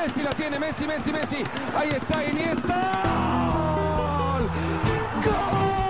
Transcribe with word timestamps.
Messi 0.00 0.22
la 0.22 0.30
tiene, 0.30 0.58
Messi, 0.58 0.86
Messi, 0.86 1.12
Messi. 1.12 1.44
Ahí 1.74 1.90
está 1.90 2.24
Iniesta. 2.24 3.02
¡Gol! 4.32 4.48
¡Gol! 5.26 5.80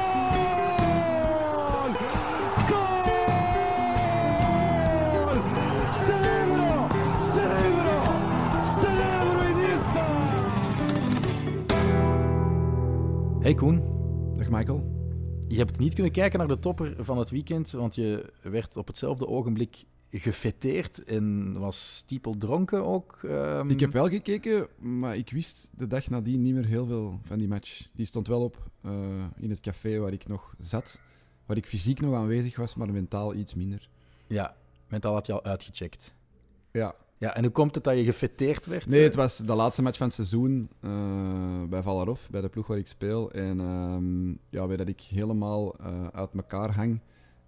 ¡Gol! 2.71 3.01
¡Cerebro! 6.07 6.89
¡Cerebro! 7.35 7.95
¡Cerebro 8.81 9.41
Iniesta! 9.49 10.05
Hey 13.43 13.55
Koen, 13.55 13.83
Dag 14.37 14.51
Michael. 14.51 14.83
je 15.49 15.57
hebt 15.57 15.79
niet 15.79 15.95
kunnen 15.95 16.13
kijken 16.13 16.39
naar 16.39 16.49
de 16.49 16.59
topper 16.59 16.95
van 16.99 17.19
het 17.19 17.31
weekend, 17.31 17.71
want 17.71 17.95
je 17.95 18.33
werd 18.43 18.77
op 18.77 18.87
hetzelfde 18.87 19.27
ogenblik 19.27 19.85
gefeteerd 20.11 21.05
en 21.05 21.53
was 21.59 21.97
stiepel 21.97 22.39
dronken 22.39 22.85
ook. 22.85 23.19
ehm. 23.23 23.71
Ik 23.71 23.81
heb 23.81 23.93
wel 23.93 24.09
gekeken, 24.09 24.69
maar 24.79 25.17
ik 25.17 25.31
wist 25.31 25.71
de 25.77 25.87
dag 25.87 26.11
nadien 26.11 26.43
niet 26.43 26.55
meer 26.55 26.67
heel 26.67 26.87
veel 26.87 27.21
van 27.25 27.39
die 27.39 27.49
match. 27.49 27.89
Die 27.95 28.07
stond 28.07 28.27
wel 28.27 28.43
op 28.43 28.71
eh, 28.83 29.25
in 29.37 29.51
het 29.51 29.61
café 29.61 29.99
waar 29.99 30.13
ik 30.13 30.29
nog 30.29 30.55
zat. 30.59 31.01
Waar 31.47 31.57
ik 31.57 31.67
fysiek 31.67 32.01
nog 32.01 32.15
aanwezig 32.15 32.57
was, 32.57 32.75
maar 32.75 32.93
mentaal 32.93 33.35
iets 33.35 33.55
minder. 33.55 33.89
Ja, 34.27 34.57
mentaal 34.89 35.15
had 35.15 35.27
je 35.27 35.33
al 35.33 35.45
uitgecheckt. 35.45 36.15
Ja. 36.73 36.95
Ja, 37.19 37.35
en 37.35 37.43
hoe 37.43 37.53
komt 37.53 37.75
het 37.75 37.85
dat 37.85 37.97
je 37.97 38.05
gefeteerd 38.05 38.67
werd? 38.67 38.87
Nee, 38.87 39.03
het 39.03 39.15
was 39.15 39.37
de 39.37 39.55
laatste 39.55 39.83
match 39.83 39.97
van 39.99 40.07
het 40.07 40.15
seizoen 40.15 40.71
eh, 40.81 41.63
bij 41.69 41.83
Valarof, 41.83 42.29
bij 42.31 42.41
de 42.41 42.49
ploeg 42.49 42.67
waar 42.67 42.79
ik 42.79 42.87
speel. 42.87 43.31
En 43.31 43.61
ehm 43.61 44.31
ja, 44.51 44.67
weet 44.67 44.79
dat 44.79 44.89
ik 44.89 45.01
helemaal 45.01 45.77
eh, 45.77 46.07
uit 46.07 46.35
elkaar 46.35 46.75
hang, 46.75 47.01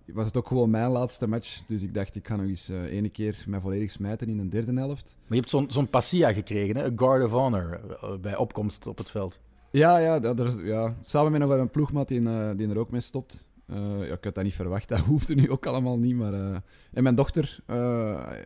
was 0.07 0.27
het 0.27 0.37
ook 0.37 0.47
gewoon 0.47 0.71
mijn 0.71 0.91
laatste 0.91 1.27
match. 1.29 1.63
Dus 1.67 1.83
ik 1.83 1.95
dacht, 1.95 2.15
ik 2.15 2.27
ga 2.27 2.37
nog 2.37 2.47
eens 2.47 2.69
eh 2.69 2.83
ene 2.85 3.09
keer 3.09 3.45
mij 3.47 3.61
volledig 3.61 3.91
smijten 3.91 4.29
in 4.29 4.39
een 4.39 4.51
derde 4.51 4.73
helft. 4.73 5.15
Maar 5.19 5.29
je 5.29 5.37
hebt 5.37 5.51
zo'n 5.51 5.71
zo'n 5.71 5.91
passia 5.91 6.33
gekregen, 6.33 6.77
hè? 6.77 6.85
een 6.85 6.99
guard 6.99 7.25
of 7.25 7.31
honor, 7.31 7.81
eh, 8.03 8.19
bij 8.19 8.37
opkomst 8.37 8.87
op 8.87 8.99
het 8.99 9.11
veld. 9.11 9.41
Ja, 9.71 9.99
ja, 9.99 10.19
dat, 10.19 10.39
er, 10.41 10.47
is- 10.47 10.63
ja. 10.65 10.97
samen 11.03 11.31
met 11.33 11.41
nog 11.41 11.49
wel 11.51 11.59
een 11.61 11.71
ploegmaat 11.71 12.09
die, 12.09 12.29
eh, 12.29 12.51
die 12.57 12.69
er 12.69 12.79
ook 12.79 12.91
mee 12.91 13.01
stopt. 13.01 13.47
Ja, 13.67 14.03
ik 14.15 14.25
had 14.25 14.35
dat 14.35 14.45
niet 14.45 14.55
verwacht, 14.55 14.89
dat 14.95 14.99
hoefde 14.99 15.35
nu 15.35 15.51
ook 15.51 15.67
allemaal 15.67 15.99
niet. 15.99 16.15
Maar, 16.17 16.63
En 16.93 17.03
mijn 17.03 17.15
dochter 17.15 17.59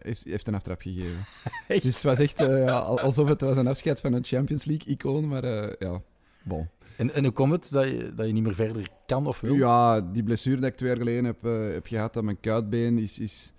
heeft, 0.03 0.25
heeft 0.25 0.47
een 0.47 0.55
aftrap 0.55 0.81
gegeven. 0.81 1.27
Echt? 1.69 1.83
Dus 1.83 1.95
het 1.95 2.03
was 2.03 2.19
echt 2.19 2.39
ja, 2.39 2.79
alsof 2.79 3.29
het 3.29 3.41
was 3.41 3.57
een 3.57 3.67
afscheid 3.67 4.01
van 4.01 4.13
een 4.13 4.25
Champions 4.25 4.65
League-icoon. 4.65 5.29
Maar 5.29 5.45
ja, 5.79 6.03
bon. 6.43 6.69
En, 6.97 7.15
en 7.15 7.25
hoe 7.25 7.33
komt 7.33 7.53
het 7.53 7.69
dat 7.71 7.85
je, 7.85 8.13
dat 8.15 8.27
je 8.27 8.33
niet 8.33 8.43
meer 8.43 8.55
verder 8.55 8.91
kan 9.07 9.27
of 9.27 9.41
wil? 9.41 9.55
Ja, 9.55 10.01
die 10.01 10.23
blessure 10.23 10.57
die 10.57 10.67
ik 10.67 10.77
twee 10.77 10.89
jaar 10.89 10.99
geleden 10.99 11.25
heb, 11.25 11.45
eh, 11.45 11.73
heb 11.73 11.87
gehad 11.87 12.17
aan 12.17 12.25
mijn 12.25 12.41
kuitbeen 12.41 12.99
is... 12.99 13.19
is 13.19 13.55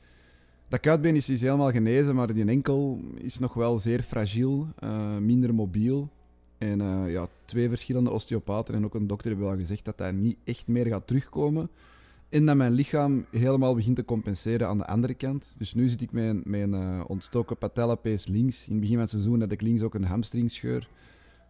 dat 0.69 0.79
kuitbeen 0.79 1.15
is, 1.15 1.29
is 1.29 1.41
helemaal 1.41 1.71
genezen, 1.71 2.15
maar 2.15 2.33
die 2.33 2.45
enkel 2.45 2.99
is 3.15 3.39
nog 3.39 3.53
wel 3.53 3.77
zeer 3.77 4.01
fragiel, 4.01 4.67
eh, 4.75 5.17
minder 5.17 5.53
mobiel. 5.53 6.09
En 6.57 6.81
eh, 6.81 7.11
ja, 7.11 7.27
twee 7.45 7.69
verschillende 7.69 8.11
osteopaten 8.11 8.75
en 8.75 8.85
ook 8.85 8.95
een 8.95 9.07
dokter 9.07 9.29
hebben 9.29 9.47
wel 9.47 9.57
gezegd 9.57 9.85
dat 9.85 9.97
dat 9.97 10.13
niet 10.13 10.37
echt 10.43 10.67
meer 10.67 10.85
gaat 10.85 11.07
terugkomen. 11.07 11.69
En 12.29 12.45
dat 12.45 12.55
mijn 12.55 12.71
lichaam 12.71 13.25
helemaal 13.31 13.75
begint 13.75 13.95
te 13.95 14.05
compenseren 14.05 14.67
aan 14.67 14.77
de 14.77 14.85
andere 14.85 15.13
kant. 15.13 15.55
Dus 15.57 15.73
nu 15.73 15.87
zit 15.87 16.01
ik 16.01 16.11
met 16.11 16.41
een 16.45 16.73
eh, 16.73 17.03
ontstoken 17.07 17.57
patellapees 17.57 18.27
links. 18.27 18.65
In 18.65 18.71
het 18.71 18.79
begin 18.79 18.95
van 18.95 19.03
het 19.03 19.11
seizoen 19.11 19.39
had 19.39 19.51
ik 19.51 19.61
links 19.61 19.81
ook 19.81 19.93
een 19.93 20.03
hamstringscheur. 20.03 20.89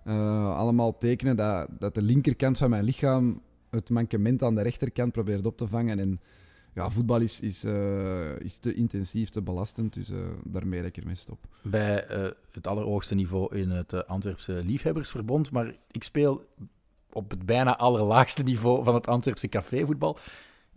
Eh, 0.08 0.58
allemaal 0.58 0.97
tekenen 0.97 1.36
dat, 1.36 1.67
dat 1.80 1.95
de 1.95 2.02
linkerkant 2.02 2.58
van 2.58 2.69
mijn 2.69 2.83
lichaam 2.83 3.41
het 3.69 3.89
mankement 3.89 4.44
aan 4.44 4.55
de 4.55 4.61
rechterkant 4.61 5.11
probeert 5.11 5.45
op 5.45 5.58
te 5.58 5.67
vangen. 5.67 6.00
En 6.00 6.22
ja, 6.73 6.89
voetbal 6.89 7.19
is, 7.19 7.39
is, 7.41 7.63
eh, 7.63 8.39
is 8.39 8.58
te 8.58 8.73
intensief, 8.73 9.30
te 9.30 9.41
belastend, 9.41 9.94
dus 9.94 10.09
eh, 10.09 10.17
daarmee 10.44 10.80
dat 10.80 10.89
ik 10.89 10.97
ermee 10.97 11.16
stop. 11.16 11.38
Bij 11.61 12.05
het 12.52 12.67
allerhoogste 12.67 13.16
niveau 13.16 13.55
in 13.55 13.69
het 13.69 14.08
Antwerpse 14.08 14.63
Liefhebbersverbond. 14.66 15.52
Maar 15.52 15.75
ik 15.91 16.03
speel 16.03 16.45
op 17.11 17.30
het 17.30 17.45
bijna 17.45 17.78
allerlaagste 17.78 18.44
niveau 18.44 18.83
van 18.83 18.94
het 18.94 19.08
Antwerpse 19.08 19.47
cafévoetbal. 19.47 20.18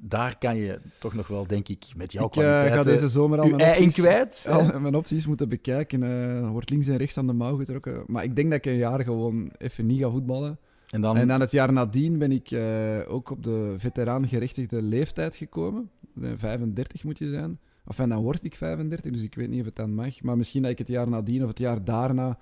Daar 0.03 0.39
kan 0.39 0.57
je 0.57 0.81
toch 0.99 1.15
nog 1.15 1.27
wel, 1.27 1.47
denk 1.47 1.69
ik, 1.69 1.87
met 1.97 2.13
jouw 2.13 2.27
ik 2.27 2.37
eh, 2.37 2.41
kwaliteiten... 2.43 2.77
ga 2.77 2.83
deze 2.83 3.09
zomer 3.09 3.41
al 3.41 3.49
mijn 3.49 3.71
opties, 3.71 3.95
kwijt. 3.95 4.47
al 4.51 4.81
mijn 4.81 4.95
opties 4.95 5.27
moeten 5.27 5.49
bekijken. 5.49 6.03
eh, 6.03 6.41
dan 6.41 6.51
wordt 6.51 6.71
links 6.71 6.89
en 6.89 6.97
rechts 6.97 7.19
aan 7.19 7.27
de 7.27 7.33
mouw 7.33 7.57
getrokken. 7.57 8.05
Maar 8.07 8.25
ik 8.25 8.37
denk 8.37 8.51
dat 8.51 8.59
ik 8.59 8.73
een 8.73 8.79
jaar 8.79 9.01
gewoon 9.05 9.51
even 9.59 9.87
niet 9.87 10.01
ga 10.01 10.11
voetballen. 10.11 10.59
En 10.91 11.01
dan... 11.01 11.17
En 11.17 11.29
dan 11.29 11.41
het 11.41 11.53
jaar 11.53 11.73
nadien 11.73 12.19
ben 12.19 12.33
ik 12.33 12.51
eh, 12.51 12.99
ook 13.09 13.31
op 13.31 13.43
de 13.43 13.75
veteraangerechtigde 13.77 14.83
leeftijd 14.83 15.37
gekomen. 15.37 15.91
Eh, 16.23 16.31
35 16.37 17.05
moet 17.05 17.19
je 17.19 17.31
zijn. 17.31 17.59
Of 17.87 17.99
en 17.99 18.09
dan 18.09 18.23
word 18.23 18.45
ik 18.45 18.55
35, 18.55 19.13
dus 19.13 19.23
ik 19.23 19.35
weet 19.35 19.49
niet 19.49 19.61
of 19.61 19.67
het 19.67 19.77
dan 19.77 19.95
mag. 19.95 20.23
Maar 20.23 20.37
misschien 20.37 20.63
dat 20.63 20.71
ik 20.71 20.79
het 20.79 20.89
jaar 20.89 21.09
nadien 21.09 21.43
of 21.43 21.49
het 21.49 21.59
jaar 21.59 21.85
daarna 21.85 22.39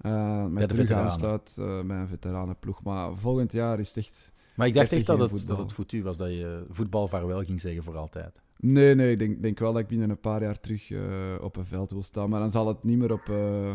eh 0.00 0.44
de 0.44 0.66
terug 0.66 0.76
veteranen. 0.76 1.10
aansluit 1.10 1.56
eh, 1.58 1.82
bij 1.86 1.96
een 1.96 2.08
veteranenploeg. 2.08 2.82
Maar 2.82 3.16
volgend 3.16 3.52
jaar 3.52 3.78
is 3.78 3.88
het 3.88 3.96
echt... 3.96 4.32
maar 4.60 4.68
ik 4.68 4.74
dacht 4.74 4.92
echt 4.92 5.06
dat 5.06 5.18
het, 5.30 5.46
dat 5.46 5.58
het 5.58 5.72
foutu 5.72 6.02
was, 6.02 6.16
dat 6.16 6.28
je 6.28 6.64
voetbal 6.70 7.08
vaarwel 7.08 7.44
ging 7.44 7.60
zeggen 7.60 7.82
voor 7.82 7.96
altijd. 7.96 8.40
Nee, 8.58 8.94
nee, 8.94 9.10
ik 9.10 9.18
denk, 9.18 9.42
denk 9.42 9.58
wel 9.58 9.72
dat 9.72 9.82
ik 9.82 9.88
binnen 9.88 10.10
een 10.10 10.20
paar 10.20 10.42
jaar 10.42 10.60
terug 10.60 10.90
eh, 10.90 11.00
op 11.40 11.56
een 11.56 11.66
veld 11.66 11.90
wil 11.90 12.02
staan. 12.02 12.30
Maar 12.30 12.40
dan 12.40 12.50
zal 12.50 12.66
het 12.68 12.84
niet 12.84 12.98
meer 12.98 13.12
op, 13.12 13.28
eh, 13.28 13.74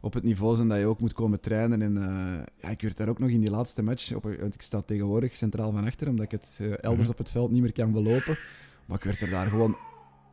op 0.00 0.12
het 0.14 0.22
niveau 0.24 0.56
zijn 0.56 0.68
dat 0.68 0.78
je 0.78 0.86
ook 0.86 1.00
moet 1.00 1.12
komen 1.12 1.40
trainen. 1.40 1.82
En 1.82 1.96
eh, 1.96 2.44
ja, 2.56 2.68
ik 2.68 2.80
werd 2.82 2.96
daar 2.96 3.08
ook 3.08 3.18
nog 3.18 3.28
in 3.30 3.40
die 3.40 3.50
laatste 3.50 3.82
match, 3.82 4.14
op, 4.14 4.22
want 4.40 4.54
ik 4.54 4.62
sta 4.62 4.80
tegenwoordig 4.82 5.34
centraal 5.34 5.72
van 5.72 5.84
achter, 5.86 6.08
omdat 6.08 6.24
ik 6.24 6.30
het 6.30 6.58
eh, 6.60 6.66
elders 6.70 7.00
Mhm. 7.02 7.10
op 7.10 7.18
het 7.18 7.30
veld 7.30 7.50
niet 7.50 7.62
meer 7.62 7.72
kan 7.72 7.92
belopen. 7.92 8.38
Maar 8.86 8.96
ik 8.96 9.04
werd 9.04 9.20
er 9.20 9.30
daar 9.30 9.46
gewoon 9.46 9.76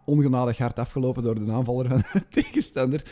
ongenadig 0.06 0.58
hard 0.58 0.80
afgelopen 0.80 1.24
door 1.24 1.46
de 1.46 1.52
aanvaller 1.52 1.88
van 1.88 1.98
de 2.14 2.28
tegenstander. 2.30 3.04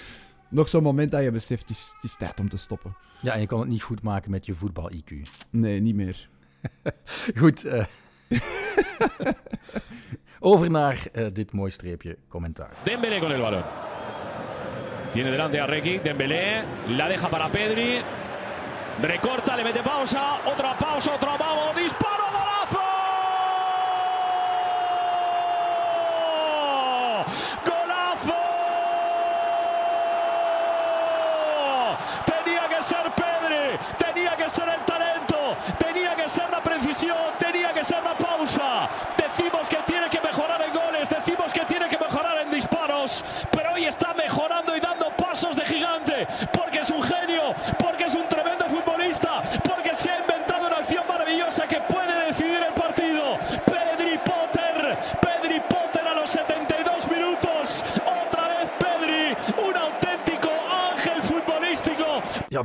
Nog 0.50 0.70
zo'n 0.70 0.84
moment 0.84 1.12
dat 1.12 1.24
je 1.24 1.32
beseft, 1.32 1.62
het 1.62 1.70
is, 1.70 1.92
het 1.96 2.04
is 2.04 2.18
tijd 2.18 2.40
om 2.40 2.50
te 2.50 2.58
stoppen. 2.58 2.96
Ja, 3.22 3.34
en 3.34 3.40
je 3.40 3.48
kon 3.48 3.60
het 3.60 3.70
niet 3.70 3.82
goed 3.82 4.02
maken 4.02 4.32
met 4.32 4.46
je 4.46 4.54
voetbal-IQ. 4.54 5.22
Nee, 5.50 5.82
niet 5.82 5.96
meer. 5.96 6.30
Goed. 7.40 7.63
eh. 7.66 7.85
Over 10.40 10.69
naar 10.69 11.07
eh, 11.12 11.25
dit 11.34 11.51
mooi 11.51 11.72
streepje 11.72 12.18
commentaar. 12.28 12.69
Dembélé 12.84 13.19
con 13.19 13.31
el 13.31 13.41
balón. 13.41 13.63
Tiene 15.12 15.31
delante 15.31 15.59
a 15.59 15.66
Requi. 15.66 16.00
Dembélé 16.00 16.63
la 16.88 17.07
deja 17.07 17.28
para 17.29 17.50
Pedri. 17.50 18.01
Recorta, 19.01 19.56
le 19.56 19.63
mete 19.63 19.81
pausa. 19.81 20.40
Otra 20.45 20.78
pausa, 20.78 21.13
otro 21.13 21.38
vamos. 21.38 21.75
Disparo, 21.75 22.27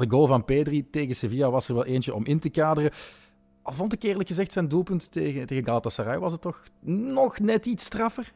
de 0.02 0.10
goal 0.10 0.26
van 0.26 0.44
Pedri 0.44 0.90
tegen 0.90 1.16
Sevilla 1.16 1.50
was 1.50 1.68
er 1.68 1.74
wel 1.74 1.84
eentje 1.84 2.14
om 2.14 2.24
in 2.24 2.38
te 2.38 2.48
kaderen. 2.48 2.90
Al 3.62 3.72
vond 3.72 3.92
ik 3.92 4.02
eerlijk 4.02 4.28
gezegd 4.28 4.52
zijn 4.52 4.68
doelpunt 4.68 5.12
tegen, 5.12 5.46
tegen 5.46 5.64
Galatasaray 5.64 6.18
was 6.18 6.32
het 6.32 6.40
toch 6.40 6.62
nog 6.80 7.38
net 7.38 7.66
iets 7.66 7.84
straffer. 7.84 8.32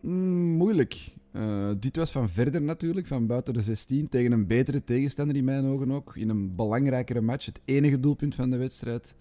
Mm, 0.00 0.56
moeilijk. 0.56 1.14
Eh, 1.32 1.70
dit 1.76 1.96
was 1.96 2.10
van 2.10 2.28
verder 2.28 2.62
natuurlijk, 2.62 3.06
van 3.06 3.26
buiten 3.26 3.54
de 3.54 3.60
16, 3.60 4.08
tegen 4.08 4.32
een 4.32 4.46
betere 4.46 4.84
tegenstander 4.84 5.36
in 5.36 5.44
mijn 5.44 5.66
ogen 5.66 5.92
ook. 5.92 6.16
In 6.16 6.28
een 6.28 6.54
belangrijkere 6.54 7.20
match, 7.20 7.46
het 7.46 7.60
enige 7.64 8.00
doelpunt 8.00 8.34
van 8.34 8.50
de 8.50 8.56
wedstrijd. 8.56 9.14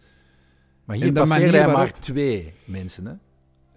Maar 0.86 0.96
hier 0.96 1.14
de 1.14 1.20
passeerde 1.20 1.58
hij 1.58 1.66
waarop- 1.66 1.76
maar 1.76 2.00
twee 2.00 2.54
mensen. 2.66 3.06
Hè? 3.06 3.14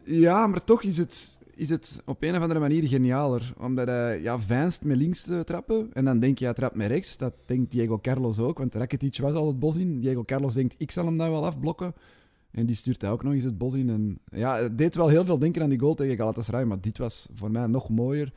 Ja, 0.04 0.46
maar 0.46 0.64
toch 0.64 0.82
is 0.82 0.96
het, 0.96 1.38
is 1.54 1.68
het 1.68 2.02
op 2.04 2.22
een 2.22 2.36
of 2.36 2.42
andere 2.42 2.60
manier 2.60 2.88
genialer. 2.88 3.52
Omdat 3.58 3.86
hij 3.86 4.20
ja, 4.20 4.38
veinst 4.38 4.84
met 4.84 4.96
links 4.96 5.22
te 5.22 5.44
trappen. 5.44 5.88
En 5.92 6.04
dan 6.04 6.18
denk 6.18 6.38
je, 6.38 6.44
hij 6.44 6.54
trapt 6.54 6.74
met 6.74 6.86
rechts. 6.86 7.16
Dat 7.16 7.34
denkt 7.46 7.72
Diego 7.72 7.98
Carlos 7.98 8.38
ook. 8.38 8.58
Want 8.58 8.74
Rakitic 8.74 9.18
was 9.18 9.32
al 9.32 9.46
het 9.46 9.58
bos 9.58 9.76
in. 9.76 10.00
Diego 10.00 10.24
Carlos 10.24 10.54
denkt, 10.54 10.74
ik 10.78 10.90
zal 10.90 11.04
hem 11.04 11.18
daar 11.18 11.30
wel 11.30 11.46
afblokken. 11.46 11.94
En 12.50 12.66
die 12.66 12.76
stuurt 12.76 13.02
hij 13.02 13.10
ook 13.10 13.22
nog 13.22 13.32
eens 13.32 13.44
het 13.44 13.58
bos 13.58 13.74
in. 13.74 13.90
En 13.90 14.18
ja, 14.38 14.56
het 14.56 14.78
deed 14.78 14.94
wel 14.94 15.08
heel 15.08 15.24
veel 15.24 15.38
denken 15.38 15.62
aan 15.62 15.68
die 15.68 15.78
goal 15.78 15.94
tegen 15.94 16.16
Galatasaray. 16.16 16.64
Maar 16.64 16.80
dit 16.80 16.98
was 16.98 17.28
voor 17.34 17.50
mij 17.50 17.66
nog 17.66 17.88
mooier. 17.88 18.32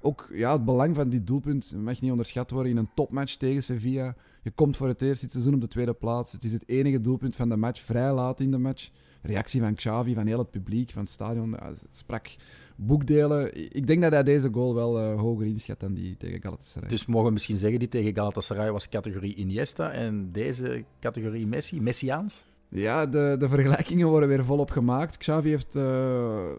Ook 0.00 0.28
ja, 0.32 0.52
het 0.52 0.64
belang 0.64 0.94
van 0.94 1.08
dit 1.08 1.26
doelpunt 1.26 1.74
mag 1.76 2.00
niet 2.00 2.10
onderschat 2.10 2.50
worden 2.50 2.72
in 2.72 2.78
een 2.78 2.90
topmatch 2.94 3.34
tegen 3.34 3.62
Sevilla. 3.62 4.14
Je 4.42 4.50
komt 4.50 4.76
voor 4.76 4.88
het 4.88 5.02
eerst 5.02 5.20
dit 5.20 5.30
seizoen 5.30 5.54
op 5.54 5.60
de 5.60 5.68
tweede 5.68 5.94
plaats. 5.94 6.32
Het 6.32 6.44
is 6.44 6.52
het 6.52 6.68
enige 6.68 7.00
doelpunt 7.00 7.36
van 7.36 7.48
de 7.48 7.56
match, 7.56 7.82
vrij 7.82 8.12
laat 8.12 8.40
in 8.40 8.50
de 8.50 8.58
match. 8.58 8.90
Reactie 9.22 9.60
van 9.60 9.74
Xavi, 9.74 10.14
van 10.14 10.26
heel 10.26 10.38
het 10.38 10.50
publiek, 10.50 10.90
van 10.90 11.02
het 11.02 11.10
stadion, 11.10 11.56
sprak 11.90 12.28
boekdelen. 12.76 13.74
Ik 13.76 13.86
denk 13.86 14.02
dat 14.02 14.12
hij 14.12 14.22
deze 14.22 14.48
goal 14.52 14.74
wel 14.74 14.98
eh, 14.98 15.20
hoger 15.20 15.46
inschat 15.46 15.80
dan 15.80 15.94
die 15.94 16.16
tegen 16.16 16.42
Galatasaray. 16.42 16.88
Dus 16.88 17.06
mogen 17.06 17.26
we 17.26 17.32
misschien 17.32 17.56
zeggen, 17.56 17.78
die 17.78 17.88
tegen 17.88 18.14
Galatasaray 18.14 18.72
was 18.72 18.88
categorie 18.88 19.34
Iniesta 19.34 19.90
en 19.90 20.32
deze 20.32 20.84
categorie 21.00 21.46
Messi, 21.46 21.80
Messiaans? 21.80 22.44
Ja, 22.70 23.06
de, 23.06 23.36
de 23.38 23.48
vergelijkingen 23.48 24.08
worden 24.08 24.28
weer 24.28 24.44
volop 24.44 24.70
gemaakt. 24.70 25.16
Xavi 25.16 25.48
heeft 25.48 25.76
uh, 25.76 25.82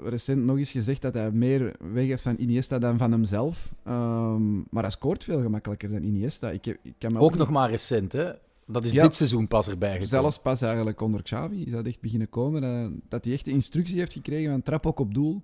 recent 0.03 0.43
nog 0.43 0.57
eens 0.57 0.71
gezegd 0.71 1.01
dat 1.01 1.13
hij 1.13 1.31
meer 1.31 1.75
weg 1.93 2.05
heeft 2.05 2.21
van 2.21 2.35
Iniesta 2.37 2.79
dan 2.79 2.97
van 2.97 3.11
hemzelf. 3.11 3.73
Um, 3.87 4.65
maar 4.69 4.83
hij 4.83 4.91
scoort 4.91 5.23
veel 5.23 5.41
gemakkelijker 5.41 5.91
dan 5.91 6.03
Iniesta. 6.03 6.49
Ik, 6.49 6.65
heb, 6.65 6.77
ik 6.81 6.93
kan 6.97 7.17
ook, 7.17 7.23
ook 7.23 7.35
nog 7.35 7.49
maar 7.49 7.69
recent, 7.69 8.11
hè? 8.11 8.31
Dat 8.71 8.85
is 8.85 8.91
ja, 8.91 9.03
dit 9.03 9.15
seizoen 9.15 9.47
pas 9.47 9.67
erbij 9.67 9.89
gekomen. 9.89 10.07
Zelfs 10.07 10.39
pas 10.39 10.61
eigenlijk 10.61 11.01
onder 11.01 11.21
Xavi 11.21 11.65
is 11.65 11.71
dat 11.71 11.85
echt 11.85 12.01
beginnen 12.01 12.29
komen. 12.29 12.63
Uh, 12.63 12.99
dat 13.07 13.25
hij 13.25 13.33
echt 13.33 13.45
de 13.45 13.51
instructie 13.51 13.97
heeft 13.97 14.13
gekregen 14.13 14.51
van 14.51 14.61
trap 14.61 14.85
ook 14.85 14.99
op 14.99 15.13
doel. 15.13 15.41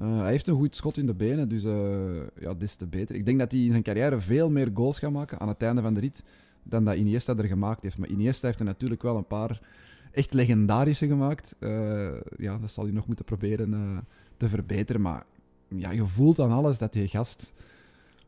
Uh, 0.00 0.20
hij 0.20 0.30
heeft 0.30 0.46
een 0.46 0.54
goed 0.54 0.76
schot 0.76 0.96
in 0.96 1.06
de 1.06 1.14
benen, 1.14 1.48
dus 1.48 1.64
uh, 1.64 2.22
ja, 2.40 2.54
des 2.54 2.74
te 2.74 2.86
beter. 2.86 3.14
Ik 3.14 3.24
denk 3.26 3.38
dat 3.38 3.52
hij 3.52 3.60
in 3.60 3.70
zijn 3.70 3.82
carrière 3.82 4.20
veel 4.20 4.50
meer 4.50 4.70
goals 4.74 4.98
gaat 4.98 5.10
maken 5.10 5.40
aan 5.40 5.48
het 5.48 5.62
einde 5.62 5.82
van 5.82 5.94
de 5.94 6.00
rit 6.00 6.22
dan 6.62 6.84
dat 6.84 6.96
Iniesta 6.96 7.36
er 7.36 7.44
gemaakt 7.44 7.82
heeft. 7.82 7.98
Maar 7.98 8.08
Iniesta 8.08 8.46
heeft 8.46 8.58
er 8.58 8.66
natuurlijk 8.66 9.02
wel 9.02 9.16
een 9.16 9.26
paar 9.26 9.60
echt 10.12 10.34
legendarische 10.34 11.06
gemaakt. 11.06 11.56
Ja, 12.36 12.58
dat 12.58 12.70
zal 12.70 12.84
hij 12.84 12.92
nog 12.92 13.06
moeten 13.06 13.24
proberen 13.24 14.04
te 14.36 14.48
verbeteren. 14.48 15.00
Maar 15.00 15.26
ja, 15.68 15.90
je 15.90 16.06
voelt 16.06 16.40
aan 16.40 16.52
alles 16.52 16.78
dat 16.78 16.92
die 16.92 17.08
gast 17.08 17.52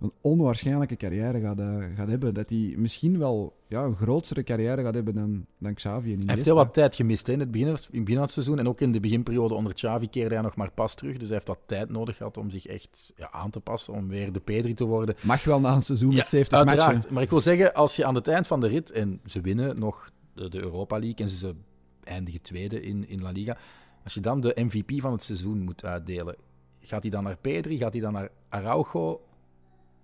een 0.00 0.12
onwaarschijnlijke 0.20 0.96
carrière 0.96 1.40
gaat, 1.40 1.58
uh, 1.58 1.84
gaat 1.96 2.08
hebben. 2.08 2.34
Dat 2.34 2.50
hij 2.50 2.74
misschien 2.76 3.18
wel 3.18 3.56
ja, 3.68 3.82
een 3.82 3.96
grotere 3.96 4.42
carrière 4.42 4.82
gaat 4.82 4.94
hebben 4.94 5.14
dan, 5.14 5.46
dan 5.58 5.74
Xavi. 5.74 6.16
Hij 6.16 6.34
heeft 6.34 6.44
heel 6.44 6.54
wat 6.54 6.74
tijd 6.74 6.94
gemist 6.94 7.26
hè? 7.26 7.32
in, 7.32 7.40
het 7.40 7.50
begin, 7.50 7.66
in 7.66 7.72
het 7.72 7.90
begin 7.90 8.06
van 8.06 8.22
het 8.22 8.30
seizoen. 8.30 8.58
En 8.58 8.68
ook 8.68 8.80
in 8.80 8.92
de 8.92 9.00
beginperiode 9.00 9.54
onder 9.54 9.74
Xavi 9.74 10.08
keerde 10.08 10.34
hij 10.34 10.42
nog 10.42 10.56
maar 10.56 10.70
pas 10.70 10.94
terug. 10.94 11.12
Dus 11.12 11.26
hij 11.26 11.34
heeft 11.34 11.48
wat 11.48 11.58
tijd 11.66 11.90
nodig 11.90 12.16
gehad 12.16 12.36
om 12.36 12.50
zich 12.50 12.66
echt 12.66 13.12
ja, 13.16 13.30
aan 13.32 13.50
te 13.50 13.60
passen. 13.60 13.94
Om 13.94 14.08
weer 14.08 14.32
de 14.32 14.40
Pedri 14.40 14.74
te 14.74 14.84
worden. 14.84 15.14
Mag 15.22 15.44
wel 15.44 15.60
na 15.60 15.74
een 15.74 15.82
seizoen 15.82 16.14
met 16.14 16.26
70 16.26 16.58
uiteraard. 16.58 16.94
matchen. 16.94 17.14
Maar 17.14 17.22
ik 17.22 17.30
wil 17.30 17.40
zeggen, 17.40 17.74
als 17.74 17.96
je 17.96 18.04
aan 18.04 18.14
het 18.14 18.28
eind 18.28 18.46
van 18.46 18.60
de 18.60 18.66
rit... 18.66 18.90
En 18.90 19.20
ze 19.24 19.40
winnen 19.40 19.78
nog 19.78 20.10
de, 20.34 20.48
de 20.48 20.60
Europa 20.60 20.98
League 20.98 21.26
en 21.26 21.28
ze 21.28 21.54
eindigen 22.04 22.42
tweede 22.42 22.82
in, 22.82 23.08
in 23.08 23.22
La 23.22 23.30
Liga. 23.30 23.56
Als 24.04 24.14
je 24.14 24.20
dan 24.20 24.40
de 24.40 24.56
MVP 24.56 25.00
van 25.00 25.12
het 25.12 25.22
seizoen 25.22 25.58
moet 25.60 25.84
uitdelen... 25.84 26.36
Gaat 26.80 27.02
hij 27.02 27.10
dan 27.10 27.24
naar 27.24 27.36
Pedri? 27.36 27.76
Gaat 27.76 27.92
hij 27.92 28.02
dan 28.02 28.12
naar 28.12 28.28
Araujo? 28.48 29.20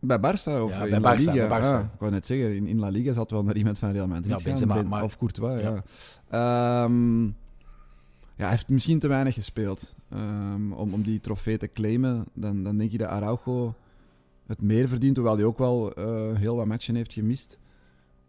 Bij 0.04 0.18
Barça 0.18 0.60
of 0.62 0.70
ja, 0.70 0.84
in 0.84 0.90
bij 0.90 1.00
La 1.00 1.14
Barça, 1.14 1.18
Liga? 1.18 1.48
bij 1.48 1.60
Barça. 1.60 1.74
Ah, 1.74 1.84
ik 1.94 1.98
wou 2.00 2.10
net 2.12 2.26
zeggen, 2.26 2.54
in, 2.56 2.66
in 2.66 2.78
La 2.78 2.88
Liga 2.88 3.12
zat 3.12 3.30
wel 3.30 3.44
naar 3.44 3.56
iemand 3.56 3.78
van 3.78 3.90
Real 3.90 4.06
Madrid 4.06 4.26
Ja, 4.28 4.34
gaan, 4.34 4.44
Benzema, 4.44 4.74
Ben- 4.74 4.88
maar- 4.88 5.02
of 5.02 5.16
Courtois, 5.18 5.62
Ja. 5.62 5.82
ja. 6.30 6.84
Ehm, 6.84 7.24
ja, 8.36 8.48
hij 8.48 8.50
heeft 8.50 8.68
misschien 8.68 8.98
te 8.98 9.08
weinig 9.08 9.34
gespeeld 9.34 9.94
ehm, 10.10 10.72
om, 10.72 10.92
om 10.92 11.02
die 11.02 11.20
trofee 11.20 11.58
te 11.58 11.66
claimen. 11.72 12.24
Dan, 12.34 12.62
dan 12.62 12.76
denk 12.78 12.90
je 12.90 12.98
dat 12.98 13.08
Araujo 13.08 13.74
het 14.46 14.60
meer 14.62 14.88
verdient, 14.88 15.16
hoewel 15.16 15.34
hij 15.36 15.44
ook 15.44 15.58
wel 15.58 15.92
eh, 15.94 16.36
heel 16.36 16.56
wat 16.56 16.66
matchen 16.66 16.94
heeft 16.94 17.12
gemist. 17.12 17.58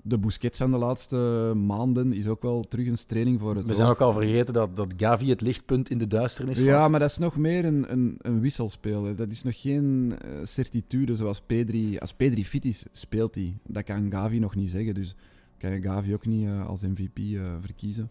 De 0.06 0.18
Busquets 0.18 0.58
van 0.58 0.72
de 0.72 0.78
laatste 0.78 1.52
maanden 1.56 2.14
is 2.14 2.28
ook 2.28 2.42
wel 2.42 2.64
terug 2.64 2.88
een 2.88 2.98
training 3.08 3.40
voor 3.40 3.56
het 3.56 3.68
We 3.68 3.74
zijn 3.74 3.90
ook 3.90 4.02
al 4.02 4.14
vergeten 4.14 4.54
dat, 4.54 4.76
dat 4.76 4.94
Gavi 4.98 5.30
het 5.30 5.42
lichtpunt 5.42 5.90
in 5.90 5.98
de 5.98 6.08
duisternis 6.08 6.60
was. 6.60 6.68
ja, 6.68 6.88
maar 6.88 7.00
dat 7.00 7.10
is 7.10 7.18
nog 7.18 7.38
meer 7.38 7.66
een, 7.66 7.92
een, 7.92 8.18
een 8.22 8.40
wisselspeler. 8.40 9.16
Dat 9.16 9.32
is 9.32 9.44
nog 9.44 9.62
geen 9.62 10.16
eh, 10.22 10.30
certitude 10.44 11.16
zoals 11.16 11.42
Pedri. 11.42 11.98
Als 11.98 12.14
Pedri 12.14 12.46
fit 12.46 12.66
is, 12.66 12.86
speelt 12.92 13.36
hij. 13.36 13.58
Dat 13.68 13.84
kan 13.84 14.12
Gavi 14.12 14.40
nog 14.40 14.56
niet 14.56 14.72
zeggen. 14.72 14.94
Dus 14.94 15.16
kan 15.58 15.72
je 15.72 15.82
Gavi 15.82 16.14
ook 16.14 16.26
niet 16.26 16.48
eh, 16.48 16.68
als 16.68 16.82
MVP 16.82 17.18
eh, 17.18 17.42
verkiezen. 17.62 18.10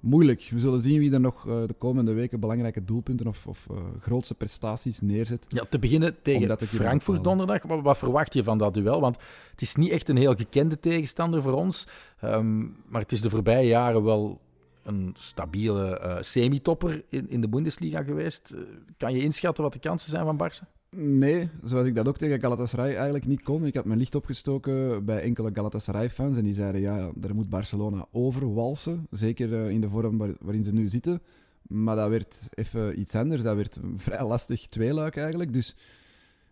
Moeilijk. 0.00 0.48
We 0.50 0.58
zullen 0.58 0.80
zien 0.80 0.98
wie 0.98 1.12
er 1.12 1.20
nog 1.20 1.46
eh, 1.46 1.66
de 1.66 1.74
komende 1.78 2.12
weken 2.12 2.40
belangrijke 2.40 2.84
doelpunten 2.84 3.26
of, 3.26 3.46
of 3.46 3.66
eh, 3.70 3.76
grootste 4.00 4.34
prestaties 4.34 5.00
neerzet. 5.00 5.46
Ja, 5.48 5.64
te 5.68 5.78
beginnen 5.78 6.22
tegen 6.22 6.58
Frankfurt 6.66 7.24
donderdag. 7.24 7.62
Wat, 7.62 7.82
wat 7.82 7.98
verwacht 7.98 8.34
je 8.34 8.44
van 8.44 8.58
dat 8.58 8.74
duel? 8.74 9.00
Want 9.00 9.16
het 9.50 9.60
is 9.60 9.74
niet 9.74 9.90
echt 9.90 10.08
een 10.08 10.16
heel 10.16 10.34
gekende 10.34 10.80
tegenstander 10.80 11.42
voor 11.42 11.52
ons. 11.52 11.86
Ehm, 12.20 12.58
maar 12.60 13.00
het 13.00 13.12
is 13.12 13.20
de 13.20 13.30
voorbije 13.30 13.66
jaren 13.66 14.02
wel 14.02 14.40
een 14.82 15.14
stabiele 15.18 15.98
eh 15.98 16.16
semitopper 16.20 17.04
in, 17.08 17.30
in 17.30 17.40
de 17.40 17.48
Bundesliga 17.48 18.02
geweest. 18.02 18.54
Kan 18.96 19.14
je 19.14 19.22
inschatten 19.22 19.64
wat 19.64 19.72
de 19.72 19.78
kansen 19.78 20.10
zijn 20.10 20.24
van 20.24 20.38
Barça? 20.38 20.79
Nee, 20.96 21.48
zoals 21.62 21.86
ik 21.86 21.94
dat 21.94 22.08
ook 22.08 22.16
tegen 22.16 22.40
Galatasaray 22.40 22.94
eigenlijk 22.94 23.26
niet 23.26 23.42
kon. 23.42 23.66
Ik 23.66 23.74
had 23.74 23.84
mijn 23.84 23.98
licht 23.98 24.14
opgestoken 24.14 25.04
bij 25.04 25.22
enkele 25.22 25.50
Galatasaray-fans 25.54 26.36
en 26.36 26.44
die 26.44 26.54
zeiden 26.54 26.80
ja, 26.80 27.10
daar 27.14 27.34
moet 27.34 27.48
Barcelona 27.48 28.06
overwalsen. 28.12 29.06
Zeker 29.10 29.54
eh, 29.54 29.70
in 29.70 29.80
de 29.80 29.88
vorm 29.88 30.18
waar- 30.18 30.36
waarin 30.40 30.64
ze 30.64 30.72
nu 30.72 30.88
zitten. 30.88 31.22
Maar 31.62 31.96
dat 31.96 32.08
werd 32.08 32.48
even 32.50 33.00
iets 33.00 33.14
anders. 33.14 33.42
Dat 33.42 33.56
werd 33.56 33.76
een 33.76 33.98
vrij 33.98 34.24
lastig 34.26 34.66
tweeluik 34.68 35.16
eigenlijk. 35.16 35.52
Dus 35.52 35.76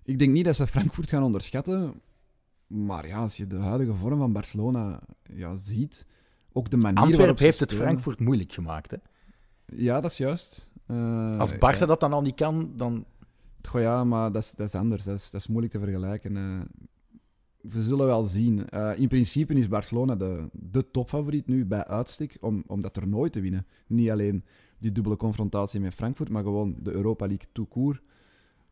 ik 0.05 0.19
denk 0.19 0.33
niet 0.33 0.45
dat 0.45 0.57
ze 0.57 0.67
Frankfurt 0.67 1.11
gaan 1.11 1.23
onderschatten. 1.23 1.95
Maar 2.67 3.07
ja, 3.07 3.19
als 3.19 3.37
je 3.37 3.47
de 3.47 3.57
huidige 3.57 3.95
vorm 3.95 4.19
van 4.19 4.33
Barcelona 4.33 5.01
ja, 5.23 5.57
ziet, 5.57 6.07
ook 6.53 6.71
de 6.71 6.77
manier 6.77 6.95
waarop 6.95 7.11
Antwerpen 7.13 7.39
ze 7.39 7.45
heeft 7.45 7.61
het 7.61 7.73
Frankfurt 7.75 8.21
moeilijk 8.21 8.53
gemaakt. 8.53 8.91
Hè? 8.91 8.97
Ja, 9.67 10.01
dat 10.01 10.11
is 10.11 10.17
juist. 10.17 10.69
Eh, 10.87 11.39
Als 11.39 11.55
Barça 11.55 11.79
ja. 11.79 11.87
dat 11.87 12.01
dan 12.01 12.13
al 12.13 12.23
niet 12.23 12.35
kan, 12.35 12.73
dan... 12.77 13.05
Goh, 13.69 13.81
ja, 13.81 14.05
maar 14.05 14.33
dat 14.33 14.43
is, 14.43 14.51
dat 14.53 14.67
is 14.67 14.75
anders. 14.75 15.05
Dat 15.05 15.31
is, 15.33 15.47
moeilijk 15.47 15.73
te 15.73 15.79
vergelijken. 15.79 16.37
eh. 16.37 16.61
we 17.61 17.83
zullen 17.83 18.07
wel 18.07 18.25
zien. 18.25 18.69
Eh, 18.69 18.99
in 18.99 19.09
principe 19.09 19.55
is 19.55 19.69
Barcelona 19.69 20.17
de, 20.17 20.49
de 20.53 20.91
topfavoriet 20.91 21.47
nu 21.47 21.67
bij 21.67 21.85
uitstek 21.87 22.37
om, 22.41 22.63
om 22.67 22.81
dat 22.81 22.93
toernooi 22.93 23.31
te 23.31 23.41
winnen. 23.41 23.67
Niet 23.87 24.11
alleen 24.11 24.45
die 24.79 24.93
dubbele 24.93 25.17
confrontatie 25.17 25.81
met 25.81 25.95
Frankfurt, 25.95 26.29
maar 26.29 26.43
gewoon 26.43 26.77
de 26.83 26.93
Europa 26.93 27.27
League 27.27 27.47
tout 27.53 27.69
court. 27.69 28.03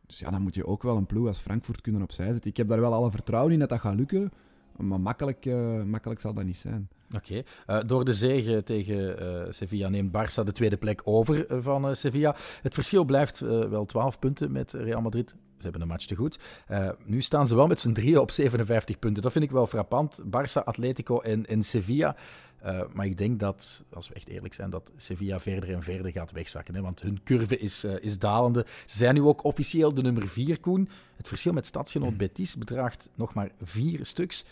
Dus 0.05 0.19
ja, 0.19 0.29
dan 0.31 0.41
moet 0.41 0.55
je 0.55 0.65
ook 0.65 0.83
wel 0.83 0.97
een 0.97 1.05
ploeg 1.05 1.27
als 1.27 1.39
Frankfurt 1.39 1.81
kunnen 1.81 2.01
opzij 2.01 2.31
zetten. 2.31 2.51
Ik 2.51 2.57
heb 2.57 2.67
daar 2.67 2.79
wel 2.79 2.93
alle 2.93 3.11
vertrouwen 3.11 3.53
in 3.53 3.59
dat 3.59 3.69
dat 3.69 3.79
gaat 3.79 3.95
lukken, 3.95 4.31
maar 4.77 4.99
makkelijk, 4.99 5.45
eh, 5.45 5.83
makkelijk 5.83 6.19
zal 6.19 6.33
dat 6.33 6.45
niet 6.45 6.57
zijn. 6.57 6.89
Oké. 7.15 7.41
Eh, 7.65 7.79
door 7.85 8.05
de 8.05 8.13
zege 8.13 8.63
tegen 8.63 9.19
eh, 9.19 9.51
Sevilla 9.51 9.89
neemt 9.89 10.11
Barça 10.17 10.43
de 10.43 10.51
tweede 10.51 10.77
plek 10.77 11.01
over 11.03 11.45
van 11.63 11.95
Sevilla. 11.95 12.35
Het 12.61 12.73
verschil 12.73 13.05
blijft 13.05 13.39
wel 13.39 13.85
12 13.85 14.19
punten 14.19 14.51
met 14.51 14.73
Real 14.73 15.01
Madrid. 15.01 15.29
Ze 15.29 15.63
hebben 15.63 15.81
een 15.81 15.87
match 15.87 16.05
te 16.05 16.15
goed. 16.15 16.39
Nu 17.05 17.21
staan 17.21 17.47
ze 17.47 17.55
wel 17.55 17.67
met 17.67 17.79
z'n 17.79 17.91
drieën 17.91 18.19
op 18.19 18.31
57 18.31 18.99
punten. 18.99 19.23
Dat 19.23 19.31
vind 19.31 19.43
ik 19.43 19.51
wel 19.51 19.67
frappant. 19.67 20.19
Barça, 20.25 20.63
Atletico 20.63 21.19
en, 21.19 21.45
en 21.45 21.63
Sevilla. 21.63 22.15
Maar 22.93 23.05
ik 23.05 23.17
denk 23.17 23.39
dat, 23.39 23.83
als 23.93 24.07
we 24.07 24.13
echt 24.13 24.27
eerlijk 24.27 24.53
zijn, 24.53 24.69
dat 24.69 24.91
Sevilla 24.97 25.39
verder 25.39 25.73
en 25.73 25.83
verder 25.83 26.11
gaat 26.11 26.31
wegzakken. 26.31 26.75
Hè? 26.75 26.81
Want 26.81 27.01
hun 27.01 27.23
curve 27.23 27.57
is, 27.57 27.83
is 27.83 28.19
dalende. 28.19 28.65
Ze 28.85 28.97
zijn 28.97 29.13
nu 29.13 29.21
ook 29.21 29.43
officieel 29.43 29.93
de 29.93 30.01
nummer 30.01 30.27
4, 30.27 30.59
Koen. 30.59 30.89
Het 31.15 31.27
verschil 31.27 31.53
met 31.53 31.65
stadsgenoot 31.65 32.17
Betis 32.17 32.57
bedraagt 32.57 33.09
nog 33.15 33.33
maar 33.33 33.49
vier 33.61 34.05
stuks. 34.05 34.45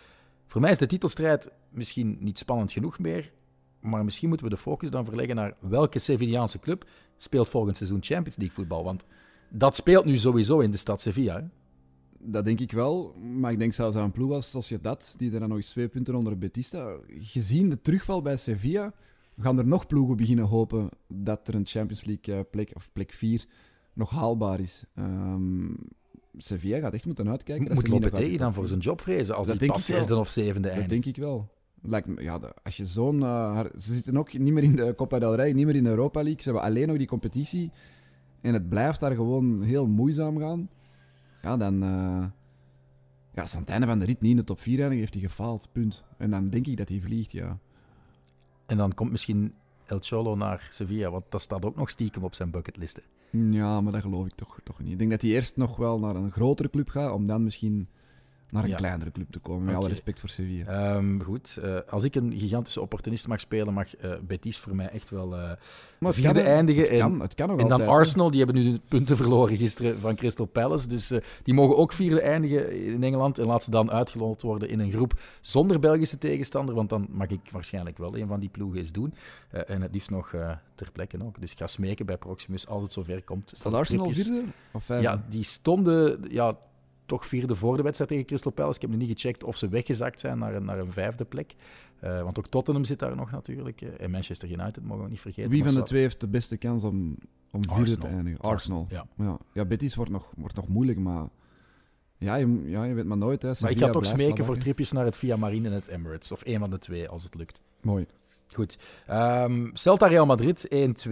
Voor 0.47 0.61
mij 0.61 0.71
is 0.71 0.77
de 0.77 0.85
titelstrijd 0.85 1.51
misschien 1.69 2.17
niet 2.19 2.37
spannend 2.37 2.71
genoeg 2.71 2.99
meer. 2.99 3.31
Maar 3.79 4.03
misschien 4.03 4.27
moeten 4.29 4.47
we 4.47 4.53
de 4.53 4.61
focus 4.61 4.89
dan 4.89 5.05
verleggen 5.05 5.35
naar 5.35 5.53
welke 5.59 5.99
Sevillaanse 5.99 6.59
club 6.59 6.89
speelt 7.17 7.49
volgend 7.49 7.77
seizoen 7.77 8.03
Champions 8.03 8.37
League 8.37 8.55
voetbal. 8.55 8.83
Want 8.83 9.05
dat 9.49 9.75
speelt 9.75 10.05
nu 10.05 10.17
sowieso 10.17 10.59
in 10.59 10.71
de 10.71 10.77
stad 10.77 11.01
Sevilla. 11.01 11.35
Hè? 11.35 11.47
Dat 12.19 12.45
denk 12.45 12.59
ik 12.59 12.71
wel, 12.71 13.13
maar 13.13 13.51
ik 13.51 13.59
denk 13.59 13.73
zelfs 13.73 13.97
aan 13.97 14.03
een 14.03 14.11
ploeg 14.11 14.31
als 14.31 14.49
Sociedad, 14.49 15.15
die 15.17 15.33
er 15.33 15.39
dan 15.39 15.49
nog 15.49 15.57
eens 15.57 15.69
twee 15.69 15.87
punten 15.87 16.15
onder 16.15 16.37
Betis 16.37 16.67
staat. 16.67 16.99
Gezien 17.07 17.69
de 17.69 17.81
terugval 17.81 18.21
bij 18.21 18.37
Sevilla, 18.37 18.93
gaan 19.39 19.57
er 19.57 19.67
nog 19.67 19.87
ploegen 19.87 20.17
beginnen 20.17 20.45
hopen 20.45 20.89
dat 21.07 21.47
er 21.47 21.55
een 21.55 21.65
Champions 21.65 22.05
League 22.05 22.35
eh, 22.35 22.41
plek, 22.51 22.71
of 22.73 22.89
plek 22.93 23.11
4, 23.11 23.45
nog 23.93 24.09
haalbaar 24.09 24.59
is. 24.59 24.83
Ehm, 24.95 25.73
Sevilla 26.37 26.79
gaat 26.79 26.93
echt 26.93 27.05
moeten 27.05 27.29
uitkijken. 27.29 27.65
dat 27.65 27.75
Moet 27.75 27.87
Lopetegui 27.87 28.37
dan 28.37 28.53
voor 28.53 28.67
zijn 28.67 28.79
job 28.79 29.01
vrezen 29.01 29.35
als 29.35 29.47
Dat 29.47 29.59
hij 29.59 29.67
pas 29.67 29.85
zesde 29.85 30.15
of 30.17 30.29
zevende 30.29 30.61
Dat 30.61 30.69
eindigt? 30.77 30.89
denk 30.89 31.05
ik 31.05 31.15
wel. 31.23 31.49
Lijkt 31.81 32.07
me, 32.07 32.21
ja, 32.21 32.39
als 32.63 32.77
je 32.77 32.85
zo'n... 32.85 33.23
eh, 33.23 33.59
ze 33.59 33.93
zitten 33.93 34.17
ook 34.17 34.37
niet 34.37 34.53
meer 34.53 34.63
in 34.63 34.75
de 34.75 34.93
Copa 34.95 35.19
del 35.19 35.35
Rey, 35.35 35.51
niet 35.53 35.65
meer 35.65 35.75
in 35.75 35.83
de 35.83 35.89
Europa 35.89 36.21
League. 36.23 36.41
Ze 36.41 36.49
hebben 36.49 36.67
alleen 36.69 36.87
nog 36.87 36.97
die 36.97 37.07
competitie. 37.07 37.71
En 38.41 38.53
het 38.53 38.69
blijft 38.69 38.99
daar 38.99 39.15
gewoon 39.15 39.61
heel 39.61 39.87
moeizaam 39.87 40.37
gaan. 40.39 40.69
Ja, 41.41 41.57
dan... 41.57 41.83
eh, 41.83 42.25
ja, 43.33 43.41
als 43.41 43.53
aan 43.55 43.61
het 43.61 43.69
einde 43.69 43.87
van 43.87 43.99
de 43.99 44.05
rit 44.05 44.21
niet 44.21 44.31
in 44.31 44.37
de 44.37 44.43
top 44.43 44.59
4 44.61 44.79
eindigt, 44.79 44.99
heeft 44.99 45.13
hij 45.13 45.23
gefaald. 45.23 45.69
Punt. 45.71 46.03
En 46.17 46.29
dan 46.29 46.45
denk 46.47 46.67
ik 46.67 46.77
dat 46.77 46.89
hij 46.89 46.99
vliegt, 47.01 47.31
ja. 47.31 47.59
En 48.65 48.77
dan 48.77 48.93
komt 48.93 49.11
misschien 49.11 49.53
El 49.85 49.99
Cholo 50.01 50.35
naar 50.35 50.67
Sevilla, 50.71 51.09
want 51.11 51.23
dat 51.29 51.41
staat 51.41 51.65
ook 51.65 51.75
nog 51.75 51.89
stiekem 51.89 52.23
op 52.23 52.35
zijn 52.35 52.51
bucketlist. 52.51 53.01
Ja, 53.35 53.81
maar 53.81 53.91
dat 53.91 54.01
geloof 54.01 54.25
ik 54.25 54.35
toch, 54.35 54.59
toch 54.63 54.79
niet. 54.79 54.91
Ik 54.91 54.97
denk 54.97 55.11
dat 55.11 55.21
hij 55.21 55.31
eerst 55.31 55.57
nog 55.57 55.77
wel 55.77 55.99
naar 55.99 56.15
een 56.15 56.31
grotere 56.31 56.69
club 56.69 56.89
gaat, 56.89 57.11
om 57.11 57.25
dan 57.25 57.43
misschien 57.43 57.87
naar 58.55 58.63
een 58.63 58.69
Ja. 58.69 58.75
kleinere 58.75 59.11
club 59.11 59.31
te 59.31 59.39
komen. 59.39 59.65
Met 59.65 59.75
alle 59.75 59.87
respect 59.87 60.19
voor 60.19 60.29
Sevilla. 60.29 60.95
Ehm, 60.95 61.19
goed, 61.19 61.57
eh, 61.61 61.77
als 61.89 62.03
ik 62.03 62.15
een 62.15 62.33
gigantische 62.37 62.81
opportunist 62.81 63.27
mag 63.27 63.39
spelen, 63.39 63.73
mag 63.73 63.95
eh, 63.95 64.11
Betis 64.21 64.59
voor 64.59 64.75
mij 64.75 64.89
echt 64.89 65.09
wel 65.09 65.27
Maar 65.27 65.57
het 65.99 66.15
vierde 66.15 66.41
kan, 66.43 66.51
eindigen. 66.51 66.81
Het 66.81 66.91
en 66.91 66.99
kan, 66.99 67.19
het 67.21 67.35
kan 67.35 67.47
nog 67.47 67.59
en 67.59 67.67
dan 67.67 67.71
altijd. 67.71 67.89
Arsenal, 67.89 68.29
die 68.31 68.43
hebben 68.43 68.63
nu 68.63 68.71
de 68.71 68.81
punten 68.87 69.17
verloren 69.17 69.57
gisteren 69.57 69.99
van 69.99 70.15
Crystal 70.15 70.45
Palace. 70.45 70.87
Dus 70.87 71.11
die 71.43 71.53
mogen 71.53 71.77
ook 71.77 71.93
vierde 71.93 72.21
eindigen 72.21 72.85
in 72.85 73.03
Engeland. 73.03 73.39
En 73.39 73.45
laat 73.45 73.63
ze 73.63 73.71
dan 73.71 73.91
uitgeloot 73.91 74.41
worden 74.41 74.69
in 74.69 74.79
een 74.79 74.91
groep 74.91 75.21
zonder 75.41 75.79
Belgische 75.79 76.17
tegenstander. 76.17 76.75
Want 76.75 76.89
dan 76.89 77.07
mag 77.09 77.27
ik 77.27 77.49
waarschijnlijk 77.51 77.97
wel 77.97 78.17
een 78.17 78.27
van 78.27 78.39
die 78.39 78.49
ploegen 78.49 78.79
eens 78.79 78.91
doen. 78.91 79.13
En 79.49 79.81
het 79.81 79.91
liefst 79.93 80.09
nog 80.09 80.33
ter 80.75 80.91
plekke 80.91 81.17
ook. 81.23 81.39
Dus 81.39 81.51
ik 81.51 81.57
ga 81.57 81.67
smeken 81.67 82.05
bij 82.05 82.17
Proximus 82.17 82.67
als 82.67 82.83
het 82.83 82.91
zover 82.91 83.23
komt. 83.23 83.51
Staat 83.53 83.73
Arsenal 83.73 84.11
vierde 84.11 84.43
of 84.71 84.83
vijfde? 84.83 85.07
Ja, 85.07 85.23
die 85.29 85.43
stonden 85.43 86.19
ja, 86.29 86.57
toch 87.05 87.25
vierde 87.25 87.55
voor 87.55 87.77
de 87.77 87.83
wedstrijd 87.83 88.09
tegen 88.09 88.25
Crystal 88.25 88.51
Palace. 88.51 88.75
Ik 88.75 88.81
heb 88.81 88.89
nu 88.89 88.97
niet 88.97 89.19
gecheckt 89.19 89.43
of 89.43 89.57
ze 89.57 89.69
weggezakt 89.69 90.19
zijn 90.19 90.37
naar 90.37 90.55
een, 90.55 90.65
naar 90.65 90.79
een 90.79 90.91
vijfde 90.91 91.25
plek. 91.25 91.55
Eh, 91.99 92.23
want 92.23 92.37
ook 92.37 92.47
Tottenham 92.47 92.85
zit 92.85 92.99
daar 92.99 93.15
nog 93.15 93.31
natuurlijk. 93.31 93.81
eh, 93.81 93.89
en 93.99 94.11
Manchester 94.11 94.49
United 94.51 94.83
mogen 94.83 95.03
we 95.03 95.09
niet 95.09 95.19
vergeten. 95.19 95.51
Wie 95.51 95.63
van 95.63 95.73
de 95.73 95.83
twee 95.83 96.01
heeft 96.01 96.19
de 96.19 96.27
beste 96.27 96.57
kans 96.57 96.83
om, 96.83 97.17
om 97.51 97.61
vierde 97.69 97.97
te 97.97 98.07
eindigen? 98.07 98.39
Arsenal. 98.39 98.87
Ja. 98.89 99.07
Ja, 99.17 99.37
ja 99.53 99.65
Betis 99.65 99.95
wordt 99.95 100.11
nog, 100.11 100.31
wordt 100.35 100.55
nog 100.55 100.67
moeilijk, 100.67 100.99
maar... 100.99 101.27
Ja, 102.17 102.35
je, 102.35 102.61
ja, 102.65 102.83
je 102.83 102.93
weet 102.93 103.05
maar 103.05 103.17
nooit. 103.17 103.41
Hè. 103.41 103.51
Maar 103.61 103.71
ik 103.71 103.77
ga 103.77 103.89
toch 103.89 104.05
smeken 104.05 104.45
voor 104.45 104.57
tripjes 104.57 104.91
naar 104.91 105.05
het 105.05 105.17
Via 105.17 105.35
Marine 105.35 105.67
en 105.67 105.73
het 105.73 105.87
Emirates. 105.87 106.31
Of 106.31 106.41
één 106.43 106.59
van 106.59 106.69
de 106.69 106.79
twee, 106.79 107.09
als 107.09 107.23
het 107.23 107.35
lukt. 107.35 107.61
Mooi. 107.81 108.05
Goed. 108.55 108.77
Ehm, 109.07 109.65
Celta 109.73 110.07
Real 110.07 110.25
Madrid 110.25 110.67
1-2. 110.69 111.09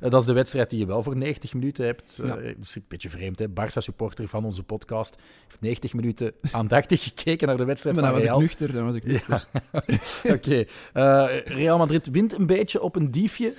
Eh, 0.00 0.10
dat 0.10 0.20
is 0.20 0.26
de 0.26 0.32
wedstrijd 0.32 0.70
die 0.70 0.78
je 0.78 0.86
wel 0.86 1.02
voor 1.02 1.16
90 1.16 1.54
minuten 1.54 1.84
hebt. 1.84 2.18
Eh, 2.22 2.26
Ja. 2.28 2.34
dat 2.36 2.54
is 2.60 2.74
een 2.74 2.84
beetje 2.88 3.10
vreemd, 3.10 3.38
hè? 3.38 3.48
Barça-supporter 3.48 4.28
van 4.28 4.44
onze 4.44 4.62
podcast 4.62 5.16
heeft 5.48 5.60
90 5.60 5.94
minuten 5.94 6.32
aandachtig 6.50 7.02
gekeken 7.14 7.46
naar 7.46 7.56
de 7.56 7.64
wedstrijd 7.64 7.96
Maar 7.96 8.04
dan 8.04 8.20
van 8.20 8.22
was 8.28 8.36
ik 8.36 8.42
nuchter. 8.42 8.72
Dan 8.72 8.84
was 8.84 8.94
ik 8.94 9.04
nuchter. 9.04 9.46
Oké. 10.36 10.64
Eh, 10.92 11.26
Real 11.44 11.78
Madrid 11.78 12.10
wint 12.10 12.32
een 12.32 12.46
beetje 12.46 12.80
op 12.82 12.96
een 12.96 13.10
diefje 13.10 13.54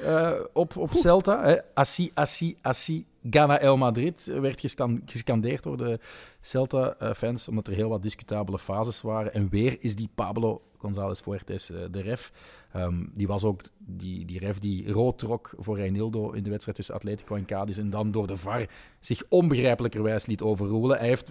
op, 0.54 0.76
op 0.78 0.92
Celta. 0.94 1.44
Hè. 1.44 1.56
Assi, 1.74 2.12
Assi, 2.14 2.58
Assi, 2.62 3.06
Gana 3.30 3.60
El 3.60 3.78
Madrid 3.78 4.28
eh, 4.28 4.40
werd 4.40 4.60
gescan- 4.60 5.02
gescandeerd 5.06 5.64
door 5.64 5.78
de 5.78 6.00
Celta-fans, 6.42 7.48
omdat 7.48 7.68
er 7.68 7.74
heel 7.74 7.90
wat 7.90 8.02
discutabele 8.02 8.60
fases 8.60 9.02
waren. 9.02 9.34
En 9.34 9.50
weer 9.50 9.78
is 9.80 9.96
die 9.96 10.10
Pablo 10.16 10.62
González 10.78 11.20
Fuertes 11.22 11.70
eh, 11.72 11.80
de 11.92 12.02
ref. 12.02 12.32
Ehm, 12.74 13.06
die 13.14 13.28
was 13.28 13.44
ook 13.44 13.62
die, 13.78 14.26
die 14.26 14.40
ref 14.40 14.60
die 14.60 14.92
rood 14.92 15.18
trok 15.18 15.52
voor 15.58 15.78
Reinildo 15.78 16.32
in 16.32 16.44
de 16.44 16.50
wedstrijd 16.50 16.78
tussen 16.78 16.96
Atletico 16.96 17.36
en 17.36 17.46
Cadiz. 17.46 17.78
En 17.78 17.90
dan 17.90 18.12
door 18.12 18.28
de 18.28 18.38
VAR 18.38 18.66
zich 19.00 19.22
onbegrijpelijkerwijs 19.30 20.26
liet 20.26 20.42
overroelen. 20.42 20.98
Hij 20.98 21.08
heeft 21.08 21.30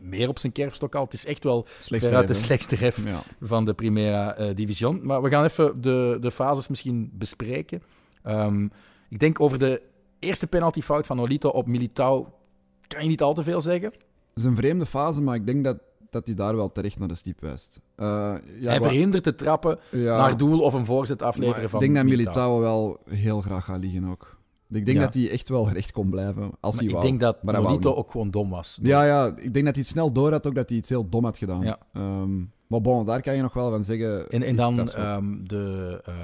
meer 0.00 0.28
op 0.28 0.38
zijn 0.38 0.52
kerfstok 0.52 0.94
al. 0.94 1.04
Het 1.04 1.12
is 1.12 1.26
echt 1.26 1.44
wel 1.44 1.66
veruit 1.78 2.28
de 2.28 2.34
slechtste 2.34 2.76
ref 2.76 3.04
Ja. 3.04 3.22
van 3.40 3.64
de 3.64 3.74
Primera 3.74 4.34
eh, 4.36 4.54
Division. 4.54 5.00
Maar 5.06 5.22
we 5.22 5.28
gaan 5.30 5.44
even 5.44 5.80
de, 5.80 6.16
de 6.20 6.30
fases 6.30 6.68
misschien 6.68 7.10
bespreken. 7.12 7.82
Ehm, 8.22 8.64
ik 9.08 9.18
denk 9.18 9.40
over 9.40 9.58
de 9.58 9.82
eerste 10.24 10.46
penaltyfout 10.46 11.06
van 11.06 11.20
Olito 11.20 11.48
op 11.48 11.66
Militao 11.66 12.32
kan 12.88 13.02
je 13.02 13.08
niet 13.08 13.22
al 13.22 13.34
te 13.34 13.42
veel 13.42 13.60
zeggen. 13.60 13.90
Het 13.92 14.42
is 14.42 14.44
een 14.44 14.56
vreemde 14.56 14.86
fase, 14.86 15.22
maar 15.22 15.34
ik 15.34 15.46
denk 15.46 15.64
dat, 15.64 15.78
dat 16.10 16.26
hij 16.26 16.34
daar 16.34 16.56
wel 16.56 16.72
terecht 16.72 16.98
naar 16.98 17.08
de 17.08 17.14
stiep 17.14 17.40
wijst. 17.40 17.80
Eh, 17.96 18.06
ja, 18.58 18.68
Hij 18.70 18.80
verhindert 18.80 19.24
de 19.24 19.34
trappen 19.34 19.78
ja, 19.90 20.16
naar 20.16 20.36
doel 20.36 20.60
of 20.60 20.74
een 20.74 20.84
voorzet 20.84 21.20
maar 21.20 21.28
afleveren 21.28 21.70
van 21.70 21.80
Ik 21.82 21.84
denk 21.86 21.96
dat 22.08 22.16
Militao. 22.16 22.60
Wel 22.60 22.98
heel 23.08 23.40
graag 23.40 23.64
gaat 23.64 23.80
liggen 23.80 24.04
ook. 24.04 24.36
Ik 24.70 24.84
denk 24.86 24.98
Ja. 24.98 25.04
dat 25.04 25.14
hij 25.14 25.30
echt 25.30 25.48
wel 25.48 25.68
recht 25.68 25.92
kon 25.92 26.10
blijven, 26.10 26.50
als 26.60 26.74
Maar 26.74 26.82
hij 26.84 26.84
ik 26.84 26.90
wou. 26.90 27.04
denk 27.06 27.20
dat 27.20 27.42
Maar 27.42 27.62
Nolito 27.62 27.94
ook 27.94 28.10
gewoon 28.10 28.30
dom 28.30 28.50
was. 28.50 28.78
Ja, 28.82 29.04
ja, 29.04 29.26
ik 29.26 29.52
denk 29.54 29.64
dat 29.64 29.74
hij 29.74 29.82
het 29.82 29.86
snel 29.86 30.12
door 30.12 30.30
had 30.30 30.46
ook 30.46 30.54
dat 30.54 30.68
hij 30.68 30.78
iets 30.78 30.88
heel 30.88 31.08
dom 31.08 31.24
had 31.24 31.38
gedaan. 31.38 31.62
Ja. 31.62 31.78
Ehm, 31.92 32.36
maar 32.66 32.80
bon, 32.80 33.06
daar 33.06 33.20
kan 33.22 33.36
je 33.36 33.42
nog 33.42 33.52
wel 33.54 33.70
van 33.70 33.84
zeggen. 33.84 34.28
En, 34.28 34.42
en 34.42 34.56
dan 34.56 34.88
ehm, 34.90 35.44
de 35.44 36.00
eh 36.04 36.14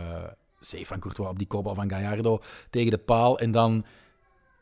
save 0.60 0.84
van 0.84 1.00
Courtois 1.00 1.28
op 1.30 1.38
die 1.38 1.46
kopbal 1.46 1.74
van 1.74 1.90
Gallardo 1.90 2.40
tegen 2.70 2.90
de 2.90 2.98
paal. 2.98 3.38
En 3.38 3.50
dan 3.50 3.84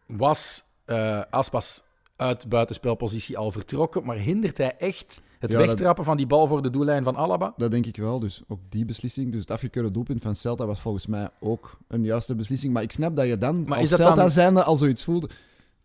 was 0.07 0.63
eh, 0.85 1.23
Aspas 1.31 1.83
uit 2.17 2.49
buitenspelpositie 2.49 3.39
al 3.39 3.51
vertrokken, 3.53 4.05
maar 4.05 4.17
hindert 4.17 4.59
hij 4.59 4.77
echt 4.77 5.21
het 5.39 5.51
Ja, 5.53 5.59
dat- 5.59 5.67
wegtrappen 5.67 6.05
van 6.05 6.17
die 6.17 6.27
bal 6.27 6.47
voor 6.47 6.63
de 6.63 6.71
doellijn 6.71 7.05
van 7.05 7.17
Alaba? 7.17 7.53
Dat 7.57 7.71
denk 7.71 7.87
ik 7.87 7.97
wel, 7.97 8.21
dus 8.21 8.43
ook 8.49 8.61
die 8.69 8.85
beslissing. 8.85 9.33
Dus 9.33 9.41
het 9.41 9.51
afgekeurde 9.51 9.91
doelpunt 9.91 10.23
van 10.23 10.35
Celta 10.35 10.67
was 10.67 10.81
volgens 10.81 11.07
mij 11.07 11.29
ook 11.41 11.79
een 11.89 12.05
juiste 12.05 12.35
beslissing. 12.35 12.73
Maar 12.73 12.83
ik 12.83 12.93
snap 12.93 13.17
dat 13.17 13.27
je 13.27 13.39
dan, 13.39 13.65
Maar 13.67 13.79
als 13.79 13.89
Celta 13.89 14.15
dan- 14.15 14.31
zijnde, 14.31 14.63
al 14.63 14.77
zoiets 14.77 15.05
voelt... 15.05 15.33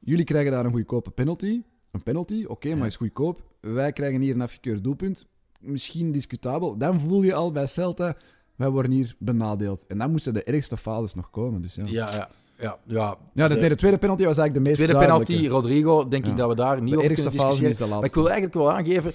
Jullie 0.05 0.25
krijgen 0.25 0.51
daar 0.51 0.65
een 0.65 0.71
goedkope 0.71 1.11
penalty. 1.11 1.61
Een 1.91 2.03
penalty, 2.03 2.45
oké, 2.47 2.75
maar 2.75 2.87
is 2.87 2.95
goedkoop. 2.95 3.41
Wij 3.59 3.91
krijgen 3.93 4.21
hier 4.21 4.33
een 4.33 4.41
afgekeurd 4.41 4.83
doelpunt. 4.83 5.25
Misschien 5.59 6.11
discutabel. 6.11 6.77
Dan 6.77 6.99
voel 6.99 7.21
je 7.21 7.33
al 7.33 7.51
bij 7.51 7.67
Celta, 7.67 8.15
wij 8.55 8.69
worden 8.69 8.91
hier 8.91 9.15
benadeeld. 9.19 9.85
En 9.87 9.97
dan 9.97 10.11
moesten 10.11 10.33
de 10.33 10.43
ergste 10.43 10.77
fases 10.77 11.13
nog 11.13 11.29
komen. 11.29 11.61
Dus 11.61 11.75
ja. 11.75 11.83
Ja, 11.85 12.09
ja. 12.11 12.29
Ja, 12.57 12.77
ja. 12.85 13.17
Ja, 13.33 13.47
de, 13.47 13.57
De- 13.57 13.75
tweede 13.75 13.97
penalty 13.97 14.23
was 14.25 14.37
eigenlijk 14.37 14.53
de 14.53 14.59
meest 14.71 14.75
tweede 14.89 15.05
penalty. 15.05 15.47
Rodrigo, 15.47 16.07
denk 16.07 16.25
Ja. 16.25 16.31
ik 16.31 16.37
dat 16.37 16.49
we 16.49 16.55
daar 16.55 16.81
niet 16.81 16.91
De 16.91 16.97
over 16.97 17.09
ergste 17.09 17.31
fase 17.31 17.67
is 17.67 17.77
de 17.77 17.85
Maar 17.85 17.89
ik 17.89 17.99
laatste. 18.01 18.19
wil 18.19 18.29
eigenlijk 18.29 18.53
wel 18.55 18.71
aangeven, 18.71 19.11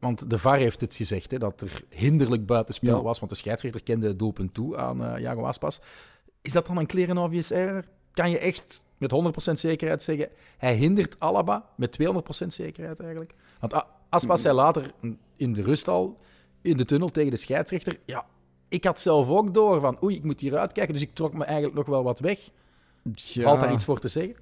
want 0.00 0.30
de 0.30 0.38
VAR 0.38 0.56
heeft 0.58 0.80
het 0.80 0.94
gezegd, 0.94 1.30
hè, 1.30 1.38
dat 1.38 1.60
er 1.60 1.82
hinderlijk 1.88 2.46
buitenspel 2.46 2.96
Ja. 2.96 3.02
was, 3.02 3.18
want 3.18 3.30
de 3.30 3.36
scheidsrechter 3.38 3.82
kende 3.82 4.06
het 4.06 4.18
doelpunt 4.18 4.54
toe 4.54 4.76
aan 4.76 5.04
eh 5.04 5.20
Jago 5.20 5.42
Aspas. 5.42 5.80
Is 6.42 6.52
dat 6.52 6.66
dan 6.66 6.76
een 6.76 6.86
clear 6.86 7.08
and 7.10 7.18
obvious 7.18 7.50
error? 7.50 7.84
Kan 8.12 8.30
je 8.30 8.38
echt 8.38 8.84
met 8.98 9.10
100% 9.10 9.58
zekerheid 9.58 10.02
zeggen, 10.02 10.28
hij 10.58 10.74
hindert 10.76 11.16
Alaba 11.18 11.64
met 11.76 11.92
200% 11.92 12.52
zekerheid 12.52 13.00
eigenlijk? 13.00 13.34
Want 13.60 13.84
Aspas 14.08 14.40
zei 14.40 14.54
later 14.54 14.92
in 15.36 15.52
de 15.52 15.62
rust 15.62 15.88
al, 15.88 16.18
in 16.62 16.76
de 16.76 16.84
tunnel 16.84 17.08
tegen 17.08 17.30
de 17.30 17.36
scheidsrechter, 17.36 17.98
ja, 18.04 18.24
ik 18.70 18.84
had 18.84 19.00
zelf 19.00 19.28
ook 19.28 19.54
door 19.54 19.80
van, 19.80 19.98
oei, 20.02 20.14
ik 20.16 20.24
moet 20.24 20.40
hier 20.40 20.58
uitkijken, 20.58 20.94
dus 20.94 21.02
ik 21.02 21.14
trok 21.14 21.34
me 21.34 21.44
eigenlijk 21.44 21.76
nog 21.76 21.86
wel 21.86 22.02
wat 22.02 22.20
weg. 22.20 22.50
Ja. 23.14 23.42
Valt 23.42 23.60
daar 23.60 23.72
iets 23.72 23.84
voor 23.84 24.00
te 24.00 24.08
zeggen? 24.08 24.34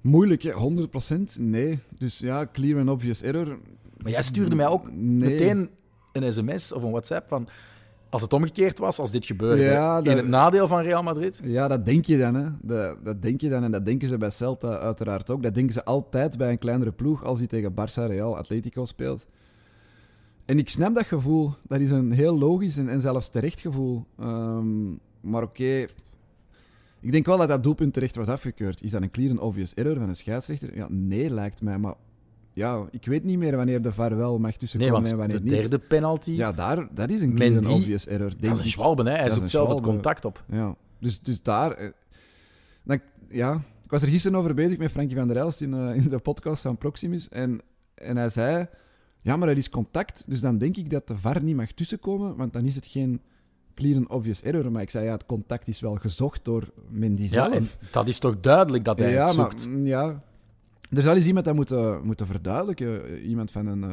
Moeilijk, 0.00 0.42
hè? 0.42 0.52
100% 1.38 1.38
nee. 1.38 1.78
Dus 1.98 2.18
ja, 2.18 2.46
clear 2.52 2.80
and 2.80 2.88
obvious 2.88 3.22
error. 3.22 3.58
Maar 4.02 4.10
jij 4.12 4.22
stuurde 4.22 4.54
mij 4.54 4.66
ook 4.66 4.84
Nee. 4.92 5.30
meteen 5.30 5.70
een 6.12 6.32
sms 6.32 6.72
of 6.72 6.82
een 6.82 6.90
WhatsApp 6.90 7.28
van... 7.28 7.48
Als 8.10 8.22
het 8.22 8.32
omgekeerd 8.32 8.78
was, 8.78 8.98
als 8.98 9.10
dit 9.10 9.26
gebeurde, 9.26 9.62
Ja, 9.62 10.00
in 10.02 10.16
het 10.16 10.26
nadeel 10.26 10.66
van 10.66 10.82
Real 10.82 11.02
Madrid... 11.02 11.40
Ja, 11.42 11.68
dat 11.68 11.84
denk 11.84 12.04
je 12.04 12.18
dan. 12.18 12.34
Hè. 12.34 12.46
Dat, 12.62 13.04
dat 13.04 13.22
denk 13.22 13.40
je 13.40 13.48
dan 13.48 13.62
en 13.62 13.70
dat 13.70 13.84
denken 13.84 14.08
ze 14.08 14.18
bij 14.18 14.30
Celta 14.30 14.78
uiteraard 14.78 15.30
ook. 15.30 15.42
Dat 15.42 15.54
denken 15.54 15.74
ze 15.74 15.84
altijd 15.84 16.38
bij 16.38 16.50
een 16.50 16.58
kleinere 16.58 16.92
ploeg 16.92 17.24
als 17.24 17.38
die 17.38 17.48
tegen 17.48 17.72
Barça, 17.72 18.06
Real, 18.06 18.36
Atletico 18.36 18.84
speelt. 18.84 19.26
En 20.50 20.58
ik 20.58 20.68
snap 20.68 20.94
dat 20.94 21.06
gevoel. 21.06 21.54
Dat 21.68 21.80
is 21.80 21.90
een 21.90 22.12
heel 22.12 22.38
logisch 22.38 22.76
en, 22.76 22.88
en 22.88 23.00
zelfs 23.00 23.28
terecht 23.28 23.60
gevoel. 23.60 24.04
Ehm, 24.18 24.90
maar 25.20 25.42
oké, 25.42 25.86
ik 27.00 27.12
denk 27.12 27.26
wel 27.26 27.38
dat 27.38 27.48
dat 27.48 27.62
doelpunt 27.62 27.92
terecht 27.92 28.16
was 28.16 28.28
afgekeurd. 28.28 28.82
Is 28.82 28.90
dat 28.90 29.02
een 29.02 29.10
clear 29.10 29.30
and 29.30 29.40
obvious 29.40 29.74
error 29.74 29.94
van 29.98 30.08
een 30.08 30.14
scheidsrechter? 30.14 30.76
Ja, 30.76 30.86
nee, 30.90 31.30
lijkt 31.30 31.62
mij. 31.62 31.78
Maar 31.78 31.94
ja, 32.52 32.86
ik 32.90 33.04
weet 33.06 33.24
niet 33.24 33.38
meer 33.38 33.56
wanneer 33.56 33.82
de 33.82 33.92
VAR 33.92 34.16
wel 34.16 34.38
mag 34.38 34.50
Nee, 34.50 34.58
tussenkomen 34.58 34.92
want 34.94 35.06
en 35.08 35.16
wanneer 35.16 35.36
de 35.36 35.42
niet. 35.42 35.52
derde 35.52 35.78
penalty, 35.78 36.30
Ja, 36.30 36.52
daar, 36.52 36.88
dat 36.94 37.10
is 37.10 37.20
een 37.22 37.34
clear 37.34 37.56
and 37.56 37.66
obvious 37.66 38.06
error. 38.06 38.32
dat 38.40 38.50
is 38.56 38.58
een 38.58 38.68
schwalbe, 38.70 39.02
hè? 39.02 39.16
Hij 39.16 39.28
Dat 39.28 39.38
zoekt 39.38 39.50
zelf 39.50 39.68
het 39.68 39.80
contact 39.80 40.24
op. 40.24 40.44
Ja, 40.48 40.76
dus, 40.98 41.20
dus 41.20 41.42
daar... 41.42 41.70
eh, 41.72 41.88
Dan, 42.82 43.00
ja, 43.28 43.54
ik 43.84 43.90
was 43.90 44.02
er 44.02 44.08
gisteren 44.08 44.38
over 44.38 44.54
bezig 44.54 44.78
met 44.78 44.90
Frankie 44.90 45.16
van 45.16 45.28
der 45.28 45.36
Elst 45.36 45.60
in, 45.60 45.74
eh, 45.74 45.94
in 45.96 46.08
de 46.08 46.18
podcast 46.18 46.62
van 46.62 46.78
Proximus. 46.78 47.28
En, 47.28 47.60
en 47.94 48.16
hij 48.16 48.28
zei... 48.28 48.66
Ja, 49.22 49.36
maar 49.36 49.48
er 49.48 49.56
is 49.56 49.70
contact, 49.70 50.24
dus 50.26 50.40
dan 50.40 50.58
denk 50.58 50.76
ik 50.76 50.90
dat 50.90 51.08
de 51.08 51.16
VAR 51.16 51.42
niet 51.42 51.56
mag 51.56 51.72
tussenkomen, 51.72 52.36
want 52.36 52.52
dan 52.52 52.64
is 52.64 52.74
het 52.74 52.86
geen 52.86 53.20
clear 53.74 53.96
and 53.96 54.08
obvious 54.08 54.42
error. 54.42 54.72
Maar 54.72 54.82
ik 54.82 54.90
zei, 54.90 55.04
ja, 55.04 55.12
het 55.12 55.26
contact 55.26 55.68
is 55.68 55.80
wel 55.80 55.94
gezocht 55.94 56.44
door 56.44 56.70
Mendy 56.88 57.22
Ja, 57.22 57.28
zelf. 57.28 57.54
en 57.54 57.66
dat 57.90 58.08
is 58.08 58.18
toch 58.18 58.40
duidelijk 58.40 58.84
dat 58.84 58.98
hij 58.98 59.10
ja, 59.12 59.26
het 59.26 59.36
maar 59.36 59.50
zoekt. 59.50 59.66
mm, 59.66 59.86
ja... 59.86 60.22
Er 60.90 61.02
zal 61.02 61.14
eens 61.16 61.26
iemand 61.26 61.44
dat 61.44 61.54
moeten, 61.54 62.00
moeten 62.04 62.26
verduidelijken. 62.26 63.04
eh, 63.08 63.28
Iemand 63.28 63.50
van 63.50 63.66
een 63.66 63.82
uh, 63.82 63.88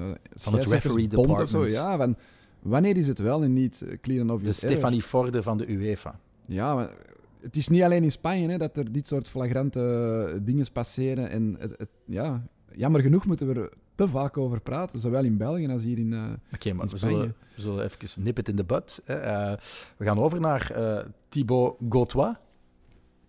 referee 0.54 1.08
of 1.08 1.12
zo. 1.12 1.24
department. 1.24 1.72
Ja, 1.72 1.98
van, 1.98 2.16
wanneer 2.60 2.98
is 2.98 3.08
het 3.08 3.20
wel 3.20 3.44
en 3.44 3.54
niet 3.54 3.82
eh, 3.82 3.98
clear 4.02 4.20
and 4.20 4.28
De 4.30 4.34
obvious 4.36 4.62
error? 4.62 4.72
Stefanie 4.76 5.02
Forde 5.02 5.44
van 5.44 5.58
de 5.58 5.72
UEFA. 5.72 6.20
Ja, 6.46 6.76
maar 6.76 6.90
het 7.42 7.56
is 7.56 7.68
niet 7.68 7.82
alleen 7.82 8.04
in 8.04 8.12
Spanje 8.12 8.50
hè, 8.50 8.58
dat 8.58 8.78
er 8.78 8.92
dit 8.92 9.08
soort 9.08 9.28
flagrante 9.30 10.40
dingen 10.44 10.66
passeren. 10.74 11.30
En 11.30 11.56
het, 11.60 11.74
het- 11.78 11.90
ja, 12.06 12.44
jammer 12.72 13.02
genoeg 13.02 13.26
moeten 13.26 13.48
we 13.48 13.60
er 13.60 13.70
te 13.98 14.08
vaak 14.08 14.38
over 14.38 14.62
praten, 14.62 15.00
zowel 15.00 15.24
in 15.24 15.38
België 15.38 15.68
als 15.72 15.84
hier 15.84 15.98
in. 15.98 16.14
eh, 16.14 16.24
Oké, 16.54 16.74
maar 16.74 16.88
we 16.88 16.98
zullen, 16.98 17.36
we 17.56 17.62
zullen 17.62 17.84
even 17.84 18.24
nip 18.24 18.40
it 18.40 18.50
in 18.50 18.56
the 18.56 18.64
bud. 18.64 19.02
Hè. 19.06 19.14
Eh, 19.16 19.58
we 19.98 20.06
gaan 20.06 20.20
over 20.20 20.40
naar 20.40 20.72
eh, 20.72 21.06
Thibaut 21.30 21.76
Gauthois. 21.90 22.36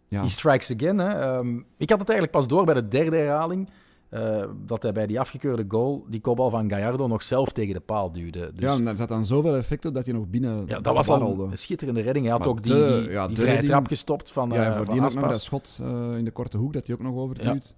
ja. 0.08 0.20
Die 0.20 0.30
strikes 0.30 0.72
again. 0.75 0.98
Hè. 0.98 1.08
Ehm, 1.20 1.56
ik 1.76 1.90
had 1.90 1.98
het 1.98 2.08
eigenlijk 2.08 2.30
pas 2.30 2.48
door 2.48 2.64
bij 2.64 2.75
de 2.75 2.88
derde 2.88 3.16
herhaling. 3.16 3.68
dat 4.66 4.82
hij 4.82 4.92
bij 4.92 5.06
die 5.06 5.20
afgekeurde 5.20 5.64
goal 5.68 6.04
die 6.08 6.20
kopbal 6.20 6.50
van 6.50 6.70
Gallardo 6.70 7.06
nog 7.06 7.22
zelf 7.22 7.48
tegen 7.52 7.75
de 7.75 7.80
paal 7.80 8.12
duwde. 8.12 8.50
Dus, 8.54 8.62
ja, 8.62 8.75
en 8.76 8.84
daar 8.84 8.96
zat 8.96 9.08
dan 9.08 9.25
zoveel 9.25 9.56
effect 9.56 9.84
op 9.84 9.94
dat 9.94 10.04
hij 10.04 10.14
nog 10.14 10.26
binnen. 10.28 10.64
Ja, 10.66 10.80
dat 10.80 10.94
was 10.94 11.08
al 11.08 11.40
een 11.50 11.58
schitterende 11.58 12.00
redding. 12.00 12.25
Hij 12.25 12.34
had 12.34 12.40
Maar 12.44 12.48
ook 12.54 12.62
die, 12.62 12.72
de- 12.75 13.00
die, 13.02 13.10
ja, 13.10 13.26
die 13.26 13.37
de 13.37 13.42
vrije 13.42 13.62
trap 13.62 13.87
gestopt 13.87 14.30
van, 14.30 14.48
Ja, 14.50 14.54
en 14.56 14.64
van 14.75 14.75
voordien 14.84 15.04
ook 15.04 15.14
nog 15.14 15.30
dat 15.30 15.42
schot 15.42 15.78
in 16.16 16.25
de 16.25 16.30
korte 16.30 16.56
hoek 16.56 16.72
dat 16.72 16.87
hij 16.87 16.96
ook 16.96 17.02
nog 17.02 17.14
overduwt. 17.14 17.75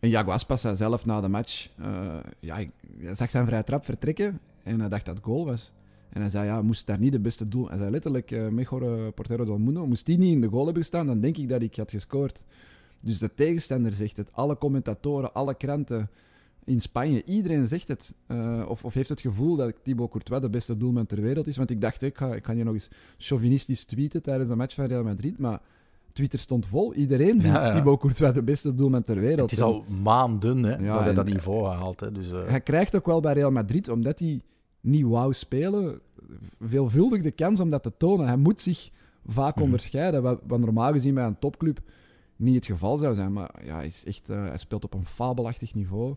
En 0.00 0.08
Jago 0.08 0.30
Aspas 0.30 0.60
zei 0.60 0.76
zelf 0.76 1.06
na 1.06 1.20
de 1.20 1.28
match, 1.28 1.68
uh, 1.80 2.16
ja, 2.40 2.56
ik 2.58 2.70
zag 3.12 3.30
zijn 3.30 3.46
vrije 3.46 3.64
trap 3.64 3.84
vertrekken 3.84 4.40
en 4.62 4.80
hij 4.80 4.88
dacht 4.88 5.06
dat 5.06 5.14
het 5.14 5.24
goal 5.24 5.44
was. 5.44 5.72
En 6.08 6.20
hij 6.20 6.30
zei, 6.30 6.46
ja, 6.46 6.62
moest 6.62 6.86
daar 6.86 6.98
niet 6.98 7.12
de 7.12 7.20
beste 7.20 7.48
doel... 7.48 7.68
Hij 7.68 7.78
zei 7.78 7.90
letterlijk, 7.90 8.30
uh, 8.30 8.48
Mejor 8.48 9.12
Portero 9.12 9.44
del 9.44 9.58
Mundo, 9.58 9.86
moest 9.86 10.06
die 10.06 10.18
niet 10.18 10.32
in 10.32 10.40
de 10.40 10.48
goal 10.48 10.64
hebben 10.64 10.82
gestaan, 10.82 11.06
dan 11.06 11.20
denk 11.20 11.36
ik 11.36 11.48
dat 11.48 11.62
ik 11.62 11.76
had 11.76 11.90
gescoord. 11.90 12.44
Dus 13.00 13.18
de 13.18 13.34
tegenstander 13.34 13.94
zegt 13.94 14.16
het, 14.16 14.32
alle 14.32 14.58
commentatoren, 14.58 15.34
alle 15.34 15.54
kranten 15.54 16.10
in 16.64 16.80
Spanje, 16.80 17.24
iedereen 17.24 17.66
zegt 17.66 17.88
het. 17.88 18.14
Of, 18.68 18.84
of, 18.84 18.94
heeft 18.94 19.08
het 19.08 19.20
gevoel 19.20 19.56
dat 19.56 19.74
Thibaut 19.82 20.10
Courtois 20.10 20.40
de 20.40 20.50
beste 20.50 20.76
doelman 20.76 21.06
ter 21.06 21.20
wereld 21.20 21.46
is. 21.46 21.56
Want 21.56 21.70
ik 21.70 21.80
dacht, 21.80 22.02
ik 22.02 22.16
ga, 22.16 22.34
ik 22.34 22.44
ga 22.44 22.54
hier 22.54 22.64
nog 22.64 22.74
eens 22.74 22.90
chauvinistisch 23.18 23.84
tweeten 23.84 24.22
tijdens 24.22 24.48
de 24.48 24.56
match 24.56 24.74
van 24.74 24.86
Real 24.86 25.02
Madrid, 25.02 25.38
maar 25.38 25.60
Twitter 26.18 26.38
stond 26.38 26.66
vol. 26.66 26.94
Iedereen 26.94 27.40
vindt 27.40 27.56
ja, 27.56 27.66
ja. 27.66 27.72
Thibaut 27.72 28.00
Courtois 28.00 28.32
de 28.32 28.42
beste 28.42 28.74
doelman 28.74 29.02
ter 29.02 29.20
wereld. 29.20 29.50
Het 29.50 29.58
is 29.58 29.64
al 29.64 29.84
maanden 30.02 30.62
hè, 30.62 30.86
dat 30.86 31.00
hij 31.00 31.14
dat 31.14 31.24
niveau 31.24 31.66
haalt. 31.66 32.00
Hè, 32.00 32.12
dus, 32.12 32.32
uh... 32.32 32.46
Hij 32.46 32.60
krijgt 32.60 32.96
ook 32.96 33.06
wel 33.06 33.20
bij 33.20 33.32
Real 33.32 33.50
Madrid, 33.50 33.88
omdat 33.88 34.18
hij 34.18 34.40
niet 34.80 35.04
wou 35.04 35.32
spelen, 35.32 36.00
veelvuldig 36.60 37.22
de 37.22 37.30
kans 37.30 37.60
om 37.60 37.70
dat 37.70 37.82
te 37.82 37.92
tonen. 37.96 38.26
Hij 38.26 38.36
moet 38.36 38.60
zich 38.60 38.90
vaak 39.26 39.56
mm. 39.56 39.62
onderscheiden, 39.62 40.22
wat, 40.22 40.40
wat, 40.46 40.58
normaal 40.58 40.92
gezien 40.92 41.14
bij 41.14 41.24
een 41.24 41.38
topclub 41.38 41.80
niet 42.36 42.54
het 42.54 42.66
geval 42.66 42.96
zou 42.96 43.14
zijn. 43.14 43.32
Maar 43.32 43.50
ja, 43.64 43.74
hij, 43.74 43.86
is 43.86 44.04
echt, 44.04 44.30
uh, 44.30 44.46
hij 44.46 44.58
speelt 44.58 44.84
op 44.84 44.94
een 44.94 45.06
fabelachtig 45.06 45.74
niveau. 45.74 46.14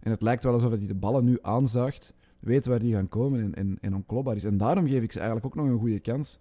En 0.00 0.10
het 0.10 0.22
lijkt 0.22 0.44
wel 0.44 0.52
alsof 0.52 0.70
hij 0.70 0.86
de 0.86 0.94
ballen 0.94 1.24
nu 1.24 1.38
aanzuigt, 1.42 2.14
weet 2.40 2.66
waar 2.66 2.78
die 2.78 2.94
gaan 2.94 3.08
komen 3.08 3.40
en, 3.40 3.54
en, 3.54 3.78
en 3.80 3.94
onklopbaar 3.94 4.36
is. 4.36 4.44
En 4.44 4.56
daarom 4.56 4.86
geef 4.86 5.02
ik 5.02 5.12
ze 5.12 5.18
eigenlijk 5.18 5.46
ook 5.46 5.54
nog 5.64 5.72
een 5.72 5.80
goede 5.80 6.00
kans 6.00 6.38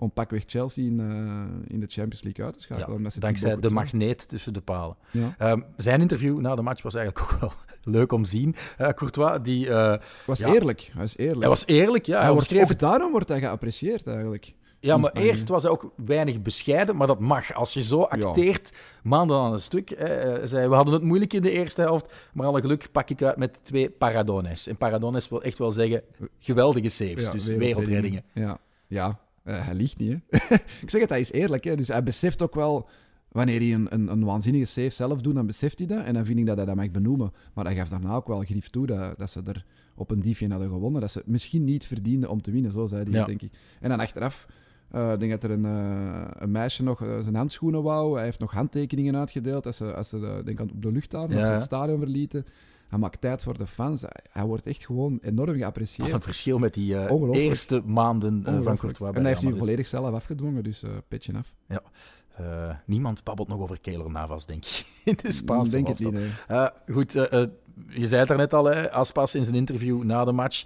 om 0.00 0.10
pakweg 0.10 0.42
Chelsea 0.46 0.84
in, 0.84 0.98
uh, 0.98 1.72
in 1.72 1.80
de 1.80 1.86
Champions 1.88 2.22
League 2.22 2.44
uit 2.44 2.54
te 2.54 2.60
schakelen. 2.60 3.02
Ja, 3.02 3.10
dankzij 3.18 3.56
de 3.60 3.70
magneet 3.70 4.28
tussen 4.28 4.52
de 4.52 4.60
palen. 4.60 4.96
Ja. 5.10 5.50
Um, 5.50 5.64
zijn 5.76 6.00
interview 6.00 6.40
na 6.40 6.54
de 6.54 6.62
match 6.62 6.82
was 6.82 6.94
eigenlijk 6.94 7.32
ook 7.32 7.40
wel 7.40 7.52
leuk 7.94 8.12
om 8.12 8.22
te 8.22 8.30
zien. 8.30 8.54
Uh, 8.80 8.88
Courtois, 8.88 9.38
die... 9.42 9.66
Uh, 9.66 9.94
was 10.26 10.40
eerlijk. 10.40 10.80
Hij 10.80 11.00
was 11.00 11.16
eerlijk. 11.16 11.40
Hij 11.40 11.48
was 11.48 11.66
eerlijk, 11.66 12.06
ja. 12.06 12.16
Hij, 12.16 12.24
hij 12.24 12.32
wordt, 12.32 12.72
ook 12.72 12.78
daarom 12.78 13.10
wordt 13.10 13.28
hij 13.28 13.40
geapprecieerd, 13.40 14.06
eigenlijk. 14.06 14.54
Ja, 14.80 14.96
maar 14.96 15.12
eerst 15.12 15.48
was 15.48 15.62
hij 15.62 15.72
ook 15.72 15.92
weinig 15.96 16.42
bescheiden, 16.42 16.96
maar 16.96 17.06
dat 17.06 17.20
mag. 17.20 17.54
Als 17.54 17.74
je 17.74 17.82
zo 17.82 18.02
acteert, 18.02 18.72
maanden 19.02 19.36
aan 19.36 19.52
een 19.52 19.60
stuk. 19.60 19.88
Hè, 19.96 20.46
zei, 20.46 20.68
we 20.68 20.74
hadden 20.74 20.94
het 20.94 21.02
moeilijk 21.02 21.32
in 21.32 21.42
de 21.42 21.50
eerste 21.50 21.80
helft, 21.80 22.14
maar 22.32 22.46
alle 22.46 22.60
geluk 22.60 22.88
pak 22.92 23.10
ik 23.10 23.22
uit 23.22 23.36
met 23.36 23.60
twee 23.64 23.90
paradones. 23.90 24.66
En 24.66 24.76
paradones 24.76 25.28
wil 25.28 25.42
echt 25.42 25.58
wel 25.58 25.70
zeggen 25.70 26.02
geweldige 26.38 26.88
saves, 26.88 27.30
dus 27.30 27.46
wereldreddingen. 27.46 28.24
Ja, 28.34 28.58
ja. 28.86 29.18
Uh, 29.50 29.64
hij 29.66 29.74
liegt 29.74 29.98
niet, 29.98 30.10
hè. 30.10 30.36
ik 30.82 30.90
zeg 30.90 31.00
het, 31.00 31.10
hij 31.10 31.20
is 31.20 31.32
eerlijk, 31.32 31.64
hè. 31.64 31.76
Dus 31.76 31.88
hij 31.88 32.02
beseft 32.02 32.42
ook 32.42 32.54
wel... 32.54 32.88
Wanneer 33.28 33.60
hij 33.60 33.74
een, 33.74 33.86
een, 33.90 34.08
een, 34.08 34.24
waanzinnige 34.24 34.64
save 34.64 34.90
zelf 34.90 35.20
doet, 35.20 35.34
dan 35.34 35.46
beseft 35.46 35.78
hij 35.78 35.88
dat. 35.88 36.04
En 36.04 36.14
dan 36.14 36.24
vind 36.24 36.38
ik 36.38 36.46
dat 36.46 36.56
hij 36.56 36.66
dat 36.66 36.74
mag 36.74 36.90
benoemen. 36.90 37.32
Maar 37.54 37.64
hij 37.64 37.74
gaf 37.74 37.88
daarna 37.88 38.14
ook 38.14 38.26
wel 38.26 38.40
grief 38.40 38.68
toe 38.68 38.86
dat, 38.86 39.18
dat 39.18 39.30
ze 39.30 39.42
er 39.46 39.64
op 39.94 40.10
een 40.10 40.20
diefje 40.20 40.48
hadden 40.48 40.68
gewonnen. 40.68 41.00
Dat 41.00 41.10
ze 41.10 41.22
misschien 41.26 41.64
niet 41.64 41.86
verdienden 41.86 42.30
om 42.30 42.42
te 42.42 42.50
winnen, 42.50 42.72
zo 42.72 42.86
zei 42.86 43.02
hij, 43.02 43.12
ja. 43.12 43.24
denk 43.24 43.42
ik. 43.42 43.52
En 43.80 43.88
dan 43.88 44.00
achteraf 44.00 44.46
uh, 44.94 45.12
ik 45.12 45.20
denk 45.20 45.30
dat 45.30 45.42
er 45.42 45.50
een, 45.50 45.64
uh, 45.64 46.24
een 46.32 46.50
meisje 46.50 46.82
nog 46.82 47.02
uh, 47.02 47.20
zijn 47.20 47.34
handschoenen 47.34 47.82
wou. 47.82 48.14
Hij 48.14 48.24
heeft 48.24 48.38
nog 48.38 48.52
handtekeningen 48.52 49.16
uitgedeeld 49.16 49.66
als 49.66 49.76
ze, 49.76 49.94
als 49.94 50.08
ze 50.08 50.42
denk 50.44 50.60
op 50.60 50.82
de 50.82 50.92
luchthaven 50.92 51.36
ja, 51.36 51.52
het 51.52 51.62
stadion 51.62 51.98
verlieten. 51.98 52.46
Hij 52.90 52.98
maakt 52.98 53.20
tijd 53.20 53.42
voor 53.42 53.58
de 53.58 53.66
fans. 53.66 54.04
Hij 54.30 54.44
wordt 54.44 54.66
echt 54.66 54.86
gewoon 54.86 55.18
enorm 55.22 55.56
geapprecieerd. 55.56 55.98
Dat 55.98 56.06
is 56.08 56.14
een 56.14 56.32
verschil 56.32 56.58
met 56.58 56.74
die 56.74 56.96
eerste 57.32 57.82
maanden 57.84 58.42
van 58.64 58.76
Courtois. 58.76 59.14
En 59.14 59.20
hij 59.20 59.30
heeft 59.30 59.42
hij 59.42 59.56
volledig 59.56 59.86
zelf 59.86 60.14
afgedwongen, 60.14 60.62
dus 60.62 60.84
petje 61.08 61.32
af. 61.36 61.54
Ja. 61.68 62.82
niemand 62.86 63.24
babbelt 63.24 63.48
nog 63.48 63.60
over 63.60 63.80
Keylor 63.80 64.10
Navas, 64.10 64.46
denk 64.46 64.64
ik, 64.64 64.86
in 65.04 65.18
de 65.22 65.32
Spaanse 65.32 65.70
Denk 65.70 65.88
het 65.88 65.98
niet, 65.98 66.12
nee. 66.12 66.30
Goed, 66.92 67.12
je 67.12 68.06
zei 68.06 68.20
het 68.20 68.30
er 68.30 68.36
net 68.36 68.54
al, 68.54 68.64
hè, 68.64 68.92
Aspas 68.92 69.34
in 69.34 69.44
zijn 69.44 69.56
interview 69.56 70.02
na 70.02 70.24
de 70.24 70.32
match. 70.32 70.64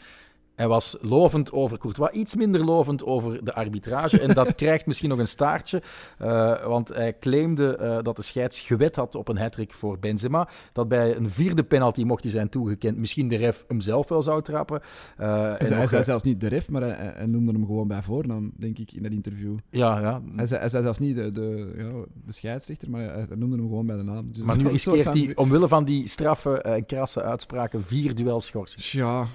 Hij 0.55 0.69
was 0.69 0.97
lovend 1.01 1.53
over 1.53 1.79
Courtois, 1.79 2.11
iets 2.11 2.35
minder 2.35 2.65
lovend 2.65 3.05
over 3.05 3.45
de 3.45 3.55
arbitrage. 3.55 4.21
En 4.21 4.35
dat 4.35 4.55
krijgt 4.65 4.87
misschien 4.87 5.09
nog 5.09 5.19
een 5.19 5.29
staartje, 5.29 5.83
uh, 6.23 6.67
want 6.67 6.89
hij 6.89 7.19
claimde 7.19 7.79
uh, 7.81 7.99
dat 8.03 8.17
de 8.17 8.23
scheids 8.23 8.61
gewet 8.61 8.97
had 8.97 9.15
op 9.15 9.29
een 9.29 9.39
hattrick 9.39 9.73
voor 9.73 9.99
Benzema. 9.99 10.49
Dat 10.73 10.89
bij 10.89 11.17
een 11.17 11.31
vierde 11.31 11.63
penalty 11.63 12.03
mocht 12.03 12.23
hij 12.23 12.33
zijn 12.33 12.49
toegekend. 12.49 12.97
Misschien 12.97 13.29
de 13.29 13.37
ref 13.37 13.65
hem 13.69 13.81
zelf 13.81 14.09
wel 14.09 14.23
zou 14.23 14.43
trappen. 14.43 14.81
Uh, 15.21 15.27
hij, 15.29 15.67
zei, 15.67 15.79
hij 15.79 15.87
zei 15.87 16.03
zelfs 16.03 16.23
niet 16.23 16.41
de 16.41 16.49
ref, 16.49 16.71
maar 16.71 16.83
hij, 16.83 17.13
hij, 17.17 17.27
noemde 17.27 17.53
hem 17.53 17.67
gewoon 17.67 17.89
bij 17.89 18.03
voornaam, 18.03 18.53
denk 18.57 18.79
ik, 18.79 18.93
in 18.93 19.03
dat 19.03 19.13
interview. 19.13 19.57
Ja, 19.71 20.01
ja. 20.01 20.23
Hij 20.37 20.47
zei, 20.47 20.61
hij 20.61 20.69
zei 20.69 20.83
zelfs 20.83 20.99
niet 20.99 21.17
de, 21.17 21.29
de, 21.29 21.75
ja, 21.77 21.91
de 22.27 22.33
scheidsrechter, 22.33 22.91
maar 22.91 23.01
hij, 23.01 23.27
noemde 23.35 23.57
hem 23.57 23.69
gewoon 23.69 23.87
bij 23.87 23.97
de 23.97 24.03
naam. 24.03 24.33
Dus 24.33 24.43
maar 24.43 24.57
nu 24.57 24.69
riskeert 24.69 25.05
hij, 25.05 25.33
omwille 25.35 25.69
van 25.69 25.85
die 25.85 26.09
straffe 26.09 26.63
en 26.63 26.87
krasse 26.87 27.23
uitspraken, 27.23 27.83
vier 27.83 28.15
duelschorsing. 28.15 28.85
Ja, 28.85 29.27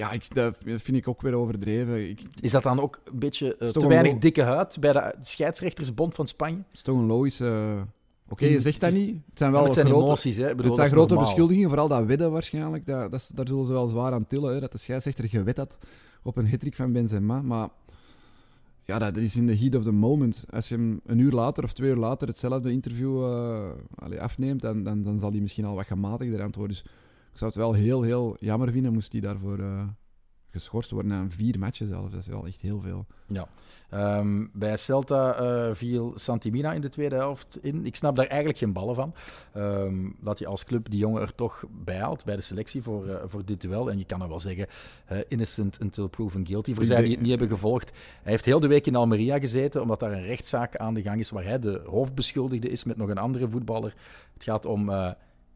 ja, 0.00 0.10
ik, 0.10 0.34
dat 0.34 0.56
vind 0.64 0.96
ik 0.96 1.08
ook 1.08 1.22
weer 1.22 1.34
overdreven. 1.34 2.08
Ik, 2.10 2.22
is 2.40 2.50
dat 2.50 2.62
dan 2.62 2.80
ook 2.80 3.00
een 3.04 3.18
beetje 3.18 3.56
uh, 3.58 3.68
te 3.68 3.86
weinig 3.86 4.18
dikke 4.18 4.42
huid 4.42 4.76
bij 4.80 4.92
de 4.92 5.14
scheidsrechtersbond 5.20 6.14
van 6.14 6.26
Spanje? 6.26 6.56
Het 6.56 6.66
is 6.72 6.82
toch 6.82 6.98
een 6.98 7.06
logische... 7.06 7.44
Uh... 7.44 7.80
Oké, 8.28 8.42
okay, 8.42 8.54
je 8.54 8.60
zegt 8.60 8.80
dat 8.80 8.92
niet. 8.92 9.16
Het 9.28 9.38
zijn 9.38 9.52
wel 9.52 9.64
het 9.64 9.72
zijn 9.72 9.86
grote, 9.86 10.04
emoties, 10.04 10.36
hè? 10.36 10.48
Bedoel, 10.54 10.64
het 10.64 10.74
zijn 10.74 10.88
grote 10.88 11.16
beschuldigingen, 11.16 11.68
vooral 11.68 11.88
dat 11.88 12.04
wedden 12.04 12.30
waarschijnlijk. 12.30 12.86
Dat, 12.86 13.10
dat, 13.10 13.30
daar 13.34 13.46
zullen 13.48 13.64
ze 13.64 13.72
wel 13.72 13.88
zwaar 13.88 14.12
aan 14.12 14.26
tillen, 14.26 14.54
hè, 14.54 14.60
dat 14.60 14.72
de 14.72 14.78
scheidsrechter 14.78 15.28
gewet 15.28 15.56
had 15.56 15.78
op 16.22 16.36
een 16.36 16.46
hitrik 16.46 16.74
van 16.74 16.92
Benzema. 16.92 17.42
Maar 17.42 17.68
ja, 18.84 18.98
dat 18.98 19.16
is 19.16 19.36
in 19.36 19.46
de 19.46 19.56
heat 19.56 19.74
of 19.74 19.82
the 19.82 19.92
moment. 19.92 20.44
Als 20.50 20.68
je 20.68 20.74
hem 20.74 21.00
een 21.06 21.18
uur 21.18 21.32
later 21.32 21.64
of 21.64 21.72
twee 21.72 21.90
uur 21.90 21.96
later 21.96 22.28
hetzelfde 22.28 22.70
interview 22.70 23.22
uh, 23.22 23.68
allee, 23.94 24.20
afneemt, 24.20 24.60
dan, 24.60 24.82
dan, 24.82 25.02
dan 25.02 25.18
zal 25.18 25.30
hij 25.30 25.40
misschien 25.40 25.64
al 25.64 25.74
wat 25.74 25.86
gematigder 25.86 26.42
antwoorden. 26.42 26.76
Dus 26.76 26.92
ik 27.32 27.38
zou 27.38 27.50
het 27.50 27.60
wel 27.60 27.72
heel, 27.72 28.02
heel 28.02 28.36
jammer 28.40 28.70
vinden 28.70 28.92
moest 28.92 29.12
hij 29.12 29.20
daarvoor 29.20 29.58
uh, 29.58 29.82
geschorst 30.50 30.90
worden 30.90 31.10
na 31.10 31.24
vier 31.28 31.58
matchen 31.58 31.86
zelfs. 31.86 32.12
Dat 32.12 32.20
is 32.20 32.26
wel 32.26 32.46
echt 32.46 32.60
heel 32.60 32.80
veel. 32.80 33.06
Ja. 33.26 33.48
Um, 34.18 34.50
bij 34.52 34.76
Celta 34.76 35.40
uh, 35.40 35.74
viel 35.74 36.12
Santimina 36.14 36.72
in 36.72 36.80
de 36.80 36.88
tweede 36.88 37.14
helft 37.14 37.58
in. 37.62 37.86
Ik 37.86 37.96
snap 37.96 38.16
daar 38.16 38.26
eigenlijk 38.26 38.58
geen 38.58 38.72
ballen 38.72 38.94
van. 38.94 39.14
Um, 39.56 40.16
dat 40.20 40.38
je 40.38 40.46
als 40.46 40.64
club 40.64 40.90
die 40.90 40.98
jongen 40.98 41.22
er 41.22 41.34
toch 41.34 41.64
bij 41.84 41.98
haalt 41.98 42.24
bij 42.24 42.36
de 42.36 42.42
selectie 42.42 42.82
voor, 42.82 43.06
uh, 43.06 43.14
voor 43.24 43.44
dit 43.44 43.60
duel. 43.60 43.90
En 43.90 43.98
je 43.98 44.04
kan 44.04 44.22
er 44.22 44.28
wel 44.28 44.40
zeggen, 44.40 44.66
uh, 45.12 45.18
innocent 45.28 45.80
until 45.80 46.08
proven 46.08 46.46
guilty. 46.46 46.74
Voor 46.74 46.84
zij 46.84 47.02
die 47.02 47.10
het 47.10 47.20
niet 47.20 47.30
hebben 47.30 47.48
gevolgd. 47.48 47.90
Hij 48.22 48.32
heeft 48.32 48.44
heel 48.44 48.60
de 48.60 48.68
week 48.68 48.86
in 48.86 48.96
Almeria 48.96 49.38
gezeten, 49.38 49.82
omdat 49.82 50.00
daar 50.00 50.12
een 50.12 50.26
rechtszaak 50.26 50.76
aan 50.76 50.94
de 50.94 51.02
gang 51.02 51.20
is 51.20 51.30
waar 51.30 51.44
hij 51.44 51.58
de 51.58 51.82
hoofdbeschuldigde 51.86 52.68
is 52.68 52.84
met 52.84 52.96
nog 52.96 53.08
een 53.08 53.18
andere 53.18 53.48
voetballer. 53.48 53.94
Het 54.34 54.44
gaat 54.44 54.66
om 54.66 54.90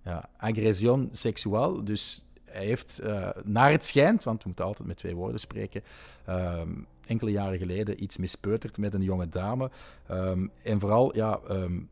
ja, 0.05 0.29
agression 0.37 1.09
seksueel. 1.13 1.85
Dus 1.85 2.27
hij 2.45 2.65
heeft, 2.65 3.01
uh, 3.05 3.29
naar 3.45 3.71
het 3.71 3.85
schijnt, 3.85 4.25
want 4.25 4.43
we 4.43 4.47
moeten 4.49 4.65
altijd 4.65 4.89
met 4.89 4.97
twee 4.97 5.15
woorden 5.15 5.41
spreken, 5.41 5.83
um, 6.29 6.87
enkele 7.07 7.31
jaren 7.31 7.59
geleden 7.59 8.03
iets 8.03 8.17
mispeuterd 8.17 8.79
met 8.79 8.95
een 8.95 9.03
jonge 9.03 9.29
dame. 9.29 9.71
Um, 10.11 10.51
en 10.63 10.81
vooral, 10.81 11.17
ja, 11.17 11.41
um, 11.51 11.89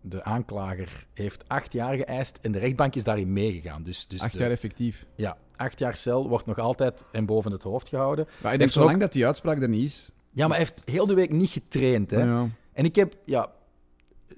de 0.00 0.24
aanklager 0.24 1.06
heeft 1.14 1.48
acht 1.48 1.72
jaar 1.72 1.96
geëist 1.96 2.38
en 2.42 2.52
de 2.52 2.58
rechtbank 2.58 2.94
is 2.94 3.04
daarin 3.04 3.32
meegegaan. 3.32 3.82
Dus, 3.82 4.06
dus 4.06 4.20
acht 4.20 4.38
jaar 4.38 4.50
effectief? 4.50 5.06
Ja, 5.14 5.36
acht 5.56 5.78
jaar 5.78 5.96
cel 5.96 6.28
wordt 6.28 6.46
nog 6.46 6.58
altijd 6.58 7.04
hem 7.12 7.26
boven 7.26 7.52
het 7.52 7.62
hoofd 7.62 7.88
gehouden. 7.88 8.26
Maar 8.42 8.52
ik 8.52 8.58
denk, 8.58 8.70
zolang 8.70 8.94
ook... 8.94 9.00
dat 9.00 9.12
die 9.12 9.26
uitspraak 9.26 9.62
er 9.62 9.68
niet 9.68 9.84
is... 9.84 10.12
Ja, 10.34 10.46
maar 10.48 10.56
hij 10.56 10.66
heeft 10.66 10.82
heel 10.90 11.06
de 11.06 11.14
week 11.14 11.30
niet 11.30 11.50
getraind. 11.50 12.10
Hè? 12.10 12.22
Ja. 12.22 12.48
En 12.72 12.84
ik 12.84 12.96
heb, 12.96 13.16
ja, 13.24 13.52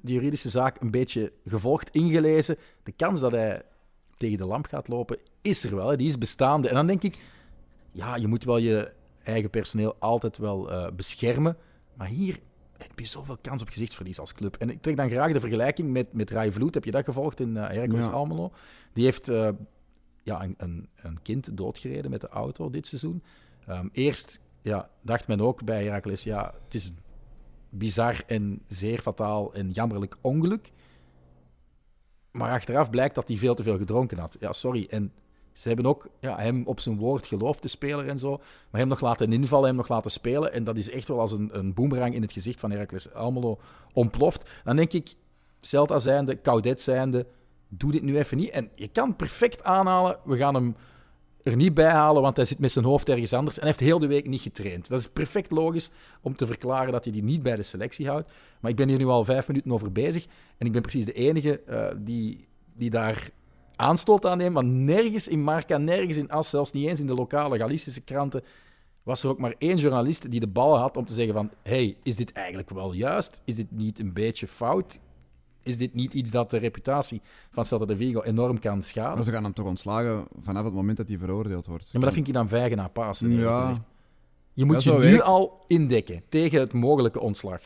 de 0.05 0.13
juridische 0.13 0.49
zaak 0.49 0.81
een 0.81 0.91
beetje 0.91 1.33
gevolgd, 1.45 1.91
ingelezen. 1.91 2.57
De 2.83 2.93
kans 2.93 3.21
dat 3.21 3.33
hij 3.33 3.63
tegen 4.17 4.39
de 4.39 4.45
lamp 4.45 4.67
gaat 4.67 4.89
lopen, 4.89 5.19
is 5.43 5.65
er 5.65 5.77
wel. 5.77 5.97
Die 5.97 6.07
is 6.07 6.19
bestaande. 6.19 6.69
En 6.69 6.75
dan 6.75 6.87
denk 6.87 7.03
ik, 7.03 7.19
ja, 7.91 8.17
je 8.17 8.27
moet 8.27 8.45
wel 8.45 8.57
je 8.57 8.93
eigen 9.23 9.51
personeel 9.51 9.97
altijd 9.99 10.39
wel 10.39 10.73
uh, 10.73 10.87
beschermen. 10.97 11.57
Maar 11.95 12.07
hier 12.07 12.39
heb 12.77 12.99
je 12.99 13.07
zoveel 13.07 13.39
kans 13.41 13.63
op 13.63 13.69
gezichtsverlies 13.69 14.19
als 14.19 14.35
club. 14.35 14.57
En 14.57 14.71
ik 14.71 14.83
trek 14.83 14.97
dan 14.97 15.11
graag 15.11 15.33
de 15.33 15.41
vergelijking 15.41 15.91
met, 15.91 16.13
met 16.13 16.31
Rai 16.31 16.53
Vloed. 16.53 16.75
Heb 16.75 16.85
je 16.85 16.91
dat 16.91 17.05
gevolgd 17.05 17.41
in 17.41 17.49
uh, 17.49 17.67
Heracles 17.67 18.05
ja. 18.05 18.11
Almelo? 18.11 18.53
Die 18.93 19.05
heeft 19.05 19.31
uh, 19.31 19.49
ja, 20.23 20.43
een, 20.43 20.55
een, 20.59 20.89
een, 20.97 21.23
kind 21.23 21.57
doodgereden 21.57 22.11
met 22.11 22.21
de 22.21 22.29
auto 22.29 22.71
dit 22.71 22.87
seizoen. 22.87 23.23
Um, 23.69 23.91
eerst 23.93 24.41
ja, 24.63 24.89
dacht 25.03 25.29
men 25.29 25.41
ook 25.41 25.65
bij 25.65 25.85
Heracles, 25.85 26.23
ja, 26.23 26.55
het 26.65 26.75
is 26.75 26.93
bizar 27.75 28.23
en 28.27 28.63
zeer 28.67 28.99
fataal 28.99 29.55
en 29.55 29.71
jammerlijk 29.71 30.17
ongeluk. 30.21 30.73
Maar 32.31 32.51
achteraf 32.51 32.91
blijkt 32.91 33.15
dat 33.15 33.29
hij 33.29 33.37
veel 33.37 33.55
te 33.55 33.63
veel 33.63 33.77
gedronken 33.77 34.19
had. 34.19 34.37
Ja, 34.41 34.53
sorry. 34.53 34.87
En 34.91 35.13
ze 35.53 35.69
hebben 35.69 35.87
ook 35.87 36.09
ja, 36.21 36.37
hem 36.37 36.63
op 36.67 36.81
zijn 36.81 36.97
woord 36.97 37.27
geloofd, 37.27 37.63
de 37.63 37.69
speler 37.69 38.09
en 38.09 38.19
zo. 38.19 38.41
Maar 38.71 38.81
hem 38.81 38.89
nog 38.89 39.01
laten 39.01 39.33
invallen, 39.33 39.67
hem 39.67 39.77
nog 39.77 39.89
laten 39.89 40.11
spelen. 40.11 40.53
En 40.53 40.65
dat 40.65 40.77
is 40.77 40.91
echt 40.91 41.09
wel 41.09 41.21
als 41.21 41.33
een, 41.33 41.59
een 41.59 41.75
boemerang 41.75 42.15
in 42.15 42.23
het 42.23 42.33
gezicht 42.33 42.61
van 42.61 42.71
Heracles 42.71 43.13
Almelo 43.13 43.61
ontploft. 43.93 44.51
Dan 44.65 44.77
denk 44.77 44.93
ik, 44.93 45.15
Celta 45.61 45.99
zijnde, 45.99 46.41
Caudet 46.41 46.81
zijnde, 46.81 47.27
doe 47.69 47.93
dit 47.93 48.03
nu 48.03 48.19
even 48.19 48.37
niet. 48.37 48.51
En 48.51 48.71
je 48.75 48.89
kan 48.89 49.17
perfect 49.17 49.65
aanhalen, 49.65 50.19
we 50.25 50.37
gaan 50.37 50.55
hem 50.55 50.77
er 51.45 51.57
niet 51.57 51.75
bij 51.75 51.91
halen, 51.91 52.23
want 52.23 52.37
hij 52.37 52.45
zit 52.45 52.59
met 52.59 52.73
zijn 52.73 52.85
hoofd 52.85 53.09
ergens 53.09 53.33
anders 53.33 53.59
en 53.59 53.67
heeft 53.67 53.81
heel 53.81 53.99
de 53.99 54.07
week 54.07 54.29
niet 54.29 54.41
getraind. 54.41 54.89
Dat 54.89 54.99
is 54.99 55.09
perfect 55.09 55.51
logisch 55.51 55.93
om 56.21 56.37
te 56.37 56.47
verklaren 56.47 56.93
dat 56.93 57.05
hij 57.05 57.13
die 57.13 57.23
niet 57.23 57.43
bij 57.43 57.57
de 57.57 57.63
selectie 57.63 58.09
houdt. 58.09 58.31
Maar 58.61 58.71
ik 58.71 58.77
ben 58.77 58.89
hier 58.89 58.99
nu 58.99 59.07
al 59.07 59.25
vijf 59.25 59.49
minuten 59.49 59.73
over 59.73 59.93
bezig 59.93 60.27
en 60.59 60.67
ik 60.67 60.73
ben 60.73 60.83
precies 60.83 61.05
de 61.05 61.13
enige 61.13 61.61
uh, 61.69 61.87
die, 61.99 62.47
die 62.75 62.91
daar 62.91 63.31
aanstoot 63.77 64.27
aan 64.27 64.39
neemt. 64.39 64.55
Want 64.55 64.73
nergens 64.73 65.29
in 65.29 65.43
Marca, 65.43 65.77
nergens 65.77 66.17
in 66.17 66.31
As, 66.31 66.51
zelfs 66.51 66.73
niet 66.73 66.89
eens 66.89 67.01
in 67.01 67.07
de 67.07 67.15
lokale 67.15 67.59
Galicische 67.59 68.01
kranten, 68.01 68.45
was 69.03 69.23
er 69.23 69.29
ook 69.29 69.39
maar 69.39 69.55
één 69.59 69.77
journalist 69.77 70.31
die 70.31 70.41
de 70.41 70.47
bal 70.47 70.79
had 70.79 70.97
om 70.97 71.05
te 71.05 71.15
zeggen 71.15 71.35
van 71.35 71.51
hey, 71.63 71.97
is 72.03 72.17
dit 72.17 72.33
eigenlijk 72.33 72.71
wel 72.71 72.93
juist? 72.93 73.43
Is 73.45 73.55
dit 73.55 73.71
niet 73.71 73.99
een 73.99 74.13
beetje 74.13 74.47
fout? 74.47 74.99
Is 75.65 75.79
dit 75.79 75.95
niet 75.95 76.15
iets 76.15 76.31
dat 76.31 76.51
de 76.51 76.57
reputatie 76.57 77.23
van 77.51 77.65
Celta 77.65 77.85
de 77.85 77.97
Vigo 77.97 78.23
enorm 78.23 78.59
kan 78.59 78.83
schaden? 78.83 79.15
Maar 79.15 79.25
ze 79.25 79.33
gaan 79.33 79.45
hem 79.45 79.53
toch 79.53 79.67
ontslagen 79.67 80.27
vanaf 80.43 80.65
het 80.65 80.75
moment 80.75 80.97
dat 80.97 81.09
hij 81.09 81.19
veroordeeld 81.19 81.67
wordt. 81.67 81.85
Ja, 81.85 81.91
maar 81.93 82.05
dat 82.05 82.13
vind 82.15 82.29
ik 82.29 82.35
dan 82.35 82.49
vijgen 82.49 82.77
na 82.77 82.89
Pasen. 82.89 83.31
Ja. 83.31 83.85
Je 84.53 84.65
moet 84.65 84.83
je 84.83 84.99
nu 84.99 85.21
al 85.21 85.65
indekken 85.67 86.23
tegen 86.29 86.61
het 86.61 86.73
mogelijke 86.73 87.21
ontslag. 87.21 87.61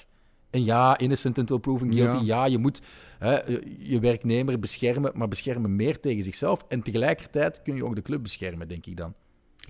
En 0.50 0.64
ja, 0.64 0.98
innocent 0.98 1.38
until 1.38 1.58
proven 1.58 1.92
guilty. 1.92 2.24
Ja, 2.24 2.44
je 2.46 2.58
moet 2.58 2.82
hè, 3.18 3.38
je 3.78 3.98
werknemer 4.00 4.58
beschermen, 4.58 5.12
maar 5.14 5.28
beschermen 5.28 5.76
meer 5.76 6.00
tegen 6.00 6.22
zichzelf. 6.22 6.64
En 6.68 6.82
tegelijkertijd 6.82 7.62
kun 7.62 7.76
je 7.76 7.84
ook 7.84 7.94
de 7.94 8.02
club 8.02 8.22
beschermen, 8.22 8.68
denk 8.68 8.86
ik 8.86 8.96
dan. 8.96 9.14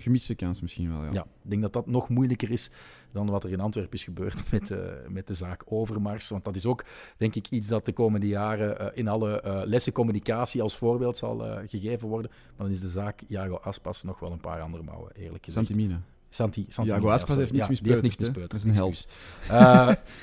Gemiste 0.01 0.35
kans 0.35 0.61
misschien 0.61 0.89
wel, 0.91 1.03
ja. 1.03 1.11
Ja, 1.11 1.21
ik 1.21 1.49
denk 1.49 1.61
dat 1.61 1.73
dat 1.73 1.87
nog 1.87 2.09
moeilijker 2.09 2.51
is 2.51 2.71
dan 3.11 3.29
wat 3.29 3.43
er 3.43 3.51
in 3.51 3.59
Antwerpen 3.59 3.93
is 3.93 4.03
gebeurd 4.03 4.35
met, 4.51 4.69
uh, 4.69 4.77
met 5.07 5.27
de 5.27 5.33
zaak 5.33 5.63
Overmars. 5.65 6.29
Want 6.29 6.45
dat 6.45 6.55
is 6.55 6.65
ook, 6.65 6.83
denk 7.17 7.35
ik, 7.35 7.49
iets 7.49 7.67
dat 7.67 7.85
de 7.85 7.93
komende 7.93 8.27
jaren 8.27 8.81
uh, 8.81 8.87
in 8.93 9.07
alle 9.07 9.43
uh, 9.45 9.61
lessen 9.65 9.93
communicatie 9.93 10.61
als 10.61 10.77
voorbeeld 10.77 11.17
zal 11.17 11.39
gegeven 11.67 12.07
worden. 12.07 12.31
Maar 12.31 12.65
dan 12.65 12.75
is 12.75 12.81
de 12.81 12.89
zaak 12.89 13.21
Jago 13.27 13.55
Aspas 13.55 14.03
nog 14.03 14.19
wel 14.19 14.31
een 14.31 14.41
paar 14.41 14.61
andere 14.61 14.83
mouwen, 14.83 15.11
eerlijk 15.15 15.45
gezegd. 15.45 15.67
Santimina. 15.67 16.01
Santi, 16.29 16.65
Santi 16.69 16.91
Jago 16.91 17.09
Aspas 17.09 17.35
heeft 17.35 17.51
niks 17.51 17.63
ja, 17.63 17.69
mispeut. 17.69 18.01
heeft 18.01 18.19
niks. 18.19 18.33
Dat 18.33 18.53
is 18.53 18.63
een 18.63 18.73
held. 18.73 19.07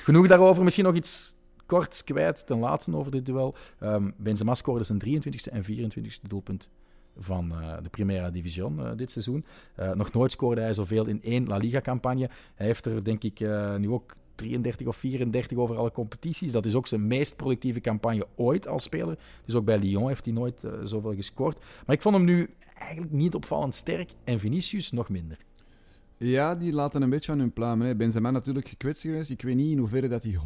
genoeg 0.03 0.27
daarover. 0.27 0.63
Misschien 0.63 0.85
nog 0.85 0.95
iets 0.95 1.35
kort 1.65 2.03
kwijt 2.03 2.45
ten 2.45 2.57
laatste 2.57 2.95
over 2.95 3.11
dit 3.11 3.25
duel. 3.25 3.55
Um, 3.83 4.13
Benzema 4.17 4.55
scoorde 4.55 4.83
zijn 4.83 5.01
23e 5.05 5.51
en 5.51 5.63
24e 5.63 6.27
doelpunt 6.27 6.69
van 7.19 7.51
uh, 7.51 7.73
de 7.83 7.89
Primera 7.89 8.29
Division 8.29 8.79
uh, 8.79 8.91
dit 8.95 9.11
seizoen. 9.11 9.45
Uh, 9.79 9.91
nog 9.93 10.13
nooit 10.13 10.31
scoorde 10.31 10.61
hij 10.61 10.73
zoveel 10.73 11.05
in 11.05 11.23
één 11.23 11.47
La 11.47 11.57
Liga-campagne. 11.57 12.29
Hij 12.55 12.65
heeft 12.65 12.85
er, 12.85 13.03
denk 13.03 13.23
ik, 13.23 13.39
nu 13.77 13.89
ook 13.89 14.15
33 14.35 14.87
of 14.87 14.95
34 14.95 15.57
over 15.57 15.77
alle 15.77 15.91
competities. 15.91 16.51
Dat 16.51 16.65
is 16.65 16.75
ook 16.75 16.87
zijn 16.87 17.07
meest 17.07 17.35
productieve 17.35 17.81
campagne 17.81 18.27
ooit 18.35 18.67
als 18.67 18.83
speler. 18.83 19.17
Dus 19.45 19.55
ook 19.55 19.65
bij 19.65 19.79
Lyon 19.79 20.07
heeft 20.07 20.25
hij 20.25 20.33
nooit 20.33 20.63
zoveel 20.83 21.15
gescoord. 21.15 21.59
Maar 21.85 21.95
ik 21.95 22.01
vond 22.01 22.15
hem 22.15 22.25
nu 22.25 22.49
eigenlijk 22.77 23.11
niet 23.11 23.35
opvallend 23.35 23.75
sterk 23.75 24.09
en 24.23 24.39
Vinicius 24.39 24.91
nog 24.91 25.09
minder. 25.09 25.37
Ja, 26.19 26.55
die 26.55 26.73
laten 26.73 27.01
een 27.01 27.09
beetje 27.09 27.31
van 27.31 27.39
hun 27.39 27.53
pluimen. 27.53 27.97
Benzema 27.97 28.31
natuurlijk 28.31 28.67
gekwetst 28.67 29.01
geweest. 29.01 29.29
Ik 29.29 29.41
weet 29.41 29.55
niet 29.55 29.71
in 29.71 29.77
hoeverre 29.77 30.07
dat 30.07 30.23
hij 30.23 30.37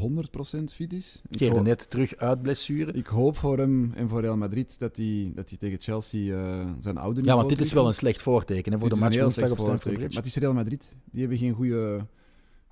100% 0.59 0.63
fit 0.63 0.93
is. 0.93 1.21
Ik 1.29 1.37
keerde 1.37 1.61
net 1.61 1.89
terug 1.89 2.15
uit 2.15 2.41
blessure. 2.41 2.91
Ik 2.91 3.07
hoop 3.07 3.37
voor 3.37 3.57
hem 3.57 3.91
en 3.95 4.09
voor 4.09 4.21
Real 4.21 4.37
Madrid 4.37 4.79
dat 4.79 4.97
hij, 4.97 5.31
dat 5.35 5.49
hij 5.49 5.57
tegen 5.57 5.81
Chelsea 5.81 6.35
uh, 6.35 6.69
zijn 6.79 6.97
oude 6.97 7.23
Ja, 7.23 7.35
want 7.35 7.49
dit 7.49 7.59
is 7.59 7.73
wel 7.73 7.87
een 7.87 7.93
slecht 7.93 8.21
voorteken 8.21 8.71
hè, 8.71 8.79
voor 8.79 8.89
dit 8.89 8.97
de 8.97 9.03
match 9.03 9.19
woensdag 9.19 9.51
op 9.51 9.59
Stamford 9.59 9.97
Maar 9.97 10.09
het 10.09 10.25
is 10.25 10.35
Real 10.35 10.53
Madrid. 10.53 10.95
Die 11.11 11.19
hebben 11.19 11.37
geen 11.37 11.53
goede... 11.53 12.05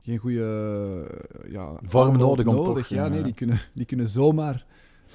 Geen 0.01 0.17
goede 0.17 1.19
ja, 1.47 1.77
vorm 1.81 2.17
nodig 2.17 2.45
om 2.45 2.55
nodig. 2.55 2.87
toch... 2.87 2.97
Ja, 2.97 3.07
nee, 3.07 3.21
die 3.21 3.33
kunnen, 3.33 3.61
die 3.73 3.85
kunnen 3.85 4.07
zomaar 4.07 4.65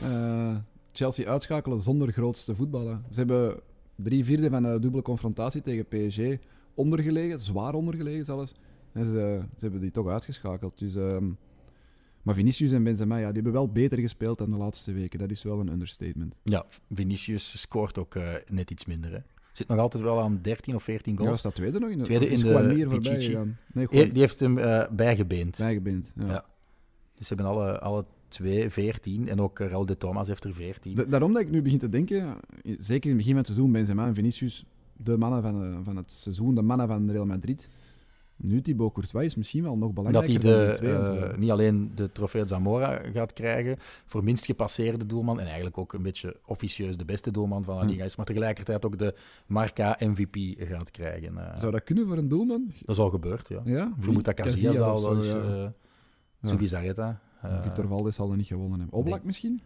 uh, 0.03 0.57
Chelsea 0.93 1.29
uitschakelen 1.29 1.81
zonder 1.81 2.13
grootste 2.13 2.55
voetballen. 2.55 3.05
Ze 3.11 3.19
hebben 3.19 3.61
drie 3.97 4.25
vierde 4.25 4.51
van 4.51 4.65
een 4.65 4.81
dubbele 4.81 5.03
confrontatie 5.03 5.61
tegen 5.61 5.87
PSG 5.87 6.19
ondergelegen, 6.75 7.39
zwaar 7.39 7.75
ondergelegen 7.75 8.25
zelfs. 8.25 8.55
En 8.93 9.05
ze, 9.05 9.43
ze 9.57 9.61
hebben 9.61 9.81
die 9.81 9.91
toch 9.91 10.09
uitgeschakeld. 10.09 10.79
Dus, 10.79 10.95
um, 10.95 11.39
maar 12.23 12.35
Vinicius 12.35 12.73
en 12.73 12.83
Benzema, 12.83 13.17
ja, 13.17 13.25
die 13.25 13.35
hebben 13.35 13.53
wel 13.53 13.73
beter 13.73 13.99
gespeeld 13.99 14.39
dan 14.39 14.51
de 14.51 14.57
laatste 14.57 14.93
weken. 14.93 15.19
Dat 15.19 15.31
is 15.31 15.43
wel 15.43 15.61
een 15.61 15.69
understatement. 15.69 16.35
Ja, 16.43 16.67
Vinicius 16.91 17.61
scoort 17.61 17.99
ook 17.99 18.15
uh, 18.15 18.33
net 18.49 18.71
iets 18.71 18.85
minder. 18.85 19.13
Hè. 19.13 19.19
Zit 19.53 19.69
nog 19.69 19.79
altijd 19.79 20.03
wel 20.03 20.21
aan 20.21 20.39
13 20.43 20.75
of 20.75 20.83
14 20.83 21.17
goals. 21.17 21.31
Ja, 21.31 21.37
staat 21.37 21.55
tweede 21.55 21.79
nog 21.79 21.91
in 21.91 21.99
de 21.99 22.05
Tweede 22.05 22.27
in 22.27 22.37
de 22.37 22.87
voorbij 22.89 23.21
gegaan. 23.21 23.59
Nee, 23.73 23.87
die 23.89 24.21
heeft 24.21 24.41
hem 24.41 24.59
uh, 24.59 24.89
bijgebeend. 24.91 25.57
Bijgebeend, 25.57 26.13
ja. 26.17 26.27
ja. 26.27 26.45
Dus 27.15 27.27
ze 27.27 27.35
hebben 27.35 27.53
alle, 27.53 27.81
alle 27.81 28.05
twee 28.29 28.71
14 28.71 29.29
en 29.29 29.41
ook 29.41 29.59
Raul 29.59 29.87
de 29.87 29.97
Thomas 29.97 30.29
heeft 30.29 30.45
er 30.45 30.55
14. 30.55 30.95
Da 30.95 31.05
daarom 31.05 31.33
dat 31.33 31.43
ik 31.43 31.51
nu 31.51 31.63
begin 31.63 31.79
te 31.79 31.89
denken, 31.89 32.37
zeker 32.63 33.11
in 33.11 33.17
het 33.17 33.17
begin 33.17 33.25
van 33.25 33.37
het 33.37 33.47
seizoen, 33.47 33.73
Benzema 33.73 34.07
en 34.07 34.15
Vinicius 34.15 34.65
de 34.97 35.17
mannen 35.17 35.43
van, 35.43 35.65
uh, 35.65 35.79
van 35.83 35.97
het 35.97 36.11
seizoen, 36.11 36.55
de 36.55 36.63
mannen 36.63 36.89
van 36.89 37.11
Real 37.11 37.27
Madrid. 37.27 37.69
Nu 38.37 38.61
Thibaut 38.61 38.93
Courtois 38.93 39.25
is 39.25 39.35
misschien 39.35 39.63
wel 39.63 39.77
nog 39.77 39.93
belangrijker 39.93 40.43
dat 40.43 40.53
hij 40.53 40.67
de, 40.67 40.73
twee, 40.73 40.93
uh, 40.93 41.37
niet 41.37 41.51
alleen 41.51 41.93
de 41.95 42.13
trofee 42.13 42.47
Zamora 42.47 43.01
gaat 43.13 43.33
krijgen 43.33 43.77
voor 44.07 44.25
minst 44.25 44.45
gepasseerde 44.45 45.07
doelman 45.07 45.41
en 45.41 45.47
eigenlijk 45.47 45.79
ook 45.79 45.93
een 45.93 46.03
beetje 46.03 46.37
officieus 46.47 46.97
de 46.97 47.05
beste 47.05 47.31
doelman 47.31 47.65
van 47.65 47.77
La 47.77 47.85
Liga 47.85 48.05
is, 48.05 48.17
maar 48.17 48.27
tegelijkertijd 48.27 48.85
ook 48.85 48.99
de 48.99 49.15
Marca 49.47 49.97
MVP 49.99 50.37
gaat 50.59 50.91
krijgen. 50.91 51.33
Uh, 51.35 51.59
zou 51.59 51.73
dat 51.73 51.85
kunnen 51.85 52.07
voor 52.07 52.17
een 52.17 52.29
doelman? 52.29 52.73
Dat 52.81 52.97
is 52.97 53.03
al 53.03 53.11
gebeurd, 53.11 53.49
ja. 53.49 53.61
ja? 53.65 53.93
Vermoed 53.99 54.25
dat 54.25 54.35
Casillas 54.35 55.05
al. 55.05 55.23
Zubizarreta. 56.41 57.21
Victor 57.63 57.87
Valdes 57.87 58.15
zal 58.15 58.31
er 58.31 58.37
niet 58.37 58.47
gewonnen 58.47 58.81
hebben. 58.81 58.99
Oblak 58.99 59.25
misschien? 59.25 59.61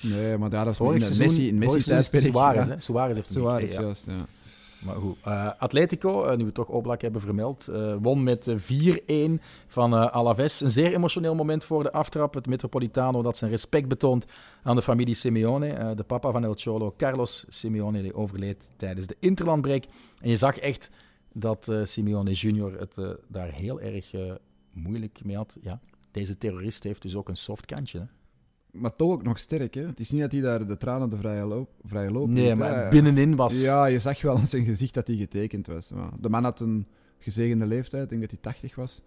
Nee, 0.00 0.38
maar 0.38 0.50
daar 0.50 0.66
is 0.66 0.76
vorig 0.76 1.02
seizoen, 1.02 1.26
Messi, 1.26 1.48
in 1.48 1.58
Messi 1.58 1.82
tijdperk. 1.82 2.24
Suarez? 2.24 2.84
Suarez 2.84 3.16
heeft 3.16 3.34
hem 3.34 3.42
Suarez, 3.42 3.76
juist, 3.76 4.06
ja. 4.06 4.24
Maar 4.84 4.94
goed, 4.94 5.16
uh, 5.26 5.50
Atletico, 5.58 6.26
uh, 6.26 6.36
nu 6.36 6.44
we 6.44 6.52
toch 6.52 6.68
Oblak 6.68 7.00
hebben 7.00 7.20
vermeld, 7.20 7.68
uh, 7.70 7.96
won 8.00 8.22
met 8.22 8.54
4-1 8.56 9.40
van 9.66 10.12
Alaves. 10.12 10.60
Een 10.60 10.70
zeer 10.70 10.94
emotioneel 10.94 11.34
moment 11.34 11.64
voor 11.64 11.82
de 11.82 11.92
aftrap. 11.92 12.34
Het 12.34 12.46
Metropolitano 12.46 13.22
dat 13.22 13.36
zijn 13.36 13.50
respect 13.50 13.88
betoont 13.88 14.26
aan 14.62 14.76
de 14.76 14.82
familie 14.82 15.14
Simeone. 15.14 15.94
de 15.94 16.02
papa 16.02 16.30
van 16.30 16.44
El 16.44 16.54
Cholo, 16.56 16.94
Carlos 16.96 17.44
Simeone, 17.48 18.02
die 18.02 18.14
overleed 18.14 18.70
tijdens 18.76 19.06
de 19.06 19.16
interlandbreak. 19.18 19.84
En 20.20 20.30
je 20.30 20.36
zag 20.36 20.58
echt 20.58 20.90
dat 21.32 21.72
Simeone 21.82 22.32
junior 22.32 22.78
het 22.78 23.16
daar 23.28 23.52
heel 23.52 23.80
erg 23.80 24.12
moeilijk 24.72 25.20
mee 25.24 25.36
had. 25.36 25.56
Ja, 25.60 25.80
deze 26.10 26.38
terrorist 26.38 26.82
heeft 26.82 27.02
dus 27.02 27.16
ook 27.16 27.28
een 27.28 27.36
soft 27.36 27.66
kantje. 27.66 27.98
Hè? 27.98 28.04
Maar 28.72 28.96
toch 28.96 29.12
ook 29.12 29.22
nog 29.22 29.38
sterk. 29.38 29.74
Hè? 29.74 29.86
Het 29.86 30.00
is 30.00 30.10
niet 30.10 30.20
dat 30.20 30.32
hij 30.32 30.40
daar 30.40 30.66
de 30.66 30.76
tranen 30.76 31.10
de 31.10 31.16
vrije 31.16 31.44
loop, 31.44 31.70
vrije 31.84 32.10
loop 32.10 32.28
Nee, 32.28 32.54
maar 32.54 32.82
hè. 32.82 32.88
binnenin 32.88 33.36
was... 33.36 33.60
Ja, 33.60 33.86
je 33.86 33.98
zag 33.98 34.22
wel 34.22 34.36
aan 34.36 34.46
zijn 34.46 34.64
gezicht 34.64 34.94
dat 34.94 35.06
hij 35.06 35.16
getekend 35.16 35.66
was. 35.66 35.90
Maar 35.90 36.10
de 36.20 36.28
man 36.28 36.44
had 36.44 36.60
een 36.60 36.86
gezegende 37.18 37.66
leeftijd, 37.66 38.02
ik 38.02 38.08
denk 38.08 38.20
dat 38.20 38.30
hij 38.30 38.40
80 38.40 38.74
was. 38.74 39.02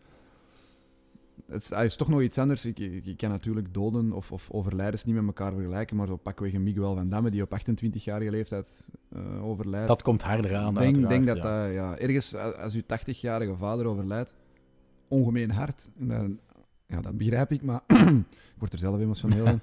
Het 1.45 1.61
is, 1.61 1.69
hij 1.69 1.85
is 1.85 1.95
toch 1.95 2.07
nog 2.07 2.21
iets 2.21 2.37
anders. 2.37 2.65
Ik, 2.65 2.79
ik, 2.79 3.05
ik 3.05 3.17
kan 3.17 3.29
natuurlijk 3.29 3.73
doden 3.73 4.11
of, 4.11 4.31
of, 4.31 4.51
overlijdens 4.51 5.03
niet 5.03 5.15
met 5.15 5.25
elkaar 5.25 5.53
vergelijken, 5.53 5.95
maar 5.95 6.07
zo 6.07 6.15
pakweg 6.15 6.53
een 6.53 6.63
Miguel 6.63 6.95
van 6.95 7.09
Damme 7.09 7.31
die 7.31 7.41
op 7.41 7.59
28-jarige 7.59 8.31
leeftijd 8.31 8.89
uh, 9.15 9.45
overlijdt. 9.45 9.87
Dat 9.87 10.01
komt 10.01 10.21
harder 10.21 10.55
aan, 10.55 10.81
Ik 10.81 10.93
denk, 10.93 11.07
denk 11.07 11.25
dat 11.25 11.37
ja. 11.37 11.63
dat, 11.63 11.73
ja, 11.73 11.97
ergens 11.97 12.35
als 12.35 12.75
uw 12.75 12.81
80-jarige 12.81 13.57
vader 13.57 13.85
overlijdt, 13.85 14.35
ongemeen 15.07 15.51
hard. 15.51 15.89
En 15.99 16.07
dan, 16.07 16.39
ja, 16.87 17.01
dat 17.01 17.17
begrijp 17.17 17.51
ik, 17.51 17.61
maar 17.61 17.81
ik 18.53 18.57
word 18.57 18.73
er 18.73 18.79
zelf 18.79 18.99
emotioneel 18.99 19.45
van. 19.45 19.61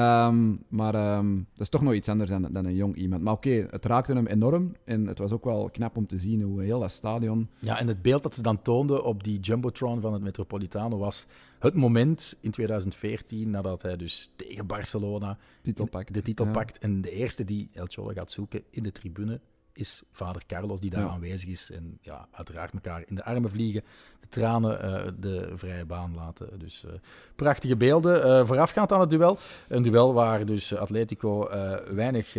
Um, 0.00 0.62
maar 0.80 1.16
um, 1.16 1.46
dat 1.52 1.60
is 1.60 1.68
toch 1.68 1.82
nog 1.82 1.92
iets 1.92 2.08
anders 2.08 2.30
dan, 2.30 2.48
dan 2.52 2.64
een 2.64 2.74
jong 2.74 2.96
iemand. 2.96 3.22
Maar 3.22 3.32
oké, 3.32 3.48
okay, 3.48 3.66
het 3.70 3.84
raakte 3.84 4.12
hem 4.12 4.26
enorm. 4.26 4.76
En 4.84 5.06
het 5.06 5.18
was 5.18 5.32
ook 5.32 5.44
wel 5.44 5.70
knap 5.70 5.96
om 5.96 6.06
te 6.06 6.18
zien 6.18 6.42
hoe 6.42 6.62
heel 6.62 6.80
dat 6.80 6.90
stadion... 6.90 7.48
Ja, 7.58 7.78
en 7.78 7.88
het 7.88 8.02
beeld 8.02 8.22
dat 8.22 8.34
ze 8.34 8.42
dan 8.42 8.62
toonden 8.62 9.04
op 9.04 9.24
die 9.24 9.40
Jumbotron 9.40 10.00
van 10.00 10.12
het 10.12 10.22
Metropolitano 10.22 10.98
was 10.98 11.26
het 11.58 11.74
moment 11.74 12.36
in 12.40 12.50
2014 12.50 13.50
nadat 13.50 13.82
hij 13.82 13.96
dus 13.96 14.32
tegen 14.36 14.66
Barcelona 14.66 15.38
titel 15.62 15.86
pakt. 15.86 16.14
de 16.14 16.22
titel 16.22 16.44
ja. 16.44 16.50
pakt. 16.50 16.78
En 16.78 17.00
de 17.00 17.10
eerste 17.10 17.44
die 17.44 17.68
El 17.72 17.86
Cholo 17.88 18.12
gaat 18.14 18.30
zoeken 18.30 18.62
in 18.70 18.82
de 18.82 18.92
tribune 18.92 19.40
is 19.72 20.02
vader 20.12 20.42
Carlos 20.46 20.80
die 20.80 20.90
daar 20.90 21.00
Ja. 21.00 21.08
aanwezig 21.08 21.48
is. 21.48 21.70
En 21.70 21.98
ja, 22.00 22.28
uiteraard 22.30 22.72
elkaar 22.72 23.02
in 23.06 23.14
de 23.14 23.24
armen 23.24 23.50
vliegen, 23.50 23.82
de 24.20 24.28
tranen 24.28 24.82
eh, 24.82 25.12
de 25.18 25.52
vrije 25.54 25.84
baan 25.84 26.14
laten. 26.14 26.58
Dus 26.58 26.84
eh, 26.84 26.92
prachtige 27.36 27.76
beelden. 27.76 28.24
Eh, 28.24 28.46
voorafgaand 28.46 28.92
aan 28.92 29.00
het 29.00 29.10
duel. 29.10 29.38
Een 29.68 29.82
duel 29.82 30.14
waar 30.14 30.46
dus 30.46 30.74
Atletico 30.76 31.48
weinig 31.94 32.34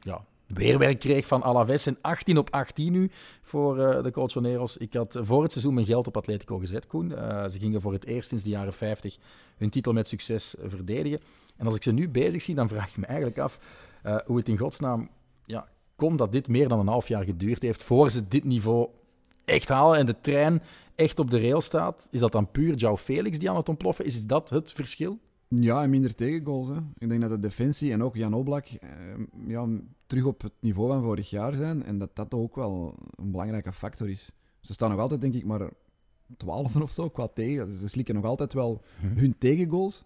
ja, 0.00 0.24
weerwerk 0.46 0.98
kreeg 0.98 1.26
van 1.26 1.42
Alaves. 1.42 1.86
En 1.86 1.98
18 2.00 2.38
op 2.38 2.50
18 2.50 2.92
nu 2.92 3.10
voor 3.42 3.76
de 3.76 4.10
Colchoneros. 4.12 4.76
Ik 4.76 4.94
had 4.94 5.18
voor 5.22 5.42
het 5.42 5.52
seizoen 5.52 5.74
mijn 5.74 5.86
geld 5.86 6.06
op 6.06 6.16
Atletico 6.16 6.58
gezet, 6.58 6.86
Koen. 6.86 7.10
Ze 7.50 7.56
gingen 7.58 7.80
voor 7.80 7.92
het 7.92 8.04
eerst 8.04 8.28
sinds 8.28 8.44
de 8.44 8.50
jaren 8.50 8.72
50 8.72 9.16
hun 9.56 9.70
titel 9.70 9.92
met 9.92 10.08
succes 10.08 10.54
verdedigen. 10.62 11.20
En 11.56 11.66
als 11.66 11.74
ik 11.74 11.82
ze 11.82 11.92
nu 11.92 12.08
bezig 12.08 12.42
zie, 12.42 12.54
dan 12.54 12.68
vraag 12.68 12.88
ik 12.88 12.96
me 12.96 13.06
eigenlijk 13.06 13.38
af 13.38 13.58
hoe 14.26 14.36
het 14.36 14.48
in 14.48 14.58
godsnaam 14.58 15.08
komt 16.02 16.18
dat 16.18 16.32
dit 16.32 16.48
meer 16.48 16.68
dan 16.68 16.78
een 16.78 16.86
half 16.86 17.08
jaar 17.08 17.24
geduurd 17.24 17.62
heeft 17.62 17.82
voor 17.82 18.10
ze 18.10 18.28
dit 18.28 18.44
niveau 18.44 18.88
echt 19.44 19.68
halen 19.68 19.98
en 19.98 20.06
de 20.06 20.20
trein 20.20 20.62
echt 20.94 21.18
op 21.18 21.30
de 21.30 21.40
rail 21.40 21.60
staat. 21.60 22.08
Is 22.10 22.20
dat 22.20 22.32
dan 22.32 22.50
puur 22.50 22.74
João 22.74 23.00
Felix 23.00 23.38
die 23.38 23.50
aan 23.50 23.56
het 23.56 23.68
ontploffen 23.68 24.04
is? 24.04 24.14
Is 24.14 24.26
dat 24.26 24.50
het 24.50 24.72
verschil? 24.72 25.18
Ja, 25.48 25.82
en 25.82 25.90
minder 25.90 26.14
tegengoals. 26.14 26.68
Hè. 26.68 26.74
Ik 26.98 27.08
denk 27.08 27.20
dat 27.20 27.30
de 27.30 27.40
defensie 27.40 27.92
en 27.92 28.02
ook 28.02 28.16
Jan 28.16 28.34
Oblak 28.34 28.66
eh, 28.66 28.88
ja, 29.46 29.66
terug 30.06 30.24
op 30.24 30.42
het 30.42 30.52
niveau 30.60 30.88
van 30.88 31.02
vorig 31.02 31.30
jaar 31.30 31.54
zijn. 31.54 31.84
En 31.84 31.98
dat 31.98 32.16
dat 32.16 32.34
ook 32.34 32.54
wel 32.56 32.94
een 33.16 33.30
belangrijke 33.30 33.72
factor 33.72 34.08
is. 34.08 34.32
Ze 34.60 34.72
staan 34.72 34.90
nog 34.90 34.98
altijd, 35.00 35.20
denk 35.20 35.34
ik, 35.34 35.44
maar 35.44 35.68
twaalfde 36.36 36.82
of 36.82 36.90
zo 36.90 37.08
qua 37.08 37.26
tegen. 37.34 37.76
Ze 37.76 37.88
slikken 37.88 38.14
nog 38.14 38.24
altijd 38.24 38.52
wel 38.52 38.82
Mhm. 39.02 39.18
hun 39.18 39.34
tegengoals. 39.38 40.04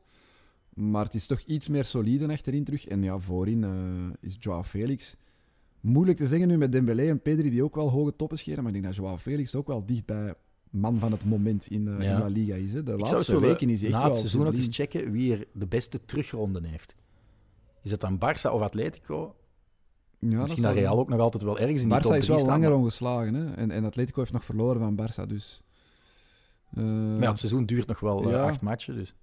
Maar 0.75 1.05
het 1.05 1.15
is 1.15 1.27
toch 1.27 1.41
iets 1.41 1.69
meer 1.69 1.85
solide 1.85 2.29
achterin 2.29 2.65
terug. 2.65 2.87
En 2.87 3.03
ja, 3.03 3.19
voorin 3.19 3.65
eh, 3.65 3.71
is 4.21 4.37
Joao 4.39 4.63
Felix. 4.63 5.17
Moeilijk 5.81 6.19
te 6.19 6.27
zeggen 6.27 6.49
nu 6.49 6.57
met 6.59 6.73
Dembélé 6.73 7.09
en 7.09 7.21
Pedri, 7.23 7.51
die 7.51 7.65
ook 7.65 7.75
wel 7.75 7.91
hoge 7.91 8.17
toppen 8.17 8.39
scheren. 8.39 8.63
Maar 8.65 8.75
ik 8.75 8.83
denk 8.83 8.95
dat 8.95 9.05
Joao 9.05 9.17
Felix 9.19 9.55
ook 9.55 9.67
wel 9.67 9.87
dicht 9.87 10.07
bij 10.07 10.35
man 10.71 10.99
van 10.99 11.13
het 11.13 11.25
moment 11.25 11.67
in, 11.67 11.89
eh, 11.89 12.03
Ja. 12.03 12.13
in 12.15 12.19
La 12.19 12.27
Liga 12.27 12.55
is. 12.55 12.73
Hè. 12.73 12.83
De 12.83 12.93
Ik 12.93 13.01
laatste 13.01 13.41
weken 13.41 13.71
is 13.71 13.83
echt 13.83 13.93
na 13.93 13.99
het 13.99 14.07
wel 14.07 14.15
seizoen 14.15 14.47
ook 14.47 14.53
eens 14.53 14.69
checken 14.71 15.11
wie 15.11 15.33
er 15.37 15.47
de 15.53 15.67
beste 15.67 16.05
terugronden 16.05 16.65
heeft. 16.65 16.95
Is 17.83 17.91
het 17.91 18.01
dan 18.01 18.19
Barça 18.19 18.51
of 18.53 18.61
Atletico? 18.61 19.35
Ja, 20.19 20.31
dat 20.31 20.41
Misschien 20.41 20.63
dat 20.63 20.73
Real 20.75 20.99
ook 20.99 21.09
nog 21.09 21.21
altijd 21.21 21.43
wel 21.43 21.59
ergens 21.59 21.83
in 21.83 21.89
die 21.89 21.99
Barça 21.99 22.03
top 22.03 22.15
is 22.15 22.29
wel 22.29 22.39
staan, 22.39 22.51
langer 22.51 22.69
maar- 22.69 22.79
ongeslagen. 22.79 23.35
Hè? 23.35 23.53
En, 23.55 23.71
en 23.71 23.85
Atletico 23.85 24.21
heeft 24.21 24.33
nog 24.33 24.45
verloren 24.45 24.81
van 24.81 24.97
Barça. 25.01 25.29
Dus, 25.29 25.63
eh, 26.71 26.83
Maar 26.85 27.21
ja, 27.23 27.29
het 27.31 27.39
seizoen 27.39 27.67
duurt 27.67 27.87
nog 27.87 28.01
wel 28.01 28.23
eh, 28.25 28.31
Ja. 28.31 28.49
acht 28.49 28.61
matchen, 28.61 28.95
dus... 28.95 29.15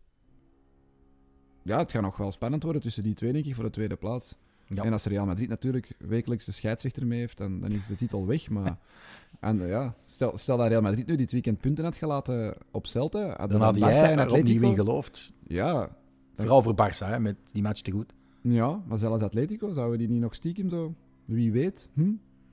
ja, 1.64 1.78
het 1.78 1.92
gaat 1.92 2.02
nog 2.02 2.18
wel 2.18 2.32
spannend 2.32 2.64
worden 2.64 2.82
tussen 2.82 3.04
die 3.04 3.14
twee, 3.14 3.34
denk 3.34 3.46
ik, 3.46 3.56
voor 3.56 3.64
de 3.64 3.70
tweede 3.70 3.96
plaats. 3.96 4.38
Ja. 4.68 4.84
En 4.84 4.92
als 4.92 5.06
Real 5.06 5.26
Madrid 5.26 5.50
natuurlijk 5.50 5.94
wekelijks 5.98 6.46
de 6.46 6.52
scheidsrechter 6.52 7.08
mee 7.08 7.20
heeft, 7.20 7.38
dan, 7.38 7.60
dan 7.60 7.72
is 7.72 7.88
de 7.88 7.96
titel 7.96 8.26
weg. 8.28 8.50
Maar 8.50 8.78
en, 9.40 9.68
ja, 9.68 9.96
stel, 10.06 10.38
stel 10.38 10.58
dat 10.58 10.68
Real 10.68 10.82
Madrid 10.82 11.08
nu 11.08 11.16
dit 11.16 11.32
weekend 11.32 11.58
punten 11.60 11.84
had 11.84 11.96
gelaten 11.96 12.56
op 12.72 12.88
Celta, 12.88 13.28
hadden 13.28 13.50
Dan 13.50 13.62
had 13.62 13.76
jij 13.78 14.12
en 14.12 14.20
Atletico... 14.20 14.68
in 14.70 14.76
geloofd. 14.76 15.32
Ja, 15.48 15.90
Vooral 16.36 16.62
voor 16.62 16.74
Barça, 16.74 17.08
hè, 17.08 17.20
met 17.20 17.36
die 17.52 17.62
match 17.62 17.82
te 17.82 17.92
goed. 17.92 18.14
ja, 18.42 18.82
maar 18.88 18.98
zelfs 18.98 19.24
Atletico, 19.24 19.72
zouden 19.72 19.98
die 19.98 20.08
niet 20.08 20.22
nog 20.22 20.36
stiekem 20.36 20.70
zo... 20.70 20.94
Wie 21.26 21.52
weet? 21.52 21.90
Hm? 21.94 22.12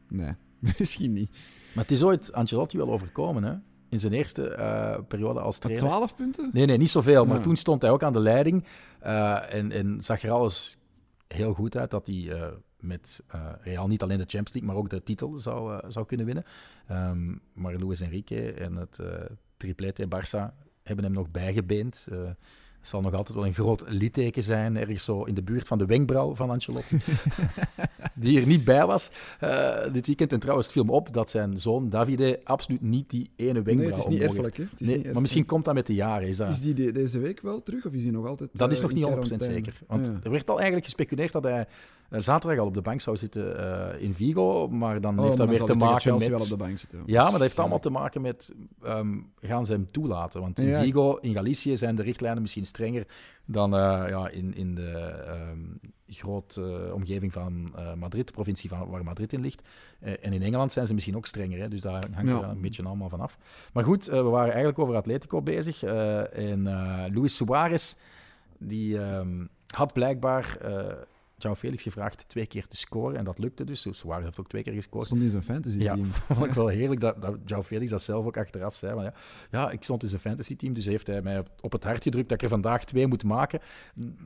Nee, 0.08 0.32
misschien 0.78 1.12
niet. 1.12 1.30
Maar 1.74 1.84
het 1.84 1.92
is 1.92 2.02
ooit 2.02 2.32
Ancelotti 2.32 2.76
wel 2.76 2.90
overkomen, 2.92 3.42
hè? 3.42 3.54
In 3.88 4.00
zijn 4.00 4.12
eerste 4.12 4.48
eh, 4.48 4.98
periode 5.08 5.40
als 5.40 5.54
Met 5.54 5.62
trainer. 5.62 5.88
12 5.88 6.16
punten? 6.16 6.50
Nee, 6.52 6.66
nee, 6.66 6.76
niet 6.76 6.90
zoveel. 6.90 7.24
Maar 7.26 7.36
Ja. 7.36 7.42
toen 7.42 7.56
stond 7.56 7.82
hij 7.82 7.90
ook 7.90 8.02
aan 8.02 8.12
de 8.12 8.20
leiding. 8.20 8.64
eh, 9.00 9.54
en, 9.54 9.72
en 9.72 9.98
zag 10.02 10.22
er 10.22 10.30
alles 10.30 10.78
heel 11.34 11.54
goed 11.54 11.76
uit 11.76 11.90
dat 11.90 12.06
hij 12.06 12.32
eh, 12.32 12.48
met 12.80 13.22
eh, 13.26 13.50
Real 13.60 13.86
niet 13.86 14.02
alleen 14.02 14.18
de 14.18 14.22
Champions 14.22 14.52
League, 14.52 14.70
maar 14.70 14.82
ook 14.82 14.90
de 14.90 15.02
titel 15.02 15.38
zou, 15.38 15.74
eh, 15.74 15.90
zou 15.90 16.06
kunnen 16.06 16.26
winnen. 16.26 16.44
Ehm, 16.86 17.34
maar 17.52 17.74
Luis 17.74 18.00
Enrique 18.00 18.52
en 18.52 18.76
het 18.76 18.98
triplete 19.56 20.06
Barça 20.06 20.54
hebben 20.82 21.04
hem 21.04 21.14
nog 21.14 21.30
bijgebeend. 21.30 22.06
Het 22.80 22.88
zal 22.88 23.00
nog 23.00 23.14
altijd 23.14 23.36
wel 23.36 23.46
een 23.46 23.52
groot 23.54 23.84
litteken 23.88 24.42
zijn, 24.42 24.76
ergens 24.76 25.04
zo 25.04 25.22
in 25.24 25.34
de 25.34 25.42
buurt 25.42 25.66
van 25.66 25.78
de 25.78 25.86
wenkbrauw 25.86 26.34
van 26.34 26.50
Ancelotti. 26.50 26.98
die 28.14 28.40
er 28.40 28.46
niet 28.46 28.64
bij 28.64 28.86
was 28.86 29.10
eh, 29.40 29.92
dit 29.92 30.06
weekend. 30.06 30.32
En 30.32 30.38
trouwens, 30.38 30.66
het 30.66 30.76
viel 30.76 30.84
me 30.84 30.92
op 30.92 31.12
dat 31.12 31.30
zijn 31.30 31.58
zoon 31.58 31.88
Davide 31.88 32.40
absoluut 32.44 32.80
niet 32.82 33.10
die 33.10 33.30
ene 33.36 33.52
wenkbrauw 33.62 33.76
Nee, 33.76 33.86
het 33.88 33.96
is 33.98 34.06
niet 34.06 34.20
erfelijk. 34.20 34.56
Hè? 34.56 34.64
Het 34.70 34.80
is 34.80 34.86
Nee, 34.88 34.96
niet 34.96 35.12
maar 35.12 35.20
misschien 35.20 35.44
komt 35.44 35.64
dat 35.64 35.74
met 35.74 35.86
de 35.86 35.94
jaren. 35.94 36.28
Is 36.28 36.36
dat... 36.36 36.48
Is 36.48 36.60
die 36.60 36.74
de- 36.74 36.92
deze 36.92 37.18
week 37.18 37.40
wel 37.40 37.62
terug 37.62 37.86
of 37.86 37.92
is 37.92 38.02
hij 38.02 38.12
nog 38.12 38.26
altijd 38.26 38.50
Dat 38.52 38.70
is 38.70 38.76
eh, 38.76 38.82
nog 38.82 38.92
niet 38.92 39.04
100% 39.04 39.06
quarantaine? 39.08 39.44
zeker. 39.54 39.80
Want 39.86 40.06
Ja. 40.06 40.18
er 40.22 40.30
werd 40.30 40.48
al 40.48 40.54
eigenlijk 40.56 40.84
gespeculeerd 40.84 41.32
dat 41.32 41.44
hij 41.44 41.66
zaterdag 42.10 42.58
al 42.58 42.66
op 42.66 42.74
de 42.74 42.80
bank 42.82 43.00
zou 43.00 43.16
zitten 43.16 43.58
eh, 43.94 44.02
in 44.02 44.14
Vigo. 44.14 44.68
Maar 44.68 45.00
dan 45.00 45.18
Oh, 45.18 45.24
heeft 45.24 45.36
dat 45.36 45.48
weer 45.48 45.64
te 45.64 45.74
maken 45.74 46.12
met... 46.14 46.28
wel 46.28 46.40
op 46.40 46.46
de 46.48 46.56
bank 46.56 46.78
zitten. 46.78 47.02
Ja, 47.06 47.22
maar 47.22 47.32
dat 47.32 47.40
heeft 47.40 47.58
allemaal 47.58 47.80
te 47.80 47.90
maken 47.90 48.20
met... 48.20 48.52
ehm, 48.82 49.18
gaan 49.40 49.66
ze 49.66 49.72
hem 49.72 49.90
toelaten? 49.90 50.40
Want 50.40 50.58
in 50.58 50.66
Ja. 50.66 50.82
Vigo, 50.82 51.16
in 51.16 51.32
Galicië, 51.32 51.76
zijn 51.76 51.96
de 51.96 52.02
richtlijnen 52.02 52.40
misschien 52.42 52.66
strenger 52.66 53.06
dan 53.44 53.74
eh, 53.74 54.04
ja, 54.08 54.28
in, 54.28 54.54
in 54.54 54.74
de 54.74 54.90
ehm 55.26 55.58
grote 56.12 56.90
omgeving 56.94 57.32
van 57.32 57.72
eh, 57.76 57.94
Madrid, 57.94 58.26
de 58.26 58.32
provincie 58.32 58.68
van, 58.68 58.88
waar 58.88 59.04
Madrid 59.04 59.32
in 59.32 59.40
ligt. 59.40 59.68
Eh, 60.00 60.12
en 60.20 60.32
in 60.32 60.42
Engeland 60.42 60.72
zijn 60.72 60.86
ze 60.86 60.94
misschien 60.94 61.16
ook 61.16 61.26
strenger, 61.26 61.58
hè? 61.60 61.68
dus 61.68 61.80
daar 61.80 62.06
hangt 62.12 62.30
Ja. 62.30 62.42
er 62.42 62.48
een 62.48 62.60
beetje 62.60 62.82
allemaal 62.82 63.08
van 63.08 63.20
af. 63.20 63.38
Maar 63.72 63.84
goed, 63.84 64.08
eh, 64.08 64.16
we 64.22 64.28
waren 64.28 64.48
eigenlijk 64.48 64.78
over 64.78 64.94
Atletico 64.96 65.42
bezig. 65.42 65.82
eh, 65.82 66.50
en 66.50 66.66
eh, 66.66 67.14
Luis 67.14 67.36
Suarez, 67.36 67.94
die 68.58 68.98
ehm, 68.98 69.44
had 69.66 69.92
blijkbaar... 69.92 70.56
eh 70.60 70.92
João 71.46 71.56
Felix 71.56 71.82
gevraagd 71.82 72.28
twee 72.28 72.46
keer 72.46 72.66
te 72.66 72.76
scoren 72.76 73.16
en 73.16 73.24
dat 73.24 73.38
lukte 73.38 73.64
dus. 73.64 73.82
Dus 73.82 73.98
Suarez 73.98 74.24
heeft 74.24 74.40
ook 74.40 74.48
twee 74.48 74.62
keer 74.62 74.72
gescoord. 74.72 75.06
Stond 75.06 75.22
in 75.22 75.30
zijn 75.30 75.42
fantasy 75.42 75.78
Ja, 75.78 75.94
team. 75.94 76.06
vond 76.36 76.46
ik 76.46 76.52
wel 76.52 76.68
heerlijk 76.68 77.00
dat, 77.00 77.16
dat 77.22 77.66
Felix 77.66 77.90
dat 77.90 78.02
zelf 78.02 78.26
ook 78.26 78.36
achteraf 78.36 78.74
zei. 78.74 78.94
Maar 78.94 79.04
ja, 79.04 79.12
ja, 79.50 79.70
ik 79.70 79.82
stond 79.82 80.02
in 80.02 80.08
zijn 80.08 80.20
fantasy-team, 80.20 80.72
dus 80.72 80.84
heeft 80.84 81.06
hij 81.06 81.22
mij 81.22 81.44
op, 81.60 81.72
het 81.72 81.84
hart 81.84 82.02
gedrukt 82.02 82.28
dat 82.28 82.36
ik 82.38 82.42
er 82.44 82.48
vandaag 82.50 82.84
twee 82.84 83.06
moet 83.06 83.24
maken. 83.24 83.60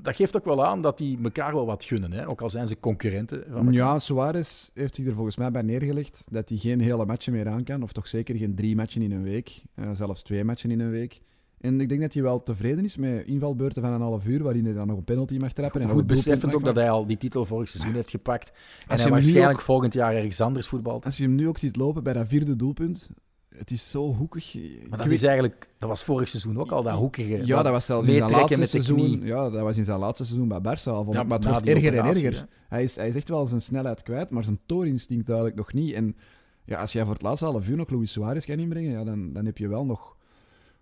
Dat 0.03 0.17
geeft 0.17 0.37
ook 0.37 0.45
wel 0.45 0.65
aan 0.67 0.83
dat 0.83 0.99
die 0.99 1.19
elkaar 1.23 1.53
wel 1.55 1.67
wat 1.67 1.85
gunnen, 1.85 2.13
hè? 2.13 2.29
ook 2.29 2.41
al 2.41 2.51
zijn 2.51 2.69
ze 2.69 2.81
concurrenten. 2.81 3.45
Van. 3.51 3.73
Ja, 3.73 3.99
Suarez 3.99 4.71
heeft 4.75 4.95
zich 4.95 5.07
er 5.07 5.15
volgens 5.15 5.37
mij 5.37 5.51
bij 5.51 5.63
neergelegd 5.63 6.25
dat 6.31 6.49
hij 6.49 6.59
geen 6.59 6.81
hele 6.81 7.07
matchen 7.07 7.33
meer 7.33 7.49
aan 7.49 7.65
kan. 7.65 7.83
Of 7.83 7.93
toch 7.93 8.07
zeker 8.07 8.37
geen 8.37 8.55
drie 8.55 8.77
matchen 8.77 9.03
in 9.03 9.13
een 9.13 9.23
week. 9.23 9.63
eh, 9.75 9.89
zelfs 9.93 10.23
twee 10.23 10.45
matchen 10.45 10.71
in 10.71 10.81
een 10.81 10.91
week. 10.91 11.21
En 11.65 11.81
ik 11.81 11.89
denk 11.89 12.01
dat 12.01 12.15
hij 12.15 12.23
wel 12.23 12.43
tevreden 12.43 12.85
is 12.85 12.97
met 12.97 13.27
invalbeurten 13.27 13.83
van 13.83 13.93
een 13.93 14.01
half 14.01 14.27
uur, 14.27 14.43
waarin 14.43 14.65
hij 14.65 14.75
dan 14.75 14.87
nog 14.87 14.97
een 14.97 15.05
penalty 15.05 15.37
mag 15.37 15.53
trappen. 15.53 15.81
En 15.81 15.89
Goed 15.89 16.07
beseffend 16.07 16.55
ook 16.55 16.65
dat 16.65 16.75
hij 16.75 16.91
al 16.91 17.07
die 17.07 17.17
titel 17.17 17.45
vorig 17.45 17.69
seizoen 17.69 17.95
heeft 17.95 18.11
gepakt. 18.11 18.53
En 18.89 18.99
hij 19.01 19.11
waarschijnlijk 19.11 19.59
ook- 19.59 19.65
volgend 19.65 19.93
jaar 19.93 20.15
ergens 20.15 20.41
anders 20.41 20.67
voetbalt. 20.67 21.05
Als 21.05 21.17
je 21.17 21.23
hem 21.23 21.35
nu 21.35 21.49
ook 21.49 21.59
ziet 21.59 21.77
lopen 21.77 22.03
bij 22.03 22.13
dat 22.13 22.29
vierde 22.29 22.57
doelpunt, 22.57 23.11
het 23.57 23.71
is 23.71 23.91
zo 23.91 24.15
hoekig. 24.15 24.55
Maar 24.89 24.99
dat 24.99 25.07
is 25.07 25.23
eigenlijk, 25.23 25.69
dat 25.79 25.89
was 25.89 26.05
vorig 26.05 26.29
seizoen 26.29 26.59
ook 26.59 26.71
al, 26.71 26.83
dat 26.83 26.95
hoekige. 26.97 27.47
Ja, 27.47 27.63
dat 27.63 27.73
was 27.73 27.87
zelfs 27.87 28.09
in 28.09 28.15
zijn 28.17 28.31
laatste 28.31 28.65
seizoen. 28.65 29.21
Ja, 29.23 29.51
dat 29.51 29.63
was 29.63 29.77
in 29.77 29.85
zijn 29.85 29.99
laatste 29.99 30.25
seizoen 30.25 30.49
bij 30.49 30.59
Barça 30.61 30.85
al. 30.85 31.13
Ja, 31.13 31.23
maar 31.23 31.39
het 31.39 31.47
wordt 31.47 31.67
erger 31.69 31.97
en 31.97 32.05
erger. 32.05 32.47
Hij 32.69 32.83
is, 32.83 32.97
hij 32.97 33.09
is 33.09 33.15
echt 33.17 33.29
wel 33.29 33.47
zijn 33.47 33.61
snelheid 33.61 34.03
kwijt, 34.03 34.31
maar 34.31 34.45
zijn 34.45 34.59
toorinstinct 34.67 35.27
duidelijk 35.27 35.57
nog 35.57 35.73
niet. 35.73 35.93
En 35.95 36.17
ja, 36.65 36.81
als 36.81 36.93
jij 36.93 37.05
voor 37.05 37.13
het 37.13 37.23
laatste 37.23 37.45
half 37.45 37.69
uur 37.69 37.77
nog 37.77 37.91
Luis 37.91 38.13
Suarez 38.13 38.47
kan 38.47 38.59
inbrengen, 38.59 38.91
ja, 38.91 39.05
dan, 39.05 39.33
dan 39.33 39.45
heb 39.45 39.59
je 39.59 39.69
wel 39.69 39.85
nog, 39.85 40.14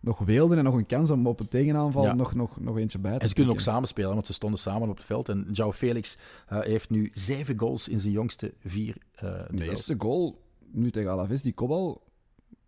nog 0.02 0.18
weelden 0.18 0.58
en 0.58 0.64
nog 0.64 0.74
een 0.74 0.86
kans 0.86 1.10
om 1.10 1.26
op 1.26 1.40
een 1.40 1.48
tegenaanval 1.48 2.04
Ja. 2.04 2.14
nog, 2.14 2.34
nog, 2.34 2.60
nog 2.60 2.78
eentje 2.78 2.98
bij 2.98 3.12
te 3.14 3.18
En 3.18 3.28
ze 3.28 3.34
kunnen 3.34 3.52
ook 3.52 3.56
pikken. 3.58 3.74
samenspelen, 3.74 4.14
want 4.14 4.26
ze 4.26 4.32
stonden 4.32 4.58
samen 4.58 4.88
op 4.88 4.96
het 4.96 5.04
veld. 5.06 5.28
En 5.28 5.46
João 5.52 5.68
Felix 5.74 6.18
eh, 6.48 6.60
heeft 6.60 6.90
nu 6.90 7.10
zeven 7.14 7.58
goals 7.58 7.88
in 7.88 7.98
zijn 7.98 8.12
jongste 8.12 8.52
vier 8.66 8.96
eh 9.14 9.22
De 9.32 9.46
duels. 9.50 9.70
eerste 9.70 9.94
goal, 9.98 10.40
nu 10.72 10.90
tegen 10.90 11.10
Alaves, 11.10 11.42
die 11.42 11.52
kopbal, 11.52 12.02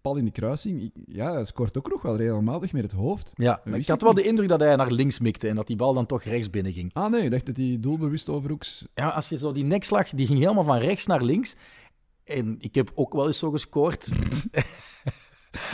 pal 0.01 0.17
in 0.17 0.25
de 0.25 0.31
kruising. 0.31 0.91
Ja, 1.07 1.33
hij 1.33 1.45
scoort 1.45 1.79
ook 1.79 1.91
nog 1.91 2.03
wel 2.03 2.17
regelmatig 2.17 2.73
met 2.73 2.83
het 2.83 2.93
hoofd. 2.93 3.33
Ja, 3.35 3.61
maar 3.65 3.79
ik 3.79 3.87
had 3.87 3.97
ik 3.97 4.03
wel 4.03 4.13
niet. 4.13 4.23
de 4.23 4.29
indruk 4.29 4.49
dat 4.49 4.61
hij 4.61 4.77
naar 4.77 4.91
links 4.91 5.19
mikte 5.19 5.49
en 5.49 5.55
dat 5.57 5.67
die 5.67 5.77
bal 5.77 5.95
dan 5.95 6.07
toch 6.07 6.23
rechts 6.23 6.51
binnen 6.51 6.73
ging. 6.73 6.91
Ah 6.95 7.11
nee, 7.11 7.23
ik 7.23 7.31
dacht 7.31 7.47
dat 7.47 7.57
hij 7.57 7.77
doelbewust 7.81 8.29
overhoeks... 8.29 8.87
Ja, 8.95 9.09
als 9.09 9.29
je 9.29 9.39
zo 9.39 9.53
die 9.53 9.65
nekslag, 9.65 10.09
die 10.09 10.27
ging 10.27 10.39
helemaal 10.39 10.65
van 10.65 10.79
rechts 10.79 11.07
naar 11.07 11.23
links. 11.23 11.57
En 12.25 12.57
ik 12.59 12.75
heb 12.75 12.93
ook 12.95 13.13
wel 13.13 13.27
eens 13.27 13.39
zo 13.39 13.51
gescoord. 13.51 14.09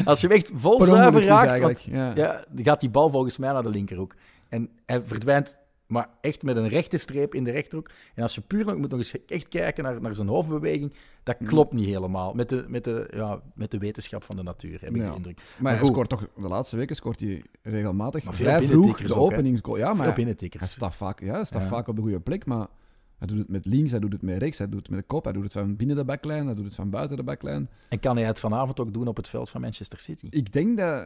als 0.05 0.21
je 0.21 0.27
hem 0.27 0.37
echt 0.37 0.51
vol 0.55 0.83
zuiver 0.85 1.25
raakt, 1.25 1.61
want, 1.61 1.83
ja. 1.83 2.12
ja, 2.14 2.45
dan 2.51 2.64
gaat 2.64 2.81
die 2.81 2.90
bal 2.90 3.11
volgens 3.11 3.38
mij 3.38 3.53
naar 3.53 3.62
de 3.62 3.69
linkerhoek. 3.71 4.14
En 4.49 4.69
hij 4.87 5.03
verdwijnt, 5.05 5.59
maar 5.87 6.09
echt 6.21 6.43
met 6.43 6.57
een 6.57 6.69
rechte 6.69 6.97
streep 6.99 7.35
in 7.35 7.45
de 7.45 7.51
rechterhoek. 7.51 7.90
En 8.14 8.23
als 8.23 8.35
je 8.35 8.40
puur 8.40 8.64
nog, 8.64 8.77
moet 8.77 8.90
nog 8.90 8.99
eens 8.99 9.14
echt 9.27 9.49
kijken 9.49 9.85
naar, 9.85 10.01
naar 10.01 10.14
zijn 10.14 10.29
hoofdbeweging, 10.29 10.95
dat 11.23 11.40
Mm. 11.40 11.47
klopt 11.47 11.73
niet 11.73 11.87
helemaal. 11.87 12.33
Met 12.35 12.49
de, 12.49 12.64
met 12.69 12.85
de, 12.85 13.09
ja, 13.14 13.40
met 13.55 13.71
de 13.71 13.79
wetenschap 13.79 14.25
van 14.25 14.37
de 14.37 14.43
natuur, 14.43 14.81
heb 14.81 14.95
ik 14.95 15.03
Ja. 15.03 15.09
de 15.11 15.16
indruk. 15.16 15.40
Maar 15.59 15.73
hij 15.73 15.81
goed. 15.81 15.90
scoort 15.90 16.09
toch, 16.09 16.27
de 16.37 16.49
laatste 16.49 16.77
weken 16.77 16.97
scoort 16.97 17.21
hij 17.21 17.43
regelmatig 17.62 18.25
Maar 18.25 18.35
vrij 18.35 18.62
vroeg 18.62 19.03
de 19.03 19.14
openingsgoal. 19.14 19.77
Ja, 19.77 19.87
maar 19.87 19.95
Veel 19.97 20.05
hij, 20.05 20.14
binnentikkers. 20.14 20.62
hij 20.62 20.71
staat, 20.73 20.95
vaak, 20.95 21.21
ja, 21.21 21.45
staat 21.45 21.62
Ja. 21.62 21.69
vaak 21.69 21.88
op 21.88 21.97
de 21.97 22.03
goede 22.03 22.21
plek, 22.21 22.47
maar 22.47 22.66
hij 23.21 23.29
doet 23.29 23.39
het 23.39 23.49
met 23.49 23.67
links, 23.67 23.91
hij 23.91 24.01
doet 24.01 24.13
het 24.13 24.23
met 24.23 24.39
rechts, 24.39 24.59
hij 24.59 24.69
doet 24.69 24.81
het 24.81 24.91
met 24.91 24.99
de 24.99 25.05
kop, 25.07 25.25
hij 25.25 25.33
doet 25.33 25.43
het 25.43 25.53
van 25.53 25.77
binnen 25.77 25.97
de 25.97 26.05
backlijn, 26.05 26.47
hij 26.47 26.55
doet 26.55 26.65
het 26.65 26.75
van 26.75 26.91
buiten 26.91 27.17
de 27.17 27.23
backlijn. 27.23 27.69
En 27.89 28.01
kan 28.01 28.17
hij 28.17 28.27
het 28.27 28.39
vanavond 28.39 28.81
ook 28.81 28.93
doen 28.93 29.09
op 29.09 29.17
het 29.17 29.29
veld 29.29 29.51
van 29.51 29.61
Manchester 29.61 29.99
City? 29.99 30.27
Ik 30.31 30.53
denk 30.53 30.77
dat... 30.79 31.05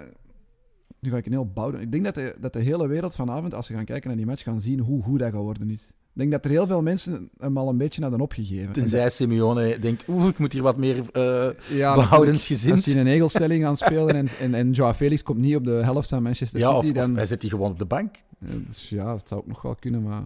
Nu 0.99 1.11
ga 1.11 1.17
ik 1.17 1.27
een 1.27 1.33
heel 1.33 1.53
bouw 1.53 1.71
doen. 1.71 1.81
Ik 1.81 1.93
denk 1.93 2.05
dat 2.05 2.15
de, 2.15 2.35
dat 2.41 2.53
de 2.53 2.61
hele 2.61 2.87
wereld 2.87 3.15
vanavond, 3.15 3.55
als 3.55 3.67
ze 3.67 3.75
gaan 3.75 3.85
kijken 3.85 4.09
naar 4.09 4.17
die 4.17 4.27
match, 4.27 4.43
gaan 4.43 4.61
zien 4.61 4.81
hoe 4.81 5.03
goed 5.03 5.19
dat 5.19 5.31
geworden 5.31 5.71
is. 5.71 5.83
Ik 6.13 6.21
denk 6.21 6.31
dat 6.31 6.45
er 6.45 6.51
heel 6.51 6.67
veel 6.67 6.83
mensen 6.83 7.31
hem 7.39 7.59
al 7.59 7.69
een 7.69 7.77
beetje 7.77 8.03
hadden 8.03 8.21
opgegeven. 8.21 8.73
Tenzij 8.73 9.11
Simeone 9.11 9.79
denkt, 9.79 10.09
oeh, 10.09 10.29
ik 10.29 10.39
moet 10.39 10.53
hier 10.53 10.63
wat 10.63 10.77
meer 10.77 11.11
eh 11.13 11.49
ja, 11.71 11.95
behoudensgezind. 11.95 12.73
Als 12.73 12.85
hij 12.85 13.01
een 13.01 13.07
egelstelling 13.07 13.67
aan 13.67 13.77
spelen 13.77 14.15
en, 14.15 14.27
en, 14.41 14.55
en 14.55 14.71
Joao 14.71 14.93
Felix 14.93 15.23
komt 15.23 15.39
niet 15.39 15.57
op 15.57 15.65
de 15.65 15.71
helft 15.71 16.09
van 16.09 16.23
Manchester 16.23 16.61
Ja, 16.61 16.75
City, 16.75 16.87
of 16.87 16.93
dan... 16.93 17.17
hij 17.17 17.27
zit 17.27 17.41
die 17.41 17.51
gewoon 17.51 17.71
op 17.71 17.79
de 17.79 17.85
bank. 17.85 18.15
Ja, 18.39 18.55
dus 18.67 18.89
ja, 18.89 19.15
het 19.15 19.29
zou 19.29 19.41
ook 19.41 19.47
nog 19.47 19.63
wel 19.63 19.75
kunnen, 19.75 20.03
maar... 20.03 20.23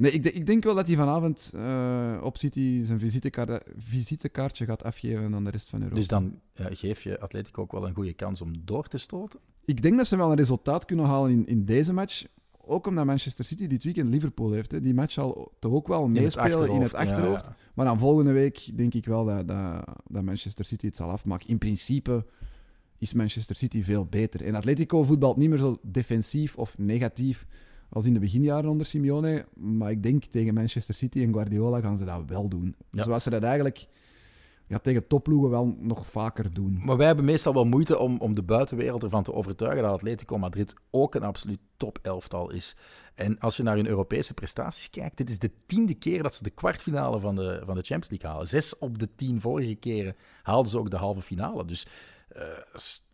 Nee, 0.00 0.12
ik, 0.12 0.24
ik 0.24 0.46
denk 0.46 0.64
wel 0.64 0.74
dat 0.74 0.86
hij 0.86 0.96
vanavond 0.96 1.52
eh, 1.54 2.20
op 2.22 2.36
City 2.36 2.82
zijn 2.82 2.98
visitekaart, 2.98 3.62
visitekaartje 3.76 4.64
gaat 4.64 4.82
afgeven 4.82 5.34
aan 5.34 5.44
de 5.44 5.50
rest 5.50 5.68
van 5.68 5.78
Europa. 5.78 5.98
Dus 5.98 6.08
dan 6.08 6.40
eh, 6.52 6.66
geef 6.70 7.02
je 7.02 7.20
Atletico 7.20 7.62
ook 7.62 7.72
wel 7.72 7.86
een 7.86 7.94
goede 7.94 8.12
kans 8.12 8.40
om 8.40 8.52
door 8.64 8.88
te 8.88 8.98
stoten. 8.98 9.40
Ik 9.64 9.82
denk 9.82 9.96
dat 9.96 10.06
ze 10.06 10.16
wel 10.16 10.30
een 10.30 10.36
resultaat 10.36 10.84
kunnen 10.84 11.06
halen 11.06 11.30
in, 11.30 11.46
in 11.46 11.64
deze 11.64 11.92
match. 11.92 12.24
Ook 12.60 12.86
omdat 12.86 13.04
Manchester 13.04 13.44
City 13.44 13.66
dit 13.66 13.84
weekend 13.84 14.08
Liverpool 14.08 14.52
heeft. 14.52 14.72
Hè. 14.72 14.80
Die 14.80 14.94
match 14.94 15.12
zal 15.12 15.52
toch 15.58 15.72
ook 15.72 15.88
wel 15.88 16.08
meespelen 16.08 16.70
in 16.70 16.82
het 16.82 16.94
achterhoofd. 16.94 17.46
Ja, 17.46 17.54
ja. 17.58 17.70
Maar 17.74 17.86
dan 17.86 17.98
volgende 17.98 18.32
week 18.32 18.76
denk 18.76 18.94
ik 18.94 19.04
wel 19.04 19.24
dat, 19.24 19.48
dat, 19.48 19.84
dat 20.06 20.22
Manchester 20.22 20.64
City 20.64 20.86
het 20.86 20.96
zal 20.96 21.10
afmaken. 21.10 21.48
In 21.48 21.58
principe 21.58 22.26
is 22.98 23.12
Manchester 23.12 23.56
City 23.56 23.82
veel 23.82 24.06
beter. 24.06 24.44
En 24.44 24.54
Atletico 24.54 25.02
voetbalt 25.02 25.36
niet 25.36 25.48
meer 25.48 25.58
zo 25.58 25.78
defensief 25.82 26.56
of 26.56 26.78
negatief 26.78 27.46
als 27.90 28.06
in 28.06 28.14
de 28.14 28.20
beginjaren 28.20 28.70
onder 28.70 28.86
Simeone. 28.86 29.46
Maar 29.54 29.90
ik 29.90 30.02
denk 30.02 30.24
tegen 30.24 30.54
Manchester 30.54 30.94
City 30.94 31.22
en 31.22 31.32
Guardiola 31.32 31.80
gaan 31.80 31.96
ze 31.96 32.04
dat 32.04 32.22
wel 32.26 32.48
doen. 32.48 32.74
Ja. 32.90 33.02
Zoals 33.02 33.22
ze 33.22 33.30
dat 33.30 33.42
eigenlijk 33.42 33.86
ja, 34.70 34.78
tegen 34.78 35.06
topploegen 35.06 35.50
wel 35.50 35.76
nog 35.78 36.06
vaker 36.06 36.54
doen. 36.54 36.80
Maar 36.84 36.96
wij 36.96 37.06
hebben 37.06 37.24
meestal 37.24 37.54
wel 37.54 37.64
moeite 37.64 37.98
om, 37.98 38.18
om 38.18 38.34
de 38.34 38.42
buitenwereld 38.42 39.02
ervan 39.02 39.22
te 39.22 39.34
overtuigen 39.34 39.82
dat 39.82 39.92
Atletico 39.92 40.38
Madrid 40.38 40.74
ook 40.90 41.14
een 41.14 41.22
absoluut 41.22 41.58
top-elftal 41.76 42.50
is. 42.50 42.76
En 43.14 43.38
als 43.38 43.56
je 43.56 43.62
naar 43.62 43.76
hun 43.76 43.86
Europese 43.86 44.34
prestaties 44.34 44.90
kijkt, 44.90 45.16
dit 45.16 45.30
is 45.30 45.38
de 45.38 45.50
tiende 45.66 45.94
keer 45.94 46.22
dat 46.22 46.34
ze 46.34 46.42
de 46.42 46.50
kwartfinale 46.50 47.20
van 47.20 47.36
de, 47.36 47.62
van 47.64 47.74
de 47.74 47.82
Champions 47.82 48.10
League 48.10 48.30
halen. 48.30 48.48
Zes 48.48 48.78
op 48.78 48.98
de 48.98 49.14
tien 49.14 49.40
vorige 49.40 49.74
keren 49.74 50.16
haalden 50.42 50.70
ze 50.70 50.78
ook 50.78 50.90
de 50.90 50.96
halve 50.96 51.22
finale. 51.22 51.64
Dus 51.64 51.86
eh, 52.34 52.42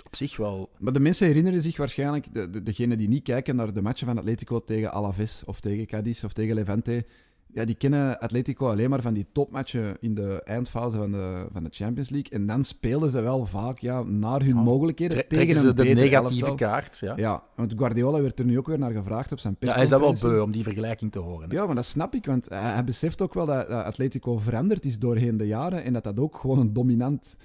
op 0.07 0.17
zich 0.17 0.37
wel... 0.37 0.71
Maar 0.79 0.93
de 0.93 1.01
mensen 1.01 1.27
herinneren 1.27 1.63
zich 1.63 1.77
waarschijnlijk, 1.77 2.35
de, 2.35 2.51
de, 2.51 2.63
degenen 2.63 2.99
die 2.99 3.09
niet 3.09 3.23
kijken 3.23 3.57
naar 3.57 3.73
de 3.73 3.83
matchen 3.83 4.07
van 4.07 4.19
Atletico 4.19 4.61
tegen 4.65 4.93
Alaves 4.93 5.43
of 5.45 5.61
tegen 5.61 5.87
Cadiz 5.87 6.25
of 6.25 6.33
tegen 6.33 6.55
Levante, 6.55 7.05
ja, 7.53 7.65
die 7.65 7.75
kennen 7.75 8.19
Atletico 8.19 8.69
alleen 8.71 8.91
maar 8.91 9.01
van 9.01 9.15
die 9.15 9.27
topmatchen 9.33 9.97
in 10.01 10.15
de 10.15 10.43
eindfase 10.43 10.97
van 10.97 11.13
de, 11.13 11.47
van 11.53 11.65
de 11.65 11.71
Champions 11.73 12.11
League. 12.11 12.31
En 12.31 12.47
dan 12.47 12.65
spelen 12.65 13.11
ze 13.11 13.21
wel 13.21 13.47
vaak 13.47 13.79
ja, 13.79 14.03
naar 14.03 14.41
hun 14.41 14.55
Ja, 14.55 14.63
mogelijkheden 14.63 15.19
Tre- 15.19 15.27
tegen 15.39 15.61
ze 15.61 15.69
een 15.69 15.75
de 15.75 15.83
negatieve 15.85 16.47
elftal. 16.47 16.55
kaart. 16.69 16.99
Ja. 16.99 17.13
Ja, 17.17 17.43
want 17.57 17.73
Guardiola 17.77 18.21
werd 18.21 18.39
er 18.39 18.45
nu 18.45 18.59
ook 18.59 18.67
weer 18.67 18.79
naar 18.79 18.93
gevraagd 18.93 19.33
op 19.33 19.39
zijn 19.39 19.57
Ja, 19.59 19.73
hij 19.73 19.83
is 19.83 19.89
dat 19.89 20.01
wel 20.01 20.31
beu 20.31 20.41
om 20.41 20.51
die 20.53 20.63
vergelijking 20.63 21.13
te 21.13 21.19
horen. 21.19 21.49
hè. 21.51 21.57
Ja, 21.57 21.67
maar 21.67 21.75
dat 21.75 21.85
snap 21.85 22.15
ik, 22.15 22.27
want 22.27 22.49
hij, 22.49 22.59
hij 22.73 22.85
beseft 22.85 23.23
ook 23.23 23.35
wel 23.35 23.47
dat, 23.47 23.69
dat 23.69 23.85
Atletico 23.85 24.39
veranderd 24.39 24.85
is 24.85 24.99
doorheen 24.99 25.37
de 25.37 25.47
jaren 25.47 25.85
en 25.85 25.93
dat 25.93 26.05
dat 26.05 26.21
ook 26.21 26.37
gewoon 26.37 26.59
een 26.59 26.73
dominant 26.73 27.37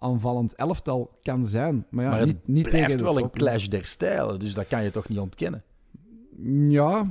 aanvallend 0.00 0.54
elftal 0.54 1.18
kan 1.22 1.46
zijn. 1.46 1.86
Maar 1.90 2.04
ja, 2.04 2.10
maar 2.10 2.18
het 2.18 2.28
niet, 2.28 2.46
niet 2.46 2.68
blijft 2.68 2.86
tegen 2.88 3.04
wel 3.04 3.18
een 3.18 3.30
clash 3.30 3.66
der 3.66 3.86
stijlen, 3.86 4.38
dus 4.38 4.54
dat 4.54 4.66
kan 4.68 4.82
je 4.82 4.90
toch 4.90 5.08
niet 5.08 5.18
ontkennen. 5.18 5.62
Ja. 6.68 7.06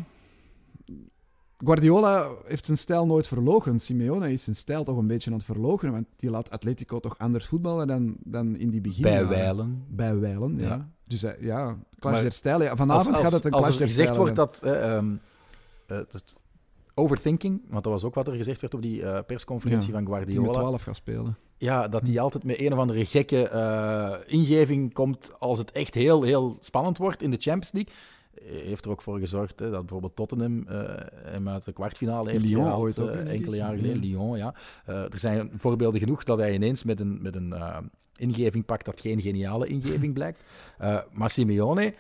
Guardiola 1.58 2.30
heeft 2.46 2.66
zijn 2.66 2.78
stijl 2.78 3.06
nooit 3.06 3.28
verlogen. 3.28 3.80
Simeone 3.80 4.32
is 4.32 4.44
zijn 4.44 4.56
stijl 4.56 4.84
toch 4.84 4.98
een 4.98 5.08
beetje 5.08 5.30
aan 5.30 5.36
het 5.38 5.46
verloochenen, 5.46 5.94
want 5.94 6.06
die 6.16 6.30
laat 6.30 6.50
Atletico 6.50 7.00
toch 7.00 7.18
anders 7.18 7.46
voetballen 7.46 7.88
dan, 7.88 8.16
dan 8.24 8.56
in 8.56 8.70
die 8.70 8.82
begin. 8.82 9.02
Bij 9.04 9.28
wijlen. 9.28 9.86
Bij 9.90 10.20
wijlen, 10.20 10.58
ja. 10.58 10.68
Ja. 10.68 10.90
Dus 11.06 11.24
eh, 11.24 11.42
ja, 11.42 11.78
clash 12.00 12.14
Maar 12.14 12.22
der 12.22 12.32
stijlen. 12.32 12.66
Ja, 12.66 12.76
vanavond 12.76 13.08
Als- 13.08 13.16
als- 13.16 13.24
gaat 13.24 13.32
het 13.32 13.46
een 13.46 13.52
als 13.52 13.62
clash 13.62 13.74
er 13.74 13.80
der 13.80 13.88
gezegd 13.88 14.10
stijlen 14.10 14.34
wordt 14.34 14.58
zijn. 14.60 14.74
dat... 14.74 14.82
eh, 14.84 14.96
ehm, 14.96 15.16
eh, 15.88 16.22
overthinking, 17.00 17.62
want 17.68 17.84
dat 17.84 17.94
was 17.94 18.04
ook 18.04 18.16
wat 18.16 18.28
er 18.28 18.34
gezegd 18.34 18.62
werd 18.62 18.74
op 18.74 18.82
die 18.82 19.04
eh, 19.04 19.24
persconferentie 19.26 19.88
Ja, 19.88 19.94
van 19.94 20.04
die 20.06 20.14
met 20.14 20.24
Guardiola. 20.24 20.60
12 20.60 20.82
gaat 20.82 20.96
spelen. 20.96 21.38
Ja, 21.58 21.88
dat 21.88 22.08
hij 22.08 22.20
altijd 22.20 22.44
met 22.44 22.60
een 22.60 22.74
of 22.74 22.80
andere 22.80 23.06
gekke 23.06 23.48
eh, 23.50 24.16
ingeving 24.26 24.94
komt 24.94 25.32
als 25.40 25.58
het 25.58 25.72
echt 25.72 25.94
heel, 25.94 26.24
heel 26.24 26.58
spannend 26.60 26.98
wordt 26.98 27.24
in 27.24 27.32
de 27.32 27.38
Champions 27.38 27.72
League. 27.72 27.94
Eh, 28.34 28.66
Heeft 28.66 28.86
er 28.86 28.92
ook 28.92 29.02
voor 29.02 29.20
gezorgd 29.20 29.60
hè, 29.60 29.70
dat 29.70 29.80
bijvoorbeeld 29.80 30.16
Tottenham 30.16 30.66
hem 31.24 31.50
uit 31.50 31.66
de 31.66 31.74
kwartfinale 31.74 32.32
heeft 32.32 32.46
Lyon 32.46 32.62
gehaald, 32.62 32.82
ooit 32.82 33.00
ook, 33.00 33.10
enkele 33.10 33.56
jaren 33.56 33.78
geleden. 33.78 34.04
Ja. 34.04 34.08
Lyon, 34.08 34.38
ja. 34.38 34.54
Er 34.86 35.20
zijn 35.20 35.52
voorbeelden 35.58 36.00
genoeg 36.00 36.24
dat 36.24 36.38
hij 36.38 36.54
ineens 36.54 36.84
met 36.84 37.00
een, 37.00 37.22
met 37.22 37.36
een 37.36 37.54
ingeving 38.16 38.66
pakt 38.66 38.86
dat 38.86 39.02
geen 39.02 39.22
geniale 39.22 39.68
ingeving 39.68 40.14
blijkt. 40.20 40.44
Maar 41.12 41.30
Simeone 41.30 41.94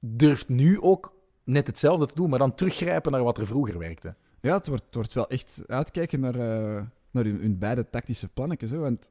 durft 0.00 0.48
nu 0.48 0.80
ook 0.80 1.12
net 1.44 1.66
hetzelfde 1.66 2.06
te 2.06 2.14
doen, 2.14 2.30
maar 2.30 2.38
dan 2.38 2.54
teruggrijpen 2.54 3.12
naar 3.12 3.22
wat 3.22 3.38
er 3.38 3.46
vroeger 3.46 3.78
werkte. 3.78 4.14
Ja, 4.44 4.54
het 4.56 4.66
wordt, 4.66 4.84
het 4.84 4.94
wordt 4.94 5.14
wel 5.14 5.28
echt 5.28 5.62
uitkijken 5.66 6.20
naar, 6.20 6.34
eh, 6.34 6.82
naar 7.10 7.24
hun, 7.24 7.40
hun 7.40 7.58
beide 7.58 7.90
tactische 7.90 8.28
plannetjes. 8.28 8.70
Hè, 8.70 8.78
want, 8.78 9.10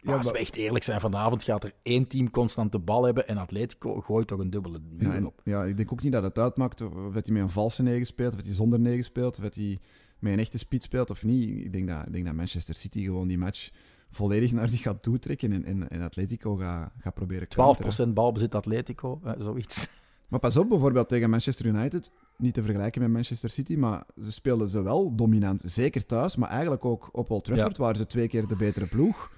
Maar 0.00 0.16
als 0.16 0.30
we 0.30 0.38
echt 0.38 0.56
eerlijk 0.56 0.84
zijn, 0.84 1.00
vanavond 1.00 1.42
gaat 1.42 1.64
er 1.64 1.72
één 1.82 2.06
team 2.06 2.30
constant 2.30 2.72
de 2.72 2.78
bal 2.78 3.04
hebben 3.04 3.28
en 3.28 3.36
Atletico 3.36 4.00
gooit 4.00 4.26
toch 4.26 4.38
een 4.38 4.50
dubbele 4.50 4.78
muur 4.98 5.12
en- 5.14 5.26
op. 5.26 5.40
ja, 5.44 5.64
ik 5.64 5.76
denk 5.76 5.92
ook 5.92 6.02
niet 6.02 6.12
dat 6.12 6.22
het 6.22 6.38
uitmaakt 6.38 6.80
of 6.80 6.92
of 6.94 7.12
dat 7.12 7.24
hij 7.26 7.34
met 7.34 7.42
een 7.42 7.50
valse 7.50 7.82
negen 7.82 8.06
speelt, 8.06 8.30
of 8.30 8.36
dat 8.36 8.44
hij 8.46 8.54
zonder 8.54 8.80
negen 8.80 9.04
speelt, 9.04 9.36
of 9.36 9.42
dat 9.42 9.54
hij 9.54 9.78
met 10.18 10.32
een 10.32 10.38
echte 10.38 10.58
spits 10.58 10.84
speelt 10.84 11.10
of 11.10 11.24
niet. 11.24 11.48
Ik 11.64 11.72
denk 11.72 11.88
dat, 11.88 12.06
ik 12.06 12.12
denk 12.12 12.24
dat 12.24 12.34
Manchester 12.34 12.74
City 12.74 13.02
gewoon 13.02 13.28
die 13.28 13.38
match 13.38 13.70
volledig 14.10 14.52
naar 14.52 14.68
zich 14.68 14.82
gaat 14.82 15.02
toetrekken 15.02 15.52
en, 15.52 15.64
en, 15.64 15.88
en 15.88 16.02
Atletico 16.02 16.56
gaat, 16.56 16.92
gaat 16.98 17.14
proberen 17.14 17.48
counteren. 17.48 18.08
12% 18.08 18.12
balbezit 18.12 18.54
Atletico, 18.54 19.20
eh, 19.24 19.32
zoiets. 19.38 19.88
Maar 20.28 20.40
pas 20.40 20.56
op, 20.56 20.68
bijvoorbeeld 20.68 21.08
tegen 21.08 21.30
Manchester 21.30 21.66
United, 21.66 22.10
niet 22.40 22.54
te 22.54 22.62
vergelijken 22.62 23.00
met 23.02 23.10
Manchester 23.10 23.50
City, 23.50 23.76
maar 23.76 24.02
ze 24.22 24.32
speelden 24.32 24.68
ze 24.68 24.82
wel 24.82 25.14
dominant. 25.14 25.62
Zeker 25.64 26.06
thuis, 26.06 26.36
maar 26.36 26.48
eigenlijk 26.50 26.84
ook 26.84 27.08
op 27.12 27.30
Old 27.30 27.44
Trafford 27.44 27.76
waren 27.76 27.96
ze 27.96 28.06
twee 28.06 28.28
keer 28.28 28.46
de 28.46 28.56
betere 28.56 28.86
ploeg. 28.86 29.30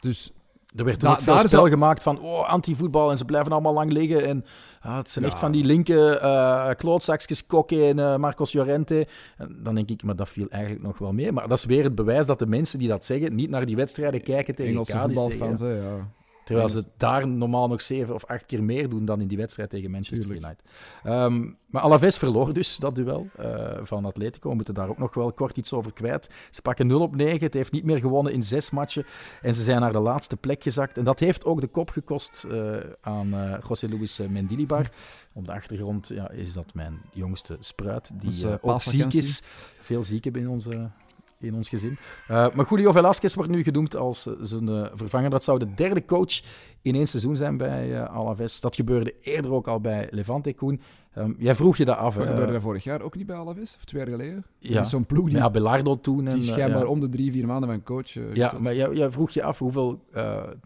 Dus 0.00 0.30
Er 0.76 0.84
werd 0.84 1.00
Da- 1.00 1.10
ook 1.10 1.20
veel 1.20 1.38
spel 1.48 1.66
gemaakt 1.68 2.02
van 2.02 2.20
oh, 2.20 2.48
anti-voetbal 2.48 3.10
en 3.10 3.18
ze 3.18 3.24
blijven 3.24 3.52
allemaal 3.52 3.72
lang 3.72 3.92
liggen. 3.92 4.26
En 4.26 4.44
ah, 4.80 4.96
het 4.96 5.10
zijn 5.10 5.24
Ja. 5.24 5.30
echt 5.30 5.40
van 5.40 5.52
die 5.52 5.64
linker 5.64 6.16
eh 6.16 6.70
klootzakjes, 6.74 7.46
Kokke 7.46 7.84
en 7.86 7.98
eh, 7.98 8.16
Marcos 8.16 8.52
Llorente. 8.52 9.06
En 9.36 9.58
dan 9.62 9.74
denk 9.74 9.90
ik, 9.90 10.02
maar 10.02 10.16
dat 10.16 10.28
viel 10.28 10.46
eigenlijk 10.48 10.82
nog 10.84 10.98
wel 10.98 11.12
mee. 11.12 11.32
Maar 11.32 11.48
dat 11.48 11.58
is 11.58 11.64
weer 11.64 11.84
het 11.84 11.94
bewijs 11.94 12.26
dat 12.26 12.38
de 12.38 12.46
mensen 12.46 12.78
die 12.78 12.88
dat 12.88 13.04
zeggen 13.04 13.34
niet 13.34 13.50
naar 13.50 13.66
die 13.66 13.76
wedstrijden 13.76 14.22
kijken 14.22 14.54
tegen 14.54 14.72
Engelse 14.72 14.92
Cadiz. 14.92 15.16
voetbalfans, 15.18 15.60
Tegen, 15.60 15.74
hè, 15.82 15.88
ja. 15.88 16.08
Terwijl 16.46 16.68
ze 16.68 16.84
daar 16.96 17.28
normaal 17.28 17.68
nog 17.68 17.82
zeven 17.82 18.14
of 18.14 18.24
acht 18.24 18.46
keer 18.46 18.64
meer 18.64 18.88
doen 18.88 19.04
dan 19.04 19.20
in 19.20 19.28
die 19.28 19.36
wedstrijd 19.36 19.70
tegen 19.70 19.90
Manchester 19.90 20.28
Tuurlijk. 20.28 20.44
United. 20.44 20.64
Ehm, 21.04 21.50
maar 21.66 21.82
Alaves 21.82 22.18
verloor 22.18 22.52
dus 22.52 22.76
dat 22.76 22.94
duel 22.94 23.26
eh, 23.36 23.78
van 23.82 24.04
Atletico. 24.04 24.48
We 24.48 24.54
moeten 24.54 24.74
daar 24.74 24.88
ook 24.88 24.98
nog 24.98 25.14
wel 25.14 25.32
kort 25.32 25.56
iets 25.56 25.72
over 25.72 25.92
kwijt. 25.92 26.30
Ze 26.50 26.62
pakken 26.62 26.86
0 26.86 27.00
op 27.00 27.16
9. 27.16 27.40
Het 27.40 27.54
heeft 27.54 27.72
niet 27.72 27.84
meer 27.84 28.00
gewonnen 28.00 28.32
in 28.32 28.42
zes 28.42 28.70
matchen. 28.70 29.06
En 29.42 29.54
ze 29.54 29.62
zijn 29.62 29.80
naar 29.80 29.92
de 29.92 29.98
laatste 29.98 30.36
plek 30.36 30.62
gezakt. 30.62 30.98
En 30.98 31.04
dat 31.04 31.20
heeft 31.20 31.44
ook 31.44 31.60
de 31.60 31.66
kop 31.66 31.90
gekost 31.90 32.44
eh, 32.50 32.76
aan 33.00 33.34
eh 33.34 33.58
José 33.68 33.88
Luis 33.88 34.18
Mendilibar. 34.30 34.90
Op 35.32 35.46
de 35.46 35.52
achtergrond 35.52 36.08
ja, 36.08 36.30
is 36.30 36.52
dat 36.52 36.74
mijn 36.74 37.00
jongste 37.12 37.56
spruit, 37.60 38.10
die 38.20 38.60
ook 38.60 38.82
ziek 38.82 39.12
is. 39.12 39.42
Veel 39.80 40.02
zieken 40.02 40.34
in, 40.34 40.48
onze, 40.48 40.90
in 41.40 41.54
ons 41.54 41.68
gezin. 41.68 41.96
Eh, 42.28 42.48
maar 42.54 42.66
Julio 42.68 42.92
Velasquez 42.92 43.34
wordt 43.34 43.50
nu 43.50 43.62
genoemd 43.62 43.96
als 43.96 44.26
eh, 44.26 44.32
zijn 44.40 44.68
eh, 44.68 44.86
vervanger. 44.94 45.30
Dat 45.30 45.44
zou 45.44 45.58
de 45.58 45.74
derde 45.74 46.04
coach 46.04 46.40
in 46.86 46.94
één 46.94 47.06
seizoen 47.06 47.36
zijn 47.36 47.56
bij 47.56 47.94
eh, 47.94 48.16
Alaves. 48.16 48.60
Dat 48.60 48.74
gebeurde 48.74 49.14
eerder 49.20 49.52
ook 49.52 49.68
al 49.68 49.80
bij 49.80 50.08
Levante, 50.10 50.52
Koen. 50.52 50.80
Ehm, 51.12 51.32
jij 51.38 51.54
vroeg 51.54 51.76
je 51.76 51.84
dat 51.84 51.96
af. 51.96 52.14
Hè? 52.14 52.26
gebeurde 52.26 52.52
dat 52.52 52.62
vorig 52.62 52.84
jaar 52.84 53.02
ook 53.02 53.16
niet 53.16 53.26
bij 53.26 53.36
Alaves? 53.36 53.74
Of 53.76 53.84
twee 53.84 54.02
jaar 54.02 54.10
geleden? 54.10 54.44
Ja. 54.58 54.74
Dat 54.74 54.84
is 54.84 54.90
zo'n 54.90 55.06
ploeg 55.06 55.28
die, 55.28 55.36
ja, 55.36 55.50
Belardo 55.50 56.00
toen. 56.00 56.26
En, 56.26 56.38
die 56.38 56.48
eh, 56.48 56.52
schijnbaar 56.52 56.82
ja. 56.82 56.86
om 56.86 57.00
de 57.00 57.08
drie, 57.08 57.30
vier 57.32 57.46
maanden 57.46 57.68
van 57.68 57.82
coach 57.82 58.12
Ja, 58.32 58.54
maar 58.58 58.74
jij, 58.74 58.92
jij 58.92 59.10
vroeg 59.10 59.30
je 59.30 59.42
af 59.42 59.58
hoeveel 59.58 60.04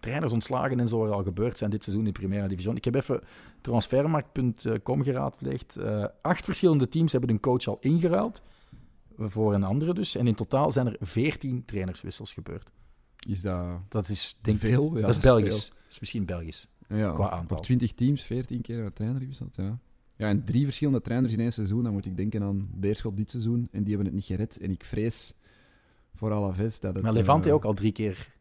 trainers 0.01 0.33
ontslagen 0.33 0.81
en 0.81 0.89
zo 0.89 1.05
er 1.05 1.13
al 1.13 1.23
gebeurd 1.23 1.59
zijn 1.59 1.71
dit 1.71 1.85
seizoen 1.85 2.07
in 2.07 2.13
Primera 2.13 2.49
Division. 2.49 2.77
Ik 2.77 2.85
heb 2.85 2.95
even 2.95 3.21
transfermarkt.com 3.61 5.03
geraadpleegd. 5.03 5.79
Acht 6.23 6.45
verschillende 6.45 6.89
teams 6.89 7.13
hebben 7.13 7.31
een 7.31 7.41
coach 7.41 7.67
al 7.67 7.77
ingeruild. 7.81 8.43
Voor 9.29 9.55
een 9.55 9.65
andere 9.65 9.95
dus. 9.95 10.17
En 10.17 10.27
in 10.27 10.35
totaal 10.35 10.73
zijn 10.73 10.87
er 10.87 10.97
veertien 11.01 11.65
trainerswissels 11.65 12.33
gebeurd. 12.33 12.71
Is 13.27 13.41
dat 13.41 13.81
Dat 13.89 14.09
is 14.09 14.39
denk 14.41 14.59
veel? 14.59 14.97
Ja, 14.97 15.01
dat 15.01 15.11
is 15.11 15.21
Belgisch. 15.21 15.69
Dat 15.69 15.91
is 15.91 16.01
misschien 16.01 16.25
Belgisch. 16.25 16.69
Ja, 16.89 17.13
qua 17.13 17.31
aantal. 17.31 17.57
Op 17.57 17.63
20 17.63 17.93
teams, 17.93 18.23
14 18.23 18.61
keer 18.61 18.79
een 18.79 18.93
trainer 18.93 19.21
gewisseld, 19.21 19.57
ja. 19.57 19.79
Ja, 20.17 20.29
en 20.29 20.45
drie 20.45 20.65
verschillende 20.65 21.01
trainers 21.01 21.33
in 21.33 21.41
één 21.41 21.53
seizoen. 21.53 21.83
Dan 21.83 21.93
moet 21.93 22.07
ik 22.07 22.17
denken 22.17 22.43
aan 22.43 22.69
Beerschot 22.75 23.17
dit 23.17 23.31
seizoen. 23.31 23.69
En 23.71 23.83
die 23.83 23.89
hebben 23.89 24.07
het 24.07 24.15
niet 24.15 24.25
gered. 24.25 24.59
En 24.59 24.71
ik 24.71 24.85
vrees 24.85 25.35
voor 26.15 26.33
Alaves 26.33 26.81
dat 26.81 26.95
het... 26.95 27.03
Maar 27.03 27.13
Levante 27.13 27.49
eh, 27.49 27.55
ook 27.55 27.65
al 27.65 27.75
drie 27.75 27.93
keer. 27.93 28.33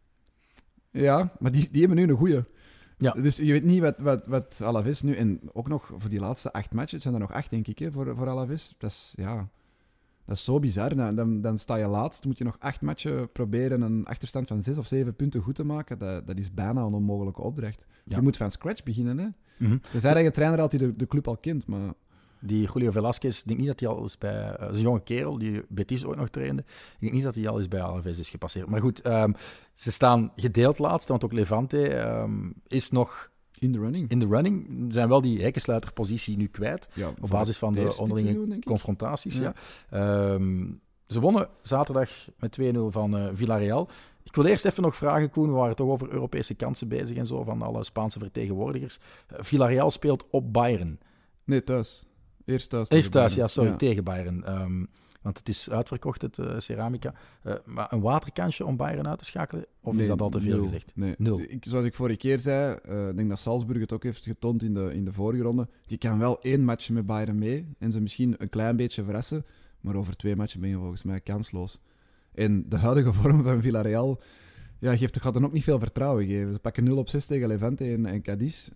Ja, 0.91 1.33
maar 1.39 1.51
die, 1.51 1.67
die 1.71 1.79
hebben 1.79 1.97
nu 1.97 2.11
een 2.11 2.17
goeie. 2.17 2.43
Ja. 2.97 3.11
Dus 3.11 3.37
je 3.37 3.51
weet 3.51 3.63
niet 3.63 3.79
wat, 3.79 3.97
wat, 3.97 4.25
wat 4.25 4.61
Alaves 4.63 5.01
nu... 5.01 5.15
En 5.15 5.39
ook 5.53 5.67
nog 5.67 5.91
voor 5.97 6.09
die 6.09 6.19
laatste 6.19 6.53
acht 6.53 6.73
matches, 6.73 6.91
het 6.91 7.01
zijn 7.01 7.13
er 7.13 7.19
nog 7.19 7.33
acht, 7.33 7.49
denk 7.49 7.67
ik, 7.67 7.79
hè, 7.79 7.91
voor, 7.91 8.15
voor 8.15 8.29
Alaves. 8.29 8.73
Dat 8.77 8.89
is, 8.89 9.13
ja... 9.15 9.49
Dat 10.29 10.37
is 10.37 10.43
zo 10.43 10.59
bizar. 10.59 10.95
Dan, 10.95 11.15
dan, 11.15 11.41
dan 11.41 11.57
sta 11.57 11.75
je 11.75 11.87
laatst, 11.87 12.25
moet 12.25 12.37
je 12.37 12.43
nog 12.43 12.55
acht 12.59 12.81
matchen 12.81 13.31
proberen 13.31 13.81
een 13.81 14.05
achterstand 14.05 14.47
van 14.47 14.63
zes 14.63 14.77
of 14.77 14.87
zeven 14.87 15.15
punten 15.15 15.41
goed 15.41 15.55
te 15.55 15.63
maken. 15.63 15.97
Dat, 15.97 16.27
dat 16.27 16.37
is 16.37 16.53
bijna 16.53 16.81
een 16.81 16.93
onmogelijke 16.93 17.41
opdracht. 17.41 17.85
Ja. 18.05 18.15
Je 18.15 18.21
moet 18.21 18.37
van 18.37 18.51
scratch 18.51 18.83
beginnen, 18.83 19.17
hè. 19.17 19.27
Mhm. 19.57 19.77
Er 19.93 19.99
zijn 19.99 20.13
eigen 20.15 20.33
trainer 20.33 20.59
altijd 20.59 20.81
de, 20.81 20.95
de 20.95 21.07
club 21.07 21.27
al 21.27 21.37
kent, 21.37 21.67
maar... 21.67 21.93
Die 22.41 22.69
Julio 22.73 22.91
Velasquez, 22.91 23.39
ik 23.39 23.47
denk 23.47 23.59
niet 23.59 23.67
dat 23.67 23.79
hij 23.79 23.89
al 23.89 24.01
eens 24.01 24.17
bij... 24.17 24.51
eh, 24.51 24.69
is 24.69 24.77
een 24.77 24.83
jonge 24.83 25.03
kerel 25.03 25.37
die 25.37 25.63
Betis 25.67 26.05
ooit 26.05 26.17
nog 26.17 26.29
trainde. 26.29 26.61
Ik 26.61 26.97
denk 26.99 27.13
niet 27.13 27.23
dat 27.23 27.35
hij 27.35 27.47
al 27.47 27.57
eens 27.57 27.67
bij 27.67 27.81
Alaves 27.81 28.17
is 28.17 28.29
gepasseerd. 28.29 28.67
Maar 28.67 28.81
goed, 28.81 29.01
ehm, 29.01 29.31
ze 29.75 29.91
staan 29.91 30.31
gedeeld 30.35 30.79
laatste, 30.79 31.11
want 31.11 31.23
ook 31.23 31.33
Levante 31.33 31.87
ehm, 31.87 32.49
is 32.67 32.89
nog 32.89 33.31
In 33.59 33.71
de 33.71 33.79
running. 33.79 34.09
in 34.09 34.19
de 34.19 34.27
running. 34.27 34.65
Ze 34.69 34.85
zijn 34.89 35.09
wel 35.09 35.21
die 35.21 35.41
hekkensluiterpositie 35.41 36.37
nu 36.37 36.47
kwijt, 36.47 36.87
ja, 36.93 37.13
op 37.21 37.29
basis 37.29 37.57
van 37.57 37.73
de 37.73 37.97
onderlinge 37.97 38.31
seizoen, 38.31 38.63
confrontaties. 38.63 39.37
Ja. 39.37 39.53
Ja. 39.89 40.33
Ehm, 40.33 40.65
ze 41.07 41.19
wonnen 41.19 41.47
zaterdag 41.61 42.09
met 42.39 42.51
2-0 42.51 42.91
van 42.91 43.17
eh, 43.17 43.27
Villarreal. 43.33 43.89
Ik 44.23 44.35
wil 44.35 44.45
eerst 44.45 44.65
even 44.65 44.83
nog 44.83 44.95
vragen, 44.95 45.29
Koen. 45.29 45.47
We 45.47 45.55
waren 45.55 45.75
toch 45.75 45.89
over 45.89 46.09
Europese 46.11 46.53
kansen 46.53 46.87
bezig 46.87 47.17
en 47.17 47.25
zo, 47.25 47.43
van 47.43 47.61
alle 47.61 47.83
Spaanse 47.83 48.19
vertegenwoordigers. 48.19 48.99
Eh, 49.27 49.37
Villarreal 49.41 49.91
speelt 49.91 50.25
op 50.29 50.53
Bayern. 50.53 50.99
Nee, 51.43 51.61
thuis. 51.61 52.05
Eerst 52.45 52.69
thuis. 52.69 52.89
Eerst 52.89 53.11
thuis, 53.11 53.33
ja, 53.33 53.47
sorry, 53.47 53.75
tegen 53.75 54.03
Bayern. 54.03 54.45
Ehm, 54.45 54.83
Want 55.21 55.37
het 55.37 55.49
is 55.49 55.69
uitverkocht, 55.69 56.21
het 56.21 56.37
uh, 56.37 56.59
Ceramica. 56.59 57.13
Uh, 57.43 57.53
maar 57.65 57.93
een 57.93 58.01
waterkansje 58.01 58.65
om 58.65 58.75
Bayern 58.75 59.07
uit 59.07 59.19
te 59.19 59.25
schakelen? 59.25 59.65
Of 59.81 59.93
Nee, 59.93 60.01
is 60.01 60.07
dat 60.07 60.21
al 60.21 60.29
te 60.29 60.41
veel 60.41 60.55
nul. 60.55 60.63
gezegd? 60.63 60.91
Nee. 60.95 61.15
Nul. 61.17 61.39
Ik, 61.39 61.65
zoals 61.67 61.85
ik 61.85 61.93
vorige 61.93 62.17
keer 62.17 62.39
zei, 62.39 62.77
eh, 62.83 63.07
ik 63.07 63.15
denk 63.15 63.29
dat 63.29 63.39
Salzburg 63.39 63.79
het 63.79 63.93
ook 63.93 64.03
heeft 64.03 64.23
getoond 64.23 64.63
in 64.63 64.73
de, 64.73 64.93
in 64.93 65.05
de 65.05 65.13
vorige 65.13 65.43
ronde. 65.43 65.67
Je 65.85 65.97
kan 65.97 66.19
wel 66.19 66.41
één 66.41 66.63
match 66.63 66.89
met 66.89 67.05
Bayern 67.05 67.37
mee 67.37 67.67
en 67.77 67.91
ze 67.91 68.01
misschien 68.01 68.35
een 68.37 68.49
klein 68.49 68.75
beetje 68.75 69.03
verrassen, 69.03 69.45
maar 69.81 69.95
over 69.95 70.15
twee 70.15 70.35
matchen 70.35 70.59
ben 70.59 70.69
je 70.69 70.77
volgens 70.77 71.03
mij 71.03 71.21
kansloos. 71.21 71.79
En 72.33 72.69
de 72.69 72.77
huidige 72.77 73.13
vorm 73.19 73.43
van 73.43 73.61
Villarreal 73.61 74.21
ja, 74.79 74.97
geeft, 74.97 75.21
gaat 75.21 75.35
er 75.35 75.43
ook 75.43 75.51
niet 75.51 75.63
veel 75.63 75.79
vertrouwen 75.79 76.25
geven. 76.25 76.53
Ze 76.53 76.59
pakken 76.59 76.83
0 76.83 76.97
op 76.97 77.09
6 77.09 77.25
tegen 77.25 77.47
Levante 77.47 77.83
en, 77.83 78.05
en 78.05 78.21
Cadiz. 78.21 78.69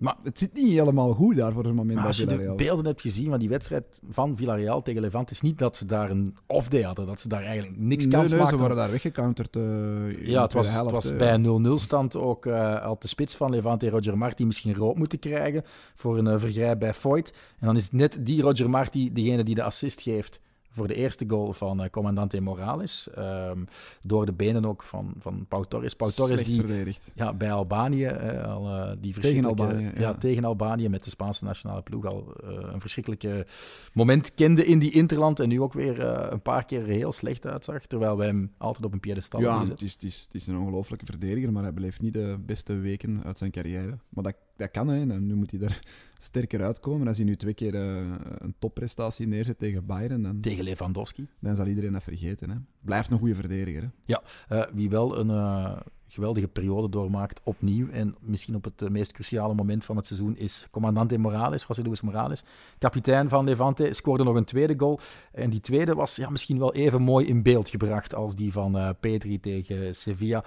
Maar- 0.00 0.16
het 0.22 0.38
zit 0.38 0.54
niet 0.54 0.72
helemaal 0.72 1.12
goed 1.12 1.36
daar 1.36 1.52
voor 1.52 1.64
zo'n 1.64 1.74
moment 1.74 1.94
Maar 1.94 1.98
bij 1.98 2.06
als 2.06 2.16
je 2.16 2.26
de 2.26 2.54
beelden 2.56 2.84
hebt 2.84 3.00
gezien 3.00 3.30
van 3.30 3.38
die 3.38 3.48
wedstrijd 3.48 4.02
van 4.10 4.36
Villarreal 4.36 4.82
tegen 4.82 5.00
Levante, 5.00 5.32
is 5.32 5.40
niet 5.40 5.58
dat 5.58 5.76
ze 5.76 5.86
daar 5.86 6.10
een 6.10 6.36
off-day 6.46 6.82
hadden, 6.82 7.06
dat 7.06 7.20
ze 7.20 7.28
daar 7.28 7.42
eigenlijk 7.42 7.78
niks 7.78 8.04
nee, 8.04 8.12
kans 8.12 8.22
nee, 8.24 8.32
ze 8.32 8.36
maakten. 8.36 8.58
worden 8.58 8.76
daar 8.76 8.90
weggecounterd. 8.90 9.56
in 9.56 10.16
Ja, 10.22 10.42
het 10.42 10.52
was, 10.52 10.66
tweede 10.66 10.68
het 10.68 10.90
helft, 10.90 10.92
was 10.92 11.10
eh. 11.10 11.16
bij 11.16 11.38
0-0 11.38 11.80
stand 11.80 12.16
ook 12.16 12.46
eh 12.46 12.84
al 12.84 12.96
de 12.98 13.08
spits 13.08 13.36
van 13.36 13.50
Levante, 13.50 13.90
Roger 13.90 14.18
Marti, 14.18 14.46
misschien 14.46 14.74
rood 14.74 14.96
moeten 14.96 15.18
krijgen 15.18 15.62
voor 15.94 16.18
een 16.18 16.40
vergrijp 16.40 16.78
bij 16.78 16.94
Foyt. 16.94 17.32
En 17.58 17.66
dan 17.66 17.76
is 17.76 17.90
net 17.90 18.18
die 18.20 18.42
Roger 18.42 18.70
Marti 18.70 19.12
degene 19.12 19.44
die 19.44 19.54
de 19.54 19.62
assist 19.62 20.00
geeft 20.00 20.40
voor 20.70 20.88
de 20.88 20.94
eerste 20.94 21.24
goal 21.28 21.52
van 21.52 21.82
eh 21.82 21.90
Commandante 21.90 22.40
Morales. 22.40 23.08
Ehm, 23.14 23.64
door 24.02 24.26
de 24.26 24.32
benen 24.32 24.64
ook 24.64 24.82
van, 24.82 25.14
van 25.18 25.46
Pau 25.48 25.64
Torres. 25.68 25.94
Pau 25.94 26.12
Torres 26.12 26.40
Slecht 26.40 26.50
die 26.50 26.60
verdedigd. 26.60 27.12
ja, 27.14 27.34
bij 27.34 27.52
Albanië 27.52 28.04
eh, 28.04 28.54
al 28.54 28.68
eh, 28.68 28.96
die 29.00 29.12
verschrikkelijke... 29.12 29.62
Albanië, 29.62 29.84
ja. 29.84 30.00
ja. 30.00 30.14
tegen 30.14 30.44
Albanië 30.44 30.88
met 30.88 31.04
de 31.04 31.10
Spaanse 31.10 31.44
nationale 31.44 31.82
ploeg 31.82 32.06
al 32.06 32.34
een 32.42 32.80
verschrikkelijke 32.80 33.46
moment 33.92 34.34
kende 34.34 34.64
in 34.64 34.78
die 34.78 34.92
interland 34.92 35.40
en 35.40 35.48
nu 35.48 35.60
ook 35.60 35.72
weer 35.72 36.00
een 36.32 36.42
paar 36.42 36.64
keer 36.64 36.84
heel 36.84 37.12
slecht 37.12 37.46
uitzag, 37.46 37.86
terwijl 37.86 38.16
wij 38.16 38.26
hem 38.26 38.52
altijd 38.58 38.84
op 38.84 38.92
een 38.92 39.00
piedestal 39.00 39.40
Ja, 39.40 39.64
het 39.66 39.82
is, 39.82 39.92
het, 39.92 40.02
is, 40.02 40.22
het 40.22 40.34
is 40.34 40.46
een 40.46 40.58
ongelofelijke 40.58 41.04
verdediger, 41.06 41.52
maar 41.52 41.62
hij 41.62 41.74
beleeft 41.74 42.00
niet 42.00 42.12
de 42.12 42.38
beste 42.46 42.78
weken 42.78 43.22
uit 43.24 43.38
zijn 43.38 43.50
carrière. 43.50 43.98
Maar 44.08 44.24
dat, 44.24 44.34
dat 44.60 44.70
kan, 44.70 44.88
hè. 44.88 45.00
En 45.00 45.26
nu 45.26 45.34
moet 45.34 45.50
hij 45.50 45.60
er 45.60 45.80
sterker 46.18 46.62
uitkomen. 46.62 47.08
Als 47.08 47.16
hij 47.16 47.26
nu 47.26 47.36
twee 47.36 47.54
keer 47.54 47.74
eh, 47.74 47.96
een 48.38 48.54
topprestatie 48.58 49.26
neerzet 49.26 49.58
tegen 49.58 49.86
Bayern, 49.86 50.22
dan, 50.22 50.40
Tegen 50.40 50.64
Lewandowski. 50.64 51.26
dan 51.38 51.54
zal 51.54 51.66
iedereen 51.66 51.92
dat 51.92 52.02
vergeten. 52.02 52.50
Hè. 52.50 52.56
Blijft 52.80 53.10
een 53.10 53.18
goede 53.18 53.34
verdediger. 53.34 53.90
Hè. 54.06 54.16
Eh, 54.48 54.66
wie 54.72 54.90
wel 54.90 55.18
een 55.18 55.30
eh, 55.30 55.76
geweldige 56.08 56.48
periode 56.48 56.88
doormaakt 56.88 57.40
opnieuw 57.44 57.88
en 57.88 58.16
misschien 58.20 58.54
op 58.54 58.64
het 58.64 58.90
meest 58.90 59.12
cruciale 59.12 59.54
moment 59.54 59.84
van 59.84 59.96
het 59.96 60.06
seizoen 60.06 60.36
is 60.36 60.66
commandante 60.70 61.18
Morales, 61.18 61.64
José 61.68 61.82
Luis 61.82 62.00
Morales, 62.00 62.44
kapitein 62.78 63.28
van 63.28 63.44
Levante, 63.44 63.92
scoorde 63.92 64.24
nog 64.24 64.34
een 64.34 64.44
tweede 64.44 64.74
goal. 64.76 65.00
En 65.32 65.50
die 65.50 65.60
tweede 65.60 65.94
was 65.94 66.16
ja, 66.16 66.30
misschien 66.30 66.58
wel 66.58 66.74
even 66.74 67.02
mooi 67.02 67.26
in 67.26 67.42
beeld 67.42 67.68
gebracht 67.68 68.14
als 68.14 68.36
die 68.36 68.52
van 68.52 68.96
Petri 69.00 69.40
tegen 69.40 69.94
Sevilla. 69.94 70.44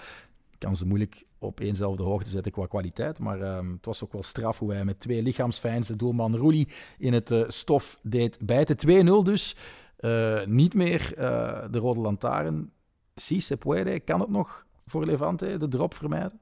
Kan 0.57 0.75
ze 0.75 0.85
moeilijk 0.85 1.25
op 1.43 1.59
éénzelfde 1.59 2.03
hoogte 2.03 2.29
zetten 2.29 2.51
qua 2.51 2.65
kwaliteit, 2.65 3.19
maar 3.19 3.41
ehm, 3.41 3.71
het 3.71 3.85
was 3.85 4.03
ook 4.03 4.11
wel 4.11 4.23
straf 4.23 4.59
hoe 4.59 4.73
hij 4.73 4.85
met 4.85 4.99
twee 4.99 5.21
lichaamsfijns 5.21 5.87
doelman 5.87 6.35
Roelie 6.35 6.67
in 6.97 7.13
het 7.13 7.31
eh, 7.31 7.43
stof 7.47 7.99
deed 8.01 8.37
bijten. 8.41 8.77
2-0 8.77 9.23
dus. 9.23 9.55
Eh, 10.03 10.45
niet 10.45 10.73
meer 10.73 11.17
eh, 11.17 11.65
de 11.71 11.77
rode 11.77 11.99
lantaarn. 11.99 12.71
Si 13.15 13.41
se 13.41 13.57
puede, 13.57 13.99
kan 13.99 14.19
het 14.19 14.29
nog 14.29 14.65
voor 14.85 15.05
Levante 15.05 15.57
de 15.57 15.67
drop 15.67 15.93
vermijden? 15.93 16.39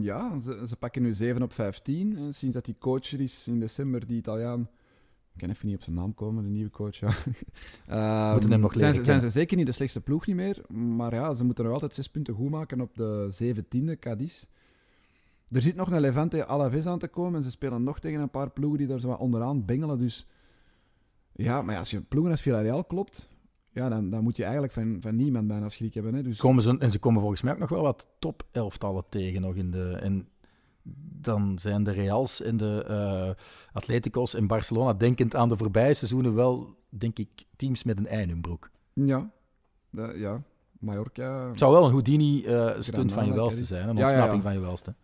Ja, 0.00 0.38
ze, 0.38 0.76
pakken 0.78 1.02
nu 1.02 1.14
7 1.14 1.42
op 1.42 1.52
15. 1.52 2.16
eh, 2.16 2.22
sinds 2.30 2.54
dat 2.54 2.64
die 2.64 2.76
coach 2.78 3.18
is 3.18 3.48
in 3.48 3.60
december, 3.60 4.06
die 4.06 4.16
Italiaan. 4.16 4.68
Ik 5.34 5.40
kan 5.40 5.50
even 5.50 5.66
niet 5.66 5.76
op 5.76 5.82
zijn 5.82 5.96
naam 5.96 6.14
komen, 6.14 6.42
de 6.42 6.48
nieuwe 6.48 6.70
coach. 6.70 6.96
Ja. 6.96 7.12
Ehm, 7.86 8.30
Moeten 8.32 8.50
hem 8.50 8.60
nog 8.60 8.72
zijn, 8.72 8.80
leren 8.80 8.94
ze, 8.94 9.04
zijn 9.04 9.04
kennen. 9.04 9.20
ze 9.20 9.38
zeker 9.38 9.56
niet 9.56 9.66
de 9.66 9.72
slechtste 9.72 10.00
ploeg 10.00 10.26
niet 10.26 10.36
meer. 10.36 10.62
Maar 10.68 11.14
ja, 11.14 11.34
ze 11.34 11.44
moeten 11.44 11.64
nog 11.64 11.72
altijd 11.72 11.94
zes 11.94 12.08
punten 12.08 12.34
goed 12.34 12.50
maken 12.50 12.80
op 12.80 12.96
de 12.96 13.54
17e, 13.54 13.98
Cadiz. 13.98 14.44
Er 15.48 15.62
zit 15.62 15.76
nog 15.76 15.90
een 15.90 16.00
Levante 16.00 16.46
Alaves 16.46 16.86
aan 16.86 16.98
te 16.98 17.08
komen. 17.08 17.34
En 17.34 17.42
ze 17.42 17.50
spelen 17.50 17.82
nog 17.82 17.98
tegen 17.98 18.20
een 18.20 18.30
paar 18.30 18.50
ploegen 18.50 18.78
die 18.78 18.86
daar 18.86 19.00
zo 19.00 19.08
wat 19.08 19.18
onderaan 19.18 19.64
bengelen. 19.64 19.98
Dus 19.98 20.26
ja, 21.32 21.62
maar 21.62 21.72
ja, 21.72 21.78
als 21.78 21.90
je 21.90 22.00
ploegen 22.00 22.30
als 22.30 22.40
Villarreal 22.40 22.84
klopt, 22.84 23.28
ja, 23.72 23.88
dan, 23.88 24.10
dan 24.10 24.22
moet 24.22 24.36
je 24.36 24.42
eigenlijk 24.42 24.72
van, 24.72 24.96
van 25.00 25.16
niemand 25.16 25.46
bijna 25.46 25.68
schrik 25.68 25.94
hebben. 25.94 26.14
Hè. 26.14 26.22
Dus, 26.22 26.38
Komen 26.38 26.62
ze, 26.62 26.78
en 26.78 26.90
ze 26.90 26.98
komen 26.98 27.20
volgens 27.20 27.42
mij 27.42 27.52
ook 27.52 27.58
nog 27.58 27.68
wel 27.68 27.82
wat 27.82 28.08
top-elftallen 28.18 29.04
tegen 29.08 29.40
nog 29.40 29.54
in 29.54 29.70
de... 29.70 29.90
En 29.90 30.28
dan 31.20 31.58
zijn 31.58 31.84
de 31.84 31.90
Reals 31.90 32.42
en 32.42 32.56
de 32.56 32.84
eh 32.88 33.44
Atletico's 33.72 34.34
en 34.34 34.46
Barcelona, 34.46 34.92
denkend 34.92 35.34
aan 35.34 35.48
de 35.48 35.56
voorbije 35.56 35.94
seizoenen, 35.94 36.34
wel, 36.34 36.74
denk 36.88 37.18
ik, 37.18 37.28
teams 37.56 37.82
met 37.84 37.98
een 37.98 38.06
ei 38.06 38.22
in 38.22 38.28
hun 38.28 38.40
broek. 38.40 38.70
ja, 38.94 39.30
ja, 40.14 40.42
Mallorca. 40.78 41.48
Het 41.48 41.58
zou 41.58 41.72
wel 41.72 41.84
een 41.84 41.90
Houdini-stunt 41.90 43.12
van 43.12 43.26
je 43.26 43.32
welste 43.32 43.64
zijn, 43.64 43.88
een 43.88 43.96
ja, 43.96 44.02
ontsnapping 44.02 44.36
ja. 44.36 44.42
van 44.42 44.52
je 44.52 44.60
welste. 44.60 44.94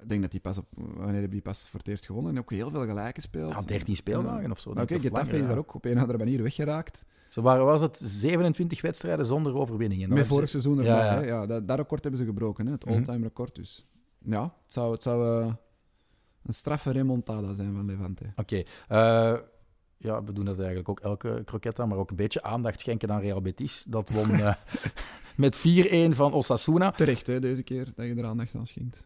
Ik 0.00 0.08
denk 0.10 0.22
dat 0.22 0.30
die 0.30 0.40
pas 0.40 0.58
op, 0.58 0.66
wanneer 0.76 1.12
hebben 1.12 1.30
die 1.30 1.40
pas 1.42 1.68
voor 1.68 1.78
het 1.78 1.88
eerst 1.88 2.06
gewonnen? 2.06 2.32
En 2.32 2.38
ook 2.38 2.50
heel 2.50 2.70
veel 2.70 2.84
gelijk 2.86 3.14
gespeeld. 3.14 3.52
Ja, 3.52 3.62
13 3.62 3.96
speeldagen 3.96 4.50
of 4.50 4.58
zo. 4.60 4.70
Oké, 4.70 4.94
of 4.94 5.00
Getafe 5.00 5.38
is 5.38 5.46
daar 5.46 5.58
ook 5.58 5.74
op 5.74 5.84
een 5.84 5.94
of 5.94 6.00
andere 6.00 6.18
manier 6.18 6.42
weggeraakt. 6.42 7.04
Zo 7.28 7.42
waren, 7.42 7.64
was 7.64 7.80
het 7.80 8.00
27 8.04 8.80
wedstrijden 8.80 9.26
zonder 9.26 9.54
overwinningen. 9.54 10.08
Met 10.08 10.26
vorig 10.26 10.48
seizoen 10.48 10.78
erbij. 10.78 10.94
Ja. 10.94 11.20
Ja, 11.20 11.46
dat, 11.46 11.68
dat 11.68 11.76
record 11.78 12.02
hebben 12.02 12.20
ze 12.20 12.26
gebroken, 12.26 12.66
hè? 12.66 12.72
het 12.72 12.84
Mhm. 12.84 12.94
all-time 12.94 13.22
record. 13.22 13.54
Dus 13.54 13.86
ja, 14.24 14.42
het 14.42 14.72
zou, 14.72 14.92
het 14.92 15.02
zou 15.02 15.42
eh, 15.42 15.52
een 16.42 16.54
straffe 16.54 16.90
remontada 16.90 17.54
zijn 17.54 17.74
van 17.74 17.86
Levante. 17.86 18.24
Oké. 18.36 18.62
eh, 18.88 19.36
ja, 19.96 20.24
we 20.24 20.32
doen 20.32 20.44
dat 20.44 20.58
eigenlijk 20.58 20.88
ook 20.88 21.00
elke 21.00 21.42
aan, 21.78 21.88
maar 21.88 21.98
ook 21.98 22.10
een 22.10 22.16
beetje 22.16 22.42
aandacht 22.42 22.80
schenken 22.80 23.12
aan 23.12 23.20
Real 23.20 23.40
Betis. 23.40 23.84
Dat 23.88 24.08
won 24.08 24.30
eh, 24.40 24.54
met 25.36 25.56
4-1 25.56 25.60
van 26.14 26.32
Osasuna. 26.32 26.90
Terecht, 26.90 27.26
hè, 27.26 27.40
deze 27.40 27.62
keer, 27.62 27.92
dat 27.94 28.06
je 28.06 28.14
er 28.14 28.26
aandacht 28.26 28.54
aan 28.54 28.66
schenkt. 28.66 29.04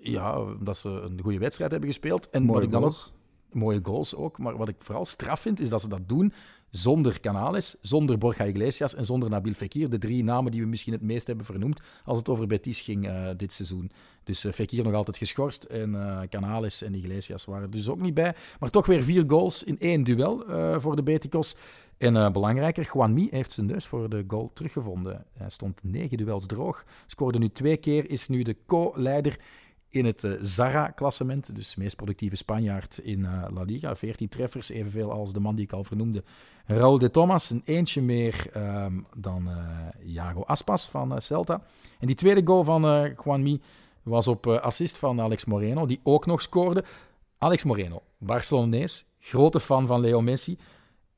Ja, 0.00 0.40
omdat 0.40 0.76
ze 0.76 0.88
een 0.88 1.20
goede 1.22 1.38
wedstrijd 1.38 1.70
hebben 1.70 1.88
gespeeld. 1.88 2.30
En 2.30 2.42
Mooie 2.42 2.54
wat 2.54 2.62
ik 2.62 2.70
dan 2.70 2.80
goals. 2.80 3.12
ook, 3.48 3.54
mooie 3.54 3.80
goals 3.82 4.14
ook, 4.14 4.38
maar 4.38 4.56
wat 4.56 4.68
ik 4.68 4.76
vooral 4.78 5.04
straf 5.04 5.40
vind, 5.40 5.60
is 5.60 5.68
dat 5.68 5.80
ze 5.80 5.88
dat 5.88 6.08
doen 6.08 6.32
zonder 6.70 7.20
Canales, 7.20 7.76
zonder 7.80 8.18
Borja 8.18 8.44
Iglesias 8.44 8.94
en 8.94 9.04
zonder 9.04 9.30
Nabil 9.30 9.52
Fekir. 9.52 9.90
De 9.90 9.98
drie 9.98 10.24
namen 10.24 10.52
die 10.52 10.60
we 10.60 10.66
misschien 10.66 10.92
het 10.92 11.02
meest 11.02 11.26
hebben 11.26 11.44
vernoemd 11.44 11.80
als 12.04 12.18
het 12.18 12.28
over 12.28 12.46
Betis 12.46 12.80
ging 12.80 13.06
eh, 13.06 13.28
dit 13.36 13.52
seizoen. 13.52 13.90
Dus 14.24 14.44
eh, 14.44 14.52
Fekir 14.52 14.84
nog 14.84 14.94
altijd 14.94 15.16
geschorst 15.16 15.64
en 15.64 15.94
eh, 15.94 16.20
Canales 16.28 16.82
en 16.82 16.94
Iglesias 16.94 17.44
waren 17.44 17.70
dus 17.70 17.88
ook 17.88 18.00
niet 18.00 18.14
bij. 18.14 18.34
Maar 18.60 18.70
toch 18.70 18.86
weer 18.86 19.02
vier 19.02 19.24
goals 19.26 19.64
in 19.64 19.78
één 19.78 20.04
duel 20.04 20.44
voor 20.80 20.96
de 20.96 21.02
Beticos. 21.02 21.56
En 21.98 22.32
belangrijker, 22.32 22.90
Juanmi 22.92 23.28
heeft 23.30 23.52
zijn 23.52 23.66
neus 23.66 23.86
voor 23.86 24.08
de 24.08 24.24
goal 24.26 24.50
teruggevonden. 24.54 25.24
Hij 25.32 25.50
stond 25.50 25.84
negen 25.84 26.16
duels 26.16 26.46
droog, 26.46 26.84
scoorde 27.06 27.38
nu 27.38 27.48
twee 27.48 27.76
keer, 27.76 28.10
is 28.10 28.28
nu 28.28 28.42
de 28.42 28.56
co-leider 28.66 29.38
in 29.90 30.04
het 30.04 30.24
eh, 30.24 30.32
Zara-klassement, 30.40 31.54
dus 31.54 31.76
meest 31.76 31.96
productieve 31.96 32.36
Spanjaard 32.36 32.98
in 32.98 33.24
eh, 33.24 33.44
La 33.54 33.62
Liga. 33.62 33.96
14 33.96 34.28
treffers, 34.28 34.68
evenveel 34.68 35.12
als 35.12 35.32
de 35.32 35.40
man 35.40 35.54
die 35.54 35.64
ik 35.64 35.72
al 35.72 35.84
vernoemde, 35.84 36.24
Raúl 36.66 36.98
de 36.98 37.10
Thomas. 37.10 37.50
Een 37.50 37.62
eentje 37.64 38.02
meer 38.02 38.50
ehm, 38.52 39.00
dan 39.16 39.48
eh 39.48 40.12
Iago 40.14 40.42
Aspas 40.42 40.88
van 40.88 41.22
Celta. 41.22 41.62
En 41.98 42.06
die 42.06 42.16
tweede 42.16 42.46
goal 42.46 42.64
van 42.64 42.84
eh 42.84 43.10
Juanmi 43.24 43.60
was 44.02 44.28
op 44.28 44.46
assist 44.46 44.96
van 44.96 45.20
Alex 45.20 45.44
Moreno, 45.44 45.86
die 45.86 46.00
ook 46.02 46.26
nog 46.26 46.40
scoorde. 46.40 46.84
Alex 47.38 47.64
Moreno, 47.64 48.02
Barcelonees, 48.18 49.04
grote 49.18 49.60
fan 49.60 49.86
van 49.86 50.00
Leo 50.00 50.20
Messi. 50.20 50.58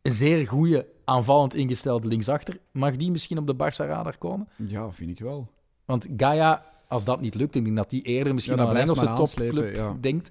Een 0.02 0.12
zeer 0.12 0.46
goede 0.46 0.86
aanvallend 1.04 1.54
ingestelde 1.54 2.08
linksachter. 2.08 2.60
Mag 2.70 2.96
die 2.96 3.10
misschien 3.10 3.38
op 3.38 3.46
de 3.46 3.54
Barça-radar 3.54 4.18
komen? 4.18 4.48
Ja, 4.56 4.90
vind 4.90 5.10
ik 5.10 5.18
wel. 5.18 5.48
Want 5.84 6.08
Gaia, 6.16 6.71
als 6.92 7.04
dat 7.04 7.20
niet 7.20 7.34
lukt, 7.34 7.54
ik 7.54 7.64
denk 7.64 7.76
dat 7.76 7.90
die 7.90 8.02
eerder 8.02 8.34
misschien 8.34 8.56
Ja, 8.56 8.62
aan 8.62 8.70
een 8.70 8.76
Engelse 8.76 9.12
topclub 9.14 9.74
ja. 9.74 9.96
denkt, 10.00 10.30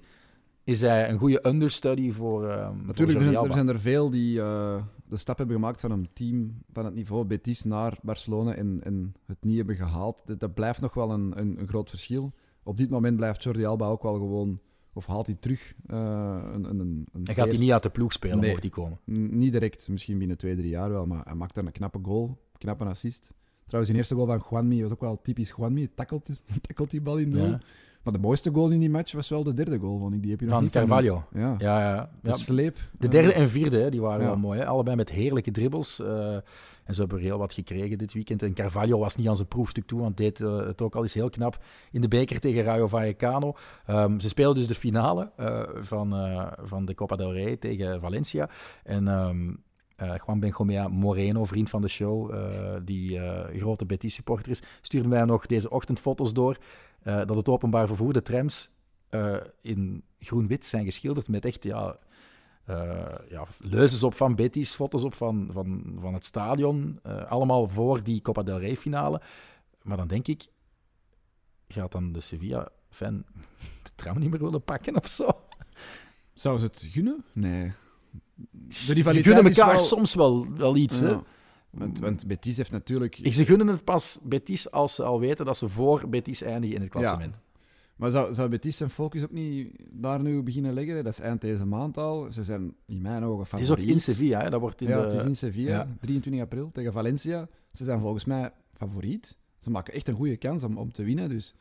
is 0.64 0.80
hij 0.80 1.10
een 1.10 1.18
goede 1.18 1.46
understudy 1.46 2.12
voor, 2.12 2.48
ehm 2.48 2.86
Natuurlijk, 2.86 3.18
voor 3.18 3.26
er 3.26 3.32
zijn, 3.32 3.44
er 3.44 3.52
zijn 3.52 3.68
er 3.68 3.80
veel 3.80 4.10
die 4.10 4.40
eh, 4.40 4.82
de 5.08 5.16
stap 5.16 5.38
hebben 5.38 5.56
gemaakt 5.56 5.80
van 5.80 5.90
een 5.90 6.08
team 6.12 6.62
van 6.72 6.84
het 6.84 6.94
niveau 6.94 7.24
Betis 7.24 7.64
naar 7.64 7.98
Barcelona 8.02 8.54
en, 8.54 8.80
en 8.84 9.14
het 9.26 9.36
niet 9.40 9.56
hebben 9.56 9.76
gehaald. 9.76 10.22
Dat, 10.24 10.40
dat 10.40 10.54
blijft 10.54 10.80
nog 10.80 10.94
wel 10.94 11.10
een, 11.10 11.32
een, 11.38 11.60
een 11.60 11.68
groot 11.68 11.90
verschil. 11.90 12.32
Op 12.62 12.76
dit 12.76 12.90
moment 12.90 13.16
blijft 13.16 13.42
Jordi 13.42 13.64
Alba 13.64 13.86
ook 13.86 14.02
wel 14.02 14.14
gewoon, 14.14 14.60
of 14.92 15.06
haalt 15.06 15.26
hij 15.26 15.36
terug 15.40 15.74
eh, 15.86 15.98
een, 16.52 16.64
een, 16.64 16.78
een, 16.78 17.06
Hij 17.24 17.34
gaat 17.34 17.48
hij 17.48 17.58
niet 17.58 17.72
uit 17.72 17.82
de 17.82 17.90
ploeg 17.90 18.12
spelen, 18.12 18.38
Nee. 18.38 18.50
mocht 18.50 18.62
die 18.62 18.70
komen. 18.70 18.98
Niet 19.38 19.52
direct, 19.52 19.88
misschien 19.88 20.18
binnen 20.18 20.36
twee, 20.36 20.56
drie 20.56 20.68
jaar 20.68 20.90
wel, 20.90 21.06
maar 21.06 21.24
hij 21.24 21.34
maakt 21.34 21.54
daar 21.54 21.64
een 21.64 21.72
knappe 21.72 21.98
goal, 22.02 22.38
knappe 22.58 22.84
assist. 22.84 23.32
Trouwens, 23.72 23.88
die 23.96 23.96
eerste 23.96 24.14
goal 24.14 24.26
van 24.26 24.42
Juanmi 24.50 24.82
was 24.82 24.92
ook 24.92 25.00
wel 25.00 25.20
typisch 25.22 25.52
Juanmi. 25.56 25.88
Tackelt, 25.94 26.28
tackelt 26.66 26.90
die 26.90 27.00
bal 27.00 27.16
in 27.16 27.30
doel. 27.30 27.46
Ja. 27.46 27.58
Maar 28.02 28.12
de 28.12 28.18
mooiste 28.18 28.50
goal 28.52 28.70
in 28.70 28.78
die 28.80 28.90
match 28.90 29.12
was 29.12 29.28
wel 29.28 29.42
de 29.42 29.54
derde 29.54 29.78
goal, 29.78 29.98
vond 29.98 30.14
ik. 30.14 30.22
Die 30.22 30.30
heb 30.30 30.40
je 30.40 30.46
nog 30.46 30.54
Van 30.54 30.62
niet 30.62 30.72
vernoemd. 30.72 31.02
Carvalho. 31.02 31.24
Ja. 31.34 31.54
Ja, 31.58 32.10
ja, 32.22 32.32
sleep. 32.32 32.76
De 32.98 33.08
derde 33.08 33.32
en 33.32 33.48
vierde, 33.50 33.78
hè, 33.78 33.90
die 33.90 34.00
waren 34.00 34.20
Ja. 34.20 34.26
wel 34.26 34.36
mooi. 34.38 34.58
Hè? 34.58 34.66
Allebei 34.66 34.96
met 34.96 35.10
heerlijke 35.10 35.50
dribbles. 35.50 36.00
eh, 36.00 36.34
en 36.84 36.94
ze 36.94 37.00
hebben 37.00 37.18
er 37.18 37.24
heel 37.24 37.38
wat 37.38 37.52
gekregen 37.52 37.98
dit 37.98 38.12
weekend. 38.12 38.42
En 38.42 38.54
Carvalho 38.54 38.98
was 38.98 39.16
niet 39.16 39.28
aan 39.28 39.36
zijn 39.36 39.48
proefstuk 39.48 39.86
toe, 39.86 40.00
want 40.00 40.16
deed 40.16 40.40
eh, 40.40 40.56
het 40.56 40.82
ook 40.82 40.94
al 40.94 41.02
eens 41.02 41.14
heel 41.14 41.30
knap 41.30 41.58
in 41.92 42.00
de 42.00 42.08
beker 42.08 42.40
tegen 42.40 42.62
Rayo 42.62 42.86
Vallecano. 42.86 43.54
Ehm, 43.86 44.18
ze 44.18 44.28
speelden 44.28 44.58
dus 44.58 44.66
de 44.66 44.74
finale 44.74 45.30
eh, 45.36 45.62
van, 45.80 46.14
van 46.62 46.84
de 46.84 46.94
Copa 46.94 47.16
del 47.16 47.32
Rey 47.32 47.56
tegen 47.56 48.00
Valencia. 48.00 48.48
En 48.84 49.08
ehm, 49.08 49.52
eh, 50.02 50.14
Juan 50.26 50.40
Benjomea 50.40 50.88
Moreno, 50.88 51.44
vriend 51.44 51.70
van 51.70 51.82
de 51.82 51.88
show, 51.88 52.34
eh, 52.34 52.80
die 52.84 53.18
eh, 53.18 53.58
grote 53.58 53.86
Betis-supporter 53.86 54.50
is, 54.50 54.62
stuurde 54.80 55.08
mij 55.08 55.24
nog 55.24 55.46
deze 55.46 55.70
ochtend 55.70 56.00
foto's 56.00 56.32
door 56.32 56.56
dat 57.02 57.36
het 57.36 57.48
openbaar 57.48 57.86
vervoer, 57.86 58.12
de 58.12 58.22
trams, 58.22 58.70
in 59.60 60.02
groen-wit 60.18 60.66
zijn 60.66 60.84
geschilderd 60.84 61.28
met 61.28 61.44
echt 61.44 61.64
ja, 61.64 61.98
ja, 63.28 63.46
leuzes 63.58 64.02
op 64.02 64.14
van 64.14 64.34
Betis, 64.34 64.74
foto's 64.74 65.02
op 65.02 65.14
van, 65.14 65.48
van, 65.50 65.96
van 66.00 66.14
het 66.14 66.24
stadion. 66.24 67.00
allemaal 67.28 67.68
voor 67.68 68.02
die 68.02 68.20
Copa 68.20 68.42
del 68.42 68.58
Rey 68.58 68.76
finale. 68.76 69.20
Maar 69.82 69.96
dan 69.96 70.06
denk 70.06 70.28
ik, 70.28 70.46
gaat 71.68 71.92
dan 71.92 72.12
de 72.12 72.20
Sevilla-fan 72.20 73.24
de 73.82 73.90
tram 73.94 74.18
niet 74.18 74.30
meer 74.30 74.42
willen 74.42 74.64
pakken 74.64 74.96
of 74.96 75.08
zo? 75.08 75.28
Zou 76.34 76.58
ze 76.58 76.64
het 76.64 76.86
gunnen? 76.90 77.24
Nee. 77.32 77.72
De 78.34 78.72
Ze 79.12 79.22
gunnen 79.22 79.44
elkaar 79.44 79.66
wel- 79.70 79.78
soms 79.78 80.14
wel, 80.14 80.46
wel 80.56 80.76
iets. 80.76 81.00
Hè? 81.00 81.16
Want, 81.70 81.98
want 81.98 82.26
Betis 82.26 82.56
heeft 82.56 82.70
natuurlijk... 82.70 83.18
Ik- 83.18 83.32
Ze 83.34 83.44
gunnen 83.44 83.66
het 83.66 83.84
pas 83.84 84.18
Betis 84.22 84.70
als 84.70 84.94
ze 84.94 85.02
al 85.02 85.20
weten 85.20 85.44
dat 85.44 85.56
ze 85.56 85.68
voor 85.68 86.08
Betis 86.08 86.42
eindigen 86.42 86.76
in 86.76 86.82
het 86.82 86.90
klassement. 86.90 87.40
Maar 87.96 88.10
zou, 88.10 88.34
zou 88.34 88.48
Betis 88.48 88.76
zijn 88.76 88.90
focus 88.90 89.22
ook 89.22 89.30
niet 89.32 89.76
daar 89.90 90.22
nu 90.22 90.42
beginnen 90.42 90.72
leggen? 90.74 90.94
hè? 90.96 91.02
Dat 91.02 91.12
is 91.12 91.20
eind 91.20 91.40
deze 91.40 91.66
maand 91.66 91.96
al. 91.98 92.32
Ze 92.32 92.42
zijn 92.44 92.74
in 92.86 93.02
mijn 93.02 93.24
ogen 93.24 93.38
Het 93.40 93.48
favoriet. 93.48 93.78
is 93.78 93.84
ook 93.84 93.90
in 93.92 94.00
Sevilla, 94.00 94.42
hè? 94.42 94.50
dat 94.50 94.60
wordt 94.60 94.80
in 94.80 94.88
ja, 94.88 94.96
de... 94.96 95.02
het 95.02 95.12
is 95.12 95.24
in 95.24 95.36
Sevilla, 95.36 95.70
ja. 95.70 95.96
23 96.00 96.42
april, 96.42 96.70
tegen 96.72 96.92
Valencia. 96.92 97.48
Ze 97.72 97.84
zijn 97.84 98.00
volgens 98.00 98.24
mij 98.24 98.52
favoriet. 98.76 99.36
Ze 99.58 99.70
maken 99.70 99.94
echt 99.94 100.08
een 100.08 100.14
goede 100.14 100.36
kans 100.36 100.64
om, 100.64 100.76
om 100.76 100.92
te 100.92 101.04
winnen, 101.04 101.28
dus... 101.28 101.54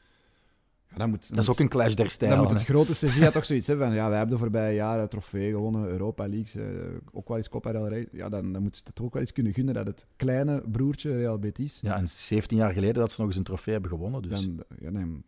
Ja, 0.92 0.98
dan 0.98 1.10
moet, 1.10 1.30
Dat 1.30 1.38
is 1.38 1.50
ook 1.50 1.60
een 1.60 1.70
clash 1.70 1.94
der 1.94 1.98
Dan 2.06 2.10
stijlen. 2.10 2.38
moet 2.38 2.50
het 2.50 2.60
hè. 2.60 2.66
grote 2.66 2.94
Sevilla 2.94 3.32
toch 3.32 3.46
zoiets 3.46 3.68
hebben 3.68 3.88
van, 3.88 3.96
ja, 3.96 4.08
wij 4.08 4.18
hebben 4.18 4.36
de 4.36 4.42
voorbije 4.42 4.76
jaren 4.76 5.10
trofee 5.10 5.52
gewonnen, 5.52 5.90
Europa 5.90 6.28
Leagues, 6.28 6.56
eh, 6.56 6.66
ook 7.12 7.28
wel 7.28 7.38
eens 7.38 7.50
Copa 7.50 7.72
del 7.72 7.88
Rey. 7.88 8.08
Ja, 8.12 8.30
dan, 8.30 8.54
dan 8.54 8.62
moet 8.62 8.76
ze 8.76 8.82
het 8.86 8.96
toch 8.96 9.06
ook 9.06 9.14
wel 9.14 9.22
eens 9.22 9.32
kunnen 9.34 9.54
gunnen 9.54 9.74
dat 9.74 9.86
het 9.86 10.06
kleine 10.16 10.64
broertje 10.72 11.16
Real 11.18 11.40
Betis, 11.40 11.80
Ja, 11.82 11.96
en 11.98 12.10
17 12.10 12.58
jaar 12.58 12.74
geleden 12.74 12.96
dat 12.96 13.12
ze 13.12 13.20
nog 13.20 13.30
eens 13.30 13.38
een 13.38 13.44
trofee 13.44 13.74
hebben 13.74 13.92
gewonnen. 13.92 14.22
Dus. 14.22 14.32
dan, 14.32 14.64
ja, 14.80 14.92
dan 14.92 15.24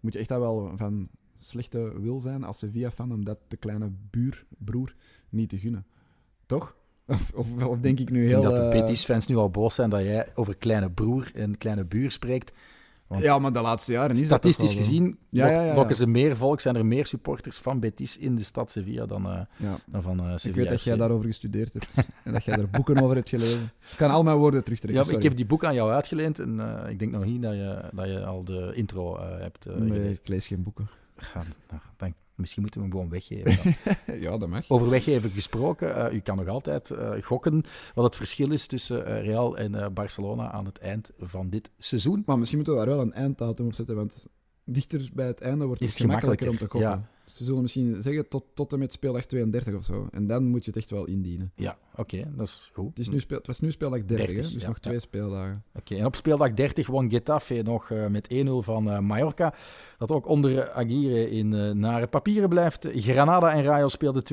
moet 0.00 0.12
je 0.12 0.18
echt 0.18 0.28
dat 0.28 0.38
wel 0.38 0.72
van 0.76 1.08
slechte 1.36 2.00
wil 2.00 2.20
zijn 2.20 2.44
als 2.44 2.58
Sevilla-fan 2.58 3.12
om 3.12 3.24
dat 3.24 3.38
de 3.48 3.56
kleine 3.56 3.90
buurbroer 4.10 4.94
niet 5.28 5.48
te 5.48 5.58
gunnen. 5.58 5.86
Toch? 6.46 6.76
Of, 7.06 7.30
of, 7.34 7.64
of 7.64 7.80
denk 7.80 8.00
ik 8.00 8.10
nu 8.10 8.22
ik 8.22 8.28
heel... 8.28 8.40
denk 8.40 8.54
dat 8.54 8.70
de 8.70 8.76
eh, 8.76 8.80
Betis-fans 8.80 9.26
nu 9.26 9.36
al 9.36 9.50
boos 9.50 9.74
zijn 9.74 9.90
dat 9.90 10.00
jij 10.00 10.26
over 10.34 10.56
kleine 10.56 10.90
broer 10.90 11.30
en 11.34 11.58
kleine 11.58 11.84
buur 11.84 12.10
spreekt. 12.10 12.52
Want 13.06 13.22
Ja, 13.22 13.38
maar 13.38 13.52
de 13.52 13.60
laatste 13.60 13.92
jaren 13.92 14.10
is 14.10 14.18
dat 14.18 14.26
statistisch 14.26 14.74
gezien 14.74 15.18
Ja, 15.28 15.46
ja, 15.46 15.52
ja, 15.52 15.62
ja. 15.66 15.74
lokken 15.74 15.94
ze 15.96 16.06
meer 16.06 16.36
volk, 16.36 16.60
zijn 16.60 16.76
er 16.76 16.86
meer 16.86 17.06
supporters 17.06 17.58
van 17.58 17.80
Betis 17.80 18.18
in 18.18 18.36
de 18.36 18.42
stad 18.42 18.70
Sevilla 18.70 19.06
dan, 19.06 19.26
eh, 19.26 19.40
Ja. 19.56 19.78
dan 19.86 20.02
van 20.02 20.30
Ik 20.32 20.38
Sevilla. 20.38 20.60
weet 20.62 20.68
dat 20.68 20.82
jij 20.82 20.96
daarover 20.96 21.24
gestudeerd 21.26 21.72
hebt 21.72 21.94
en 22.24 22.32
dat 22.32 22.44
jij 22.44 22.54
er 22.58 22.70
boeken 22.70 23.02
over 23.02 23.16
hebt 23.16 23.28
gelezen. 23.28 23.62
Ik 23.90 23.96
kan 23.96 24.10
al 24.10 24.22
mijn 24.22 24.36
woorden 24.36 24.64
terugtrekken, 24.64 25.04
Ja, 25.06 25.16
ik 25.16 25.22
heb 25.22 25.36
die 25.36 25.46
boek 25.46 25.64
aan 25.64 25.74
jou 25.74 25.90
uitgeleend 25.92 26.38
en 26.38 26.82
eh, 26.84 26.90
ik 26.90 26.98
denk 26.98 27.12
nog 27.12 27.24
niet 27.24 27.42
dat 27.42 27.54
je, 27.54 27.80
dat 27.92 28.06
je 28.06 28.24
al 28.24 28.44
de 28.44 28.72
intro 28.74 29.20
hebt 29.20 29.64
Nee, 29.66 29.76
gelezen. 29.76 30.10
ik 30.10 30.28
lees 30.28 30.46
geen 30.46 30.62
boeken. 30.62 30.88
Ga- 31.16 31.42
nou, 31.70 31.80
dan- 31.96 32.14
misschien 32.36 32.62
moeten 32.62 32.80
we 32.80 32.86
hem 32.86 32.96
gewoon 32.96 33.10
weggeven. 33.10 33.74
Ja, 34.20 34.38
dat 34.38 34.48
mag. 34.48 34.70
Over 34.70 34.90
weggeven 34.90 35.30
gesproken, 35.30 35.96
eh, 35.96 36.14
u 36.14 36.20
kan 36.20 36.36
nog 36.36 36.48
altijd 36.48 36.90
eh, 36.90 37.12
gokken 37.20 37.64
wat 37.94 38.04
het 38.04 38.16
verschil 38.16 38.52
is 38.52 38.66
tussen 38.66 39.06
eh, 39.06 39.24
Real 39.24 39.56
en 39.56 39.94
Barcelona 39.94 40.50
aan 40.50 40.64
het 40.64 40.78
eind 40.78 41.10
van 41.18 41.50
dit 41.50 41.70
seizoen. 41.78 42.22
Maar 42.26 42.38
misschien 42.38 42.58
moeten 42.58 42.76
we 42.76 42.84
daar 42.84 42.96
wel 42.96 43.04
een 43.04 43.12
einddatum 43.12 43.66
op 43.66 43.74
zetten, 43.74 43.96
want 43.96 44.26
dichter 44.64 45.10
bij 45.14 45.26
het 45.26 45.40
einde 45.40 45.66
wordt 45.66 45.80
Is 45.80 45.88
het 45.88 45.98
het 45.98 46.06
gemakkelijker 46.06 46.48
om 46.48 46.58
te 46.58 46.68
gokken. 46.68 47.08
Dus 47.26 47.38
we 47.38 47.44
zullen 47.44 47.62
misschien 47.62 48.02
zeggen 48.02 48.28
tot, 48.28 48.44
tot 48.54 48.72
en 48.72 48.78
met 48.78 48.92
speeldag 48.92 49.24
32 49.24 49.74
of 49.74 49.84
zo. 49.84 50.08
En 50.10 50.26
dan 50.26 50.44
moet 50.44 50.64
je 50.64 50.70
het 50.70 50.80
echt 50.80 50.90
wel 50.90 51.04
indienen. 51.04 51.52
Ja, 51.54 51.78
oké, 51.96 52.32
dat 52.36 52.46
is 52.46 52.70
goed. 52.72 52.88
Het, 52.88 52.98
is 52.98 53.08
nu 53.08 53.20
speel, 53.20 53.38
het 53.38 53.46
was 53.46 53.60
nu 53.60 53.70
speeldag 53.70 54.04
30, 54.04 54.26
30, 54.26 54.36
hè? 54.36 54.52
dus 54.52 54.62
ja, 54.62 54.68
nog 54.68 54.76
ja. 54.76 54.82
twee 54.82 54.98
speeldagen. 54.98 55.64
Oké, 55.74 55.94
en 55.94 56.04
op 56.04 56.14
speeldag 56.16 56.54
30 56.54 56.86
won 56.86 57.10
Getafe 57.10 57.62
nog 57.64 57.90
eh, 57.90 58.06
met 58.06 58.34
1-0 58.34 58.48
van 58.48 58.90
eh, 58.90 58.98
Mallorca. 58.98 59.54
Dat 59.98 60.10
ook 60.10 60.28
onder 60.28 60.70
Aguirre 60.70 61.30
in 61.30 61.54
eh, 61.54 61.70
nare 61.70 62.06
papieren 62.06 62.48
blijft. 62.48 62.86
Granada 62.94 63.52
en 63.52 63.62
Rayo 63.62 63.88
speelden 63.88 64.22
2-2 64.22 64.26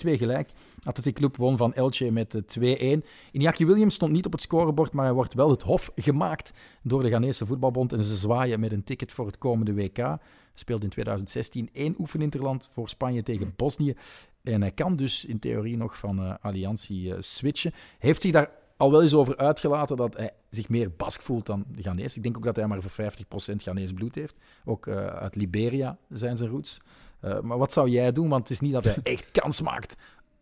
gelijk. 0.00 0.50
Athletic 0.86 1.14
Club 1.14 1.36
won 1.36 1.56
van 1.56 1.74
Elche 1.74 2.10
met 2.10 2.34
eh, 2.34 2.98
2-1. 3.00 3.04
Iñaki 3.32 3.66
Williams 3.66 3.94
stond 3.94 4.12
niet 4.12 4.26
op 4.26 4.32
het 4.32 4.42
scorebord, 4.42 4.92
maar 4.92 5.04
hij 5.04 5.14
wordt 5.14 5.34
wel 5.34 5.50
het 5.50 5.62
hof 5.62 5.90
gemaakt 6.08 6.52
door 6.82 7.02
de 7.02 7.08
Ghanese 7.08 7.46
Voetbalbond. 7.46 7.92
En 7.92 8.04
ze 8.04 8.16
zwaaien 8.16 8.60
met 8.60 8.72
een 8.72 8.84
ticket 8.84 9.12
voor 9.12 9.26
het 9.26 9.38
komende 9.38 9.74
WK. 9.74 10.18
Speelde 10.54 10.84
in 10.84 10.90
2016 10.90 11.68
één 11.72 11.94
oefeninterland 11.98 12.68
voor 12.72 12.88
Spanje 12.88 13.22
tegen 13.22 13.52
Bosnië. 13.56 13.94
En 14.42 14.60
hij 14.60 14.70
kan 14.70 14.96
dus 14.96 15.24
in 15.24 15.38
theorie 15.38 15.76
nog 15.76 15.98
van 15.98 16.18
eh 16.18 16.34
Alliantie 16.40 17.14
eh, 17.14 17.20
switchen. 17.20 17.72
Heeft 17.98 18.22
zich 18.22 18.32
daar 18.32 18.50
al 18.76 18.90
wel 18.90 19.02
eens 19.02 19.14
over 19.14 19.36
uitgelaten 19.36 19.96
dat 19.96 20.16
hij 20.16 20.30
zich 20.50 20.68
meer 20.68 20.90
Bask 20.96 21.22
voelt 21.22 21.46
dan 21.46 21.64
de 21.68 21.82
Ghanese. 21.82 22.16
Ik 22.16 22.22
denk 22.22 22.36
ook 22.36 22.44
dat 22.44 22.56
hij 22.56 22.66
maar 22.66 22.82
voor 22.82 23.12
50% 23.52 23.56
Ghanese 23.56 23.94
bloed 23.94 24.14
heeft. 24.14 24.36
Ook 24.64 24.86
eh, 24.86 25.06
uit 25.06 25.36
Liberia 25.36 25.98
zijn 26.08 26.36
zijn 26.36 26.50
roots. 26.50 26.80
Eh, 27.20 27.40
maar 27.40 27.58
wat 27.58 27.72
zou 27.72 27.88
jij 27.88 28.12
doen? 28.12 28.28
Want 28.28 28.42
het 28.42 28.50
is 28.50 28.60
niet 28.60 28.72
dat 28.72 28.84
hij 28.84 28.96
echt 29.14 29.30
kans 29.30 29.60
maakt 29.60 29.96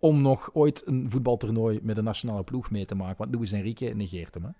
om 0.04 0.22
nog 0.22 0.50
ooit 0.52 0.86
een 0.86 1.10
voetbaltoernooi 1.10 1.80
met 1.82 1.96
een 1.96 2.04
nationale 2.04 2.44
ploeg 2.44 2.70
mee 2.70 2.84
te 2.84 2.94
maken. 2.94 3.16
Want 3.18 3.34
Luis 3.34 3.52
Enrique 3.52 3.94
negeert 3.94 4.34
hem. 4.34 4.44
Hè? 4.44 4.50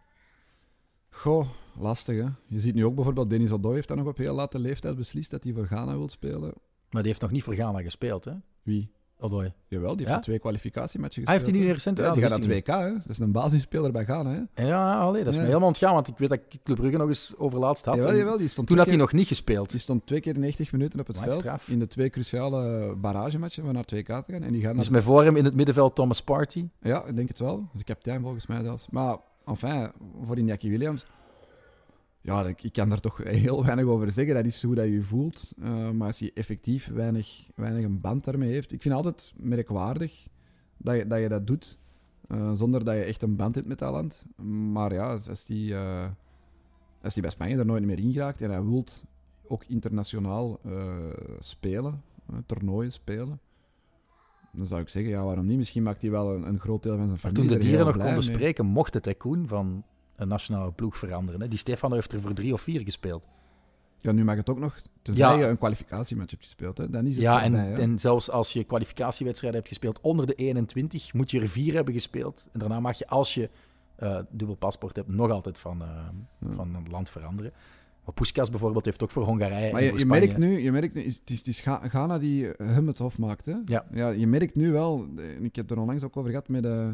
Goh, 1.11 1.49
lastig 1.79 2.17
hè. 2.17 2.29
Je 2.47 2.61
ziet 2.61 2.75
nu 2.75 2.85
ook 2.85 2.95
bijvoorbeeld, 2.95 3.31
Denis 3.31 3.53
Odoi 3.53 3.75
heeft 3.75 3.89
dan 3.89 3.97
nog 3.97 4.07
op 4.07 4.17
heel 4.17 4.35
late 4.35 4.59
leeftijd 4.59 4.97
beslist 4.97 5.31
dat 5.31 5.45
hij 5.45 5.53
voor 5.53 5.67
Ghana 5.67 5.97
wil 5.97 6.09
spelen. 6.09 6.53
Maar 6.91 7.03
die 7.03 7.11
heeft 7.11 7.21
nog 7.21 7.31
niet 7.31 7.43
voor 7.43 7.55
Ghana 7.55 7.83
gespeeld, 7.83 8.25
hè? 8.25 8.33
Wie? 8.63 8.91
Odoi. 9.25 9.53
Jawel, 9.69 9.89
die 9.89 9.99
heeft 9.99 10.09
Ja? 10.09 10.17
er 10.17 10.23
twee 10.23 10.39
kwalificatiematchen 10.39 11.23
Hij 11.25 11.35
gespeeld. 11.35 11.55
heeft 11.57 11.59
die 11.59 11.69
hè. 11.69 11.73
recent 11.75 11.99
Ja, 11.99 12.05
ja, 12.05 12.13
die 12.13 12.21
gaat 12.21 12.31
naar 12.31 12.39
wist 12.39 12.51
het 12.51 12.59
ik 12.69 12.75
WK, 12.75 12.81
hè. 12.81 12.93
Dat 12.93 13.09
is 13.09 13.19
een 13.19 13.33
basisspeler 13.33 13.93
bij 13.93 14.05
Ghana, 14.05 14.31
hè. 14.31 14.39
niet. 14.39 14.49
Ja, 14.55 14.99
allee, 14.99 15.19
dat 15.25 15.29
is 15.29 15.35
Ja. 15.35 15.41
me 15.41 15.47
helemaal 15.47 15.69
ontgaan, 15.69 15.95
want 15.95 16.09
ik 16.09 16.19
weet 16.19 16.29
dat 16.29 16.39
ik 16.49 16.61
Club 16.65 16.77
Brugge 16.77 16.97
nog 16.97 17.09
eens 17.09 17.35
overlaatst 17.37 17.85
had. 17.85 17.95
Jawel, 17.97 18.17
jawel, 18.17 18.39
die 18.39 18.49
stond 18.49 18.67
Toen 18.67 18.77
twee 18.77 18.79
had 18.79 18.87
hij 18.87 18.97
keer- 18.97 19.05
nog 19.05 19.13
niet 19.13 19.27
gespeeld. 19.27 19.71
Die 19.71 19.81
stond 19.81 20.07
twee 20.07 20.21
keer 20.21 20.39
90 20.39 20.73
minuten 20.73 21.01
op 21.01 21.07
het 21.07 21.21
veld 21.21 21.41
straf. 21.41 21.69
in 21.69 21.79
de 21.79 21.87
twee 21.87 22.11
cruciale 22.11 22.95
barragematchen 22.97 23.65
van 23.65 23.75
naar 23.75 23.85
2K 23.85 24.07
te 24.25 24.33
gaan. 24.33 24.43
En 24.43 24.53
die 24.53 24.63
gaan 24.63 24.77
Dus 24.77 24.85
naar... 24.85 24.93
met 24.95 25.03
voor 25.05 25.25
hem 25.25 25.37
in 25.37 25.45
het 25.45 25.55
middenveld 25.55 25.95
Thomas 25.95 26.23
Party. 26.23 26.69
Ja, 26.81 27.05
ik 27.05 27.17
denk 27.17 27.29
het 27.29 27.39
wel. 27.39 27.57
Dus 27.73 27.79
de 27.81 27.85
kapitein 27.85 28.21
volgens 28.21 28.47
mij 28.47 28.63
zelfs. 28.63 28.87
Maar, 28.91 29.17
enfin, 29.47 29.91
voor 30.27 30.37
Iñaki 30.39 30.69
Williams... 30.69 31.07
Ja, 32.25 32.47
ik, 32.47 32.63
ik 32.63 32.73
kan 32.73 32.89
daar 32.89 33.01
toch 33.01 33.17
heel 33.25 33.65
weinig 33.65 33.85
over 33.85 34.11
zeggen. 34.11 34.35
Dat 34.35 34.45
is 34.45 34.63
hoe 34.63 34.75
dat 34.75 34.85
je 34.85 34.93
je 34.93 35.03
voelt. 35.03 35.53
Eh, 35.63 35.91
maar 35.91 36.07
als 36.07 36.19
hij 36.19 36.31
effectief 36.35 36.89
weinig, 36.89 37.49
weinig 37.55 37.85
een 37.85 38.01
band 38.01 38.25
daarmee 38.25 38.53
heeft... 38.53 38.73
Ik 38.73 38.83
vind 38.83 38.95
het 38.95 39.05
altijd 39.05 39.33
merkwaardig 39.37 40.27
dat 40.77 40.97
je 40.97 41.07
dat, 41.07 41.21
je 41.21 41.29
dat 41.29 41.47
doet. 41.47 41.79
eh, 42.29 42.53
zonder 42.53 42.85
dat 42.85 42.95
je 42.95 43.03
echt 43.03 43.23
een 43.23 43.37
band 43.37 43.55
hebt 43.55 43.67
met 43.67 43.79
dat 43.79 43.93
land. 43.93 44.25
Maar 44.73 44.93
ja, 44.93 45.13
als 45.29 45.47
die, 45.47 45.75
eh, 45.75 46.09
als 47.03 47.13
die 47.13 47.23
bij 47.23 47.31
Spanje 47.31 47.57
er 47.59 47.67
nooit 47.67 47.85
meer 47.85 47.99
in 47.99 48.13
geraakt 48.13 48.43
en 48.43 48.51
hij 48.51 48.65
wilt 48.65 49.05
ook 49.47 49.65
internationaal 49.65 50.61
spelen, 51.39 52.03
toernooien 52.47 52.93
spelen, 52.93 53.41
dan 54.53 54.67
zou 54.67 54.81
ik 54.81 54.89
zeggen, 54.89 55.11
ja, 55.11 55.25
waarom 55.25 55.47
niet? 55.47 55.57
Misschien 55.57 55.83
maakt 55.83 56.03
hij 56.03 56.11
wel 56.11 56.35
een, 56.35 56.49
een 56.49 56.61
groot 56.61 56.83
deel 56.83 56.97
van 56.97 57.09
zijn 57.09 57.19
Maar 57.23 57.33
familie 57.33 57.49
toen 57.49 57.59
de 57.59 57.65
er 57.65 57.71
dieren 57.71 57.87
nog 57.87 57.97
konden 57.97 58.15
mee. 58.15 58.35
spreken, 58.35 58.67
mocht 58.67 58.95
het 58.95 59.17
Koen 59.17 59.49
van 59.49 59.85
een 60.17 60.29
nationale 60.29 60.73
ploeg 60.73 60.99
veranderen. 60.99 61.41
Hè? 61.41 61.49
Die 61.49 61.59
Stefano 61.59 61.95
heeft 61.95 62.13
er 62.13 62.21
voor 62.21 62.33
drie 62.33 62.53
of 62.53 62.61
vier 62.61 62.81
gespeeld. 62.81 63.23
Ja, 63.99 64.13
nu 64.13 64.25
mag 64.25 64.37
het 64.37 64.49
ook 64.49 64.59
nog, 64.59 64.81
tenzij 65.03 65.29
Ja. 65.29 65.39
je 65.39 65.47
een 65.47 65.59
kwalificatiematch 65.59 66.31
hebt 66.31 66.43
gespeeld. 66.43 66.79
Hè. 66.79 66.91
Dan 66.91 67.07
is 67.07 67.13
het 67.15 67.23
Ja, 67.23 67.43
en, 67.43 67.55
en 67.77 67.99
zelfs 67.99 68.31
als 68.31 68.53
je 68.53 68.65
kwalificatiewedstrijden 68.65 69.59
hebt 69.59 69.73
gespeeld 69.73 70.01
onder 70.01 70.27
de 70.27 70.35
21, 70.35 71.13
moet 71.13 71.31
je 71.31 71.41
er 71.41 71.49
vier 71.49 71.75
hebben 71.75 71.95
gespeeld. 71.95 72.45
En 72.53 72.59
daarna 72.59 72.81
mag 72.81 72.99
je, 72.99 73.07
als 73.07 73.35
je 73.35 73.51
eh, 73.97 74.19
dubbel 74.31 74.57
paspoort 74.57 74.97
hebt, 74.97 75.09
nog 75.09 75.31
altijd 75.31 75.59
van, 75.59 75.83
eh, 75.83 75.89
Ja. 76.39 76.55
van 76.55 76.75
een 76.75 76.87
land 76.91 77.11
veranderen. 77.11 77.53
Maar 78.05 78.15
Puskas 78.15 78.51
bijvoorbeeld 78.51 78.85
heeft 78.85 79.03
ook 79.03 79.11
voor 79.11 79.25
Hongarije 79.25 79.73
Maar 79.73 79.83
je, 79.83 80.07
merkt 80.07 80.37
nu, 80.39 80.59
je 80.59 80.73
merkt 80.73 80.95
nu 80.95 81.03
is, 81.03 81.17
het 81.17 81.31
is, 81.31 81.39
het 81.39 81.47
is 81.47 81.61
Ghana 81.61 82.19
die 82.19 82.47
hem 82.57 82.87
het 82.87 82.99
hof 82.99 83.19
maakt. 83.19 83.47
Hè? 83.47 83.55
Ja. 83.65 83.85
Ja, 83.91 84.09
je 84.09 84.27
merkt 84.27 84.55
nu 84.57 84.73
wel, 84.73 85.07
en 85.17 85.45
ik 85.45 85.57
heb 85.57 85.71
er 85.71 85.79
onlangs 85.79 86.05
ook 86.05 86.17
over 86.17 86.31
gehad 86.31 86.49
met 86.49 86.65
eh 86.65 86.89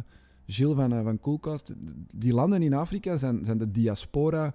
Gilles 0.51 0.77
van, 0.77 0.93
eh, 0.93 1.03
van 1.03 1.21
Coolcast, 1.21 1.75
die 2.15 2.33
landen 2.33 2.63
in 2.63 2.75
Afrika 2.75 3.17
zijn, 3.17 3.45
zijn 3.45 3.59
de 3.59 3.71
diaspora 3.71 4.55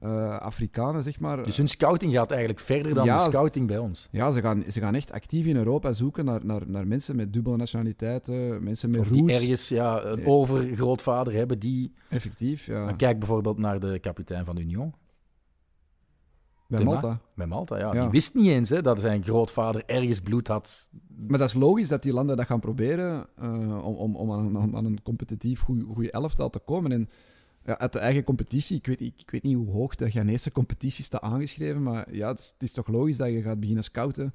eh, 0.00 0.36
Afrikanen, 0.38 1.02
zeg 1.02 1.20
maar. 1.20 1.42
Dus 1.42 1.56
hun 1.56 1.68
scouting 1.68 2.12
gaat 2.12 2.30
eigenlijk 2.30 2.60
verder 2.60 2.94
dan 2.94 3.04
Ja, 3.04 3.24
de 3.24 3.30
scouting 3.30 3.66
bij 3.66 3.78
ons. 3.78 4.08
Ja, 4.10 4.30
ze 4.30 4.40
gaan, 4.40 4.62
ze 4.68 4.80
gaan 4.80 4.94
echt 4.94 5.12
actief 5.12 5.46
in 5.46 5.56
Europa 5.56 5.92
zoeken 5.92 6.24
naar, 6.24 6.44
naar, 6.44 6.62
naar 6.66 6.86
mensen 6.86 7.16
met 7.16 7.32
dubbele 7.32 7.56
nationaliteiten, 7.56 8.64
mensen 8.64 8.90
met 8.90 9.00
Of 9.00 9.08
die 9.08 9.20
roots. 9.20 9.32
ergens 9.32 9.68
ja, 9.68 10.04
een 10.04 10.20
Ja. 10.20 10.26
overgrootvader 10.26 11.32
hebben 11.32 11.58
die... 11.58 11.92
Effectief, 12.08 12.66
ja. 12.66 12.86
Dan 12.86 12.96
Kijk 12.96 13.18
bijvoorbeeld 13.18 13.58
naar 13.58 13.80
de 13.80 13.98
kapitein 13.98 14.44
van 14.44 14.58
Union. 14.58 14.94
Bij. 16.68 16.84
Malta. 16.84 17.20
Bij 17.34 17.46
Malta, 17.46 17.78
ja. 17.78 17.94
Ja. 17.94 18.00
Die 18.02 18.10
wist 18.10 18.34
niet 18.34 18.46
eens 18.46 18.68
hè, 18.70 18.82
dat 18.82 19.00
zijn 19.00 19.22
grootvader 19.22 19.82
ergens 19.86 20.20
bloed 20.20 20.48
had. 20.48 20.88
Maar 21.28 21.38
dat 21.38 21.48
is 21.48 21.54
logisch 21.54 21.88
dat 21.88 22.02
die 22.02 22.12
landen 22.12 22.36
dat 22.36 22.46
gaan 22.46 22.60
proberen 22.60 23.26
eh, 23.36 23.84
om, 23.86 23.94
om, 23.94 24.16
om 24.16 24.32
aan, 24.32 24.58
aan- 24.58 24.76
aan 24.76 24.84
een 24.84 25.02
competitief 25.02 25.60
goede 25.60 26.10
elftal 26.10 26.50
te 26.50 26.58
komen. 26.58 26.92
En 26.92 27.08
ja, 27.64 27.78
uit 27.78 27.92
de 27.92 27.98
eigen 27.98 28.24
competitie, 28.24 28.76
ik 28.76 28.86
weet, 28.86 29.00
ik, 29.00 29.14
ik 29.16 29.30
weet 29.30 29.42
niet 29.42 29.56
hoe 29.56 29.70
hoog 29.70 29.94
de 29.94 30.10
Ghanese 30.10 30.52
competitie 30.52 31.04
staat 31.04 31.20
aangeschreven, 31.22 31.82
maar 31.82 32.14
ja, 32.14 32.28
het 32.28 32.38
is, 32.38 32.46
het 32.52 32.62
is 32.62 32.72
toch 32.72 32.86
logisch 32.88 33.16
dat 33.16 33.28
je 33.28 33.42
gaat 33.42 33.60
beginnen 33.60 33.84
scouten 33.84 34.34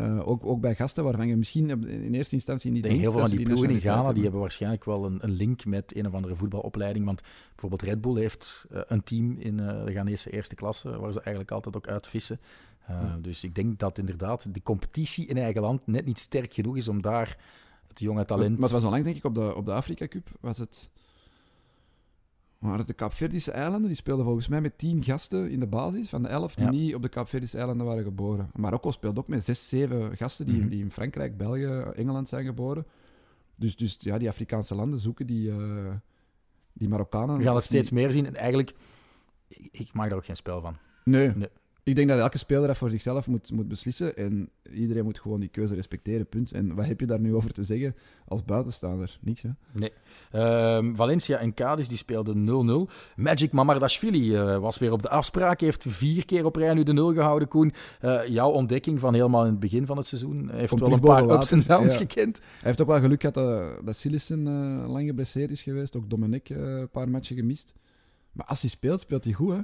Uh, 0.00 0.28
ook, 0.28 0.46
ook 0.46 0.60
bij 0.60 0.74
gasten 0.74 1.04
waarvan 1.04 1.28
je 1.28 1.36
misschien 1.36 1.70
in 1.88 2.14
eerste 2.14 2.34
instantie 2.34 2.70
niet 2.70 2.82
denkt. 2.82 2.98
Heel 2.98 3.10
veel 3.10 3.20
van 3.20 3.28
die, 3.28 3.38
die 3.38 3.46
ploegen 3.46 3.70
in 3.70 3.80
Ghana 3.80 4.12
die 4.12 4.22
hebben 4.22 4.40
waarschijnlijk 4.40 4.84
wel 4.84 5.04
een, 5.04 5.18
een, 5.20 5.30
link 5.30 5.64
met 5.64 5.96
een 5.96 6.06
of 6.06 6.14
andere 6.14 6.36
voetbalopleiding. 6.36 7.04
Want 7.04 7.22
bijvoorbeeld 7.50 7.82
Red 7.82 8.00
Bull 8.00 8.20
heeft 8.20 8.66
uh, 8.72 8.80
een 8.86 9.02
team 9.02 9.36
in 9.38 9.58
uh, 9.58 9.84
de 9.84 9.92
Ghanese 9.92 10.30
eerste 10.30 10.54
klasse, 10.54 11.00
waar 11.00 11.12
ze 11.12 11.18
eigenlijk 11.20 11.50
altijd 11.50 11.76
ook 11.76 11.88
uitvissen. 11.88 12.40
Ja. 12.88 13.18
Dus 13.20 13.44
ik 13.44 13.54
denk 13.54 13.78
dat 13.78 13.98
inderdaad 13.98 14.54
de 14.54 14.62
competitie 14.62 15.26
in 15.26 15.36
eigen 15.36 15.62
land 15.62 15.86
net 15.86 16.04
niet 16.04 16.18
sterk 16.18 16.54
genoeg 16.54 16.76
is 16.76 16.88
om 16.88 17.02
daar 17.02 17.38
het 17.88 17.98
jonge 17.98 18.24
talent... 18.24 18.50
Maar, 18.50 18.58
maar 18.58 18.68
het 18.68 18.78
was 18.78 18.84
al 18.84 18.90
lang, 18.90 19.04
denk 19.04 19.16
ik, 19.16 19.24
op 19.24 19.34
de, 19.34 19.54
op 19.54 19.64
de 19.64 19.72
Afrika 19.72 20.08
Cup 20.08 20.28
was 20.40 20.58
het... 20.58 20.90
Maar 22.58 22.86
de 22.86 22.92
Kaapverdische 22.92 23.50
eilanden 23.50 23.86
die 23.86 23.96
speelden 23.96 24.24
volgens 24.24 24.48
mij 24.48 24.60
met 24.60 24.78
tien 24.78 25.02
gasten 25.02 25.50
in 25.50 25.60
de 25.60 25.66
basis 25.66 26.08
van 26.08 26.22
de 26.22 26.28
elf 26.28 26.54
die 26.54 26.68
niet 26.68 26.94
op 26.94 27.02
de 27.02 27.08
Kaapverdische 27.08 27.58
eilanden 27.58 27.86
waren 27.86 28.04
geboren. 28.04 28.50
Marokko 28.54 28.90
speelt 28.90 29.18
ook 29.18 29.28
met 29.28 29.44
zes, 29.44 29.68
zeven 29.68 30.16
gasten 30.16 30.46
die, 30.46 30.60
mm 30.60 30.68
die 30.68 30.82
in 30.82 30.90
Frankrijk, 30.90 31.36
België, 31.36 31.82
Engeland 31.94 32.28
zijn 32.28 32.44
geboren. 32.44 32.86
Dus, 33.56 33.76
dus 33.76 33.96
ja, 33.98 34.18
die 34.18 34.28
Afrikaanse 34.28 34.74
landen 34.74 34.98
zoeken 34.98 35.26
die, 35.26 35.50
uh, 35.50 35.90
die 36.72 36.88
Marokkanen. 36.88 37.38
We 37.38 37.44
gaan 37.44 37.54
het 37.54 37.64
steeds 37.64 37.90
meer 37.90 38.12
zien 38.12 38.26
en 38.26 38.36
eigenlijk, 38.36 38.74
ik, 39.48 39.68
ik 39.70 39.92
maak 39.92 40.08
daar 40.08 40.18
ook 40.18 40.24
geen 40.24 40.36
spel 40.36 40.60
van. 40.60 40.76
Nee. 41.04 41.28
nee 41.28 41.48
ik 41.88 41.96
denk 41.96 42.08
dat 42.08 42.18
elke 42.18 42.38
speler 42.38 42.66
dat 42.66 42.76
voor 42.76 42.90
zichzelf 42.90 43.26
moet, 43.26 43.52
moet 43.52 43.68
beslissen. 43.68 44.16
En 44.16 44.50
iedereen 44.72 45.04
moet 45.04 45.18
gewoon 45.18 45.40
die 45.40 45.48
keuze 45.48 45.74
respecteren, 45.74 46.26
punt. 46.26 46.52
En 46.52 46.74
wat 46.74 46.86
heb 46.86 47.00
je 47.00 47.06
daar 47.06 47.20
nu 47.20 47.34
over 47.34 47.52
te 47.52 47.62
zeggen 47.62 47.96
als 48.26 48.44
buitenstaander? 48.44 49.18
Niks, 49.20 49.42
hè? 49.42 49.50
Nee. 49.72 49.92
Uh, 50.34 50.94
Valencia 50.94 51.38
en 51.38 51.54
Cadiz 51.54 51.88
die 51.88 51.96
speelden 51.96 52.88
0-0. 52.88 52.92
Magic 53.16 53.52
Mamardashvili 53.52 54.36
uh, 54.36 54.58
was 54.58 54.78
weer 54.78 54.92
op 54.92 55.02
de 55.02 55.08
afspraak. 55.08 55.60
heeft 55.60 55.84
vier 55.88 56.24
keer 56.24 56.44
op 56.44 56.56
rij 56.56 56.74
nu 56.74 56.82
de 56.82 56.92
0 56.92 57.12
gehouden, 57.12 57.48
Koen. 57.48 57.72
Uh, 58.02 58.26
jouw 58.26 58.50
ontdekking 58.50 59.00
van 59.00 59.14
helemaal 59.14 59.44
in 59.44 59.50
het 59.50 59.60
begin 59.60 59.86
van 59.86 59.96
het 59.96 60.06
seizoen. 60.06 60.50
heeft 60.52 60.68
Komt 60.68 60.80
wel 60.80 60.92
een 60.92 61.00
paar 61.00 61.30
ups 61.30 61.50
en 61.50 61.64
downs 61.66 61.94
ja. 61.94 62.00
gekend. 62.00 62.38
Hij 62.38 62.46
heeft 62.60 62.80
ook 62.80 62.88
wel 62.88 63.00
geluk 63.00 63.20
gehad 63.20 63.34
dat, 63.34 63.86
dat 63.86 63.96
Sillissen 63.96 64.42
lang 64.86 65.06
geblesseerd 65.06 65.50
is 65.50 65.62
geweest. 65.62 65.96
Ook 65.96 66.10
Dominic 66.10 66.48
een 66.48 66.88
paar 66.90 67.08
matchen 67.08 67.36
gemist. 67.36 67.74
Maar 68.32 68.46
als 68.46 68.60
hij 68.60 68.70
speelt, 68.70 69.00
speelt 69.00 69.24
hij 69.24 69.32
goed, 69.32 69.52
hè? 69.52 69.60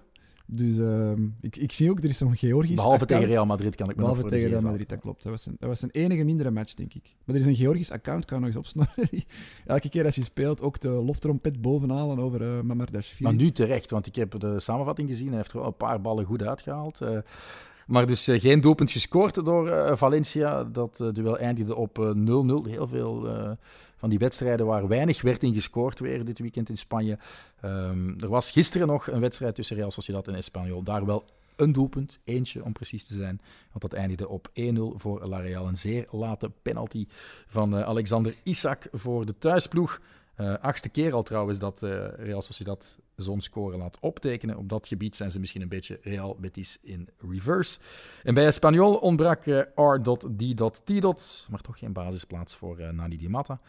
Dus 0.47 0.77
uh, 0.77 1.11
ik, 1.41 1.57
ik 1.57 1.73
zie 1.73 1.91
ook, 1.91 1.99
er 1.99 2.05
is 2.05 2.17
zo'n 2.17 2.37
Georgisch 2.37 2.75
Behalve 2.75 3.03
account. 3.03 3.23
tegen 3.23 3.35
Real 3.35 3.47
Madrid 3.47 3.75
kan 3.75 3.91
ik 3.91 3.97
me 3.97 4.03
Behalve 4.03 4.25
tegen 4.25 4.49
Real 4.49 4.61
Madrid, 4.61 4.89
dat 4.89 5.01
klopt. 5.01 5.23
Dat 5.23 5.33
was, 5.33 5.47
een, 5.47 5.57
dat 5.59 5.69
was 5.69 5.83
een 5.83 5.91
enige 5.91 6.25
mindere 6.25 6.51
match, 6.51 6.75
denk 6.75 6.95
ik. 6.95 7.17
Maar 7.25 7.35
er 7.35 7.41
is 7.41 7.47
een 7.47 7.57
Georgisch 7.57 7.91
account, 7.91 8.25
kan 8.25 8.39
nog 8.39 8.49
eens 8.49 8.57
opsnorren. 8.57 9.09
elke 9.67 9.89
keer 9.89 10.05
als 10.05 10.17
hij 10.17 10.25
speelt 10.25 10.63
ook 10.63 10.81
de 10.81 10.89
loftrompet 10.89 11.61
bovenhalen 11.61 12.19
over 12.19 12.43
uh, 12.43 12.61
Mamardashvili. 12.61 13.25
Maar 13.25 13.35
nu 13.35 13.53
terecht, 13.53 13.91
want 13.91 14.07
ik 14.07 14.15
heb 14.15 14.41
de 14.41 14.61
samenvatting 14.61 15.09
gezien. 15.09 15.29
Hij 15.29 15.37
heeft 15.37 15.53
er 15.53 15.59
wel 15.59 15.67
een 15.67 15.77
paar 15.77 16.01
ballen 16.01 16.25
goed 16.25 16.43
uitgehaald. 16.43 17.01
Uh, 17.01 17.19
maar 17.87 18.07
dus 18.07 18.29
uh, 18.29 18.41
geen 18.41 18.61
doelpunt 18.61 18.91
gescoord 18.91 19.45
door 19.45 19.99
Valencia. 19.99 20.65
Dat 20.65 21.05
duel 21.13 21.39
eindigde 21.39 21.77
op 21.77 22.15
0-0. 22.17 22.71
Heel 22.71 22.87
veel 22.87 23.29
van 24.05 24.13
die 24.13 24.23
wedstrijden 24.23 24.67
waar 24.67 24.89
weinig 24.89 25.23
werd 25.23 25.43
in 25.43 25.55
gescoord 25.55 25.99
weer 25.99 26.25
dit 26.25 26.39
weekend 26.39 26.69
in 26.69 26.79
Spanje. 26.79 27.19
Um, 27.65 28.17
er 28.21 28.29
was 28.29 28.51
gisteren 28.51 28.87
nog 28.87 29.07
een 29.07 29.21
wedstrijd 29.21 29.55
tussen 29.55 29.77
Real 29.77 29.91
Sociedad 29.91 30.29
en 30.29 30.35
Espanyol. 30.35 30.83
Daar 30.83 31.07
wel 31.07 31.25
een 31.57 31.73
doelpunt, 31.73 32.19
eentje 32.25 32.65
om 32.65 32.73
precies 32.73 33.05
te 33.05 33.15
zijn. 33.15 33.41
Want 33.71 33.81
dat 33.81 33.93
eindigde 33.93 34.29
op 34.29 34.49
1-0 34.49 34.53
voor 34.97 35.27
La 35.27 35.39
Real. 35.39 35.69
Een 35.69 35.77
zeer 35.77 36.07
late 36.11 36.51
penalty 36.63 37.07
van 37.47 37.79
uh, 37.79 37.83
Alexander 37.83 38.35
Isak 38.43 38.87
voor 38.93 39.27
de 39.27 39.39
thuisploeg. 39.39 40.01
Uh, 40.41 40.55
achtste 40.61 40.89
keer 40.89 41.13
al 41.13 41.23
trouwens 41.23 41.59
dat 41.59 41.83
uh, 41.83 42.07
Real 42.17 42.43
Sociedad 42.43 42.99
zo'n 43.17 43.41
score 43.41 43.77
laat 43.77 43.99
optekenen. 44.01 44.57
Op 44.57 44.69
dat 44.69 44.87
gebied 44.87 45.17
zijn 45.17 45.31
ze 45.31 45.41
misschien 45.41 45.63
een 45.63 45.69
beetje 45.69 45.99
Real 46.03 46.37
Betis 46.41 46.79
in 46.83 47.09
reverse. 47.19 47.79
En 48.23 48.35
bij 48.35 48.47
Espanyol 48.47 48.95
ontbrak 48.95 49.47
uh, 49.47 49.61
R.D.T. 49.75 51.47
Maar 51.51 51.61
toch 51.61 51.79
geen 51.79 51.93
basisplaats 51.93 52.55
voor 52.55 52.81
uh, 52.81 52.89
Nani 52.89 53.17
Di 53.17 53.29
Matta. 53.29 53.61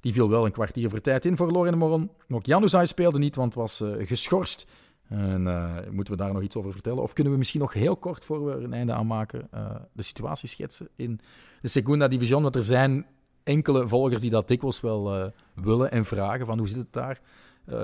Die 0.00 0.12
viel 0.12 0.28
wel 0.28 0.44
een 0.44 0.52
kwartier 0.52 0.90
voor 0.90 1.00
tijd 1.00 1.24
in 1.24 1.36
voor 1.36 1.52
Loren 1.52 1.78
Moron. 1.78 2.10
Ook 2.28 2.46
Januzaj 2.46 2.86
speelde 2.86 3.18
niet, 3.18 3.34
want 3.34 3.54
was 3.54 3.82
geschorst. 3.98 4.66
En 5.08 5.42
moeten 5.90 6.12
we 6.12 6.18
daar 6.18 6.32
nog 6.32 6.42
iets 6.42 6.56
over 6.56 6.72
vertellen? 6.72 7.02
Of 7.02 7.12
kunnen 7.12 7.32
we 7.32 7.38
misschien 7.38 7.60
nog 7.60 7.72
heel 7.72 7.96
kort, 7.96 8.24
voor 8.24 8.44
we 8.44 8.52
er 8.52 8.64
een 8.64 8.72
einde 8.72 8.92
aan 8.92 9.06
maken, 9.06 9.48
de 9.92 10.02
situatie 10.02 10.48
schetsen 10.48 10.88
in 10.96 11.20
de 11.60 11.68
Segunda 11.68 12.08
Division? 12.08 12.42
Want 12.42 12.56
er 12.56 12.62
zijn 12.62 13.06
enkele 13.50 13.88
volgers 13.88 14.20
die 14.20 14.30
dat 14.30 14.48
dikwijls 14.48 14.80
wel 14.80 15.32
willen 15.54 15.90
en 15.90 16.04
vragen 16.04 16.46
van 16.46 16.58
hoe 16.58 16.68
zit 16.68 16.76
het 16.76 16.92
daar? 16.92 17.20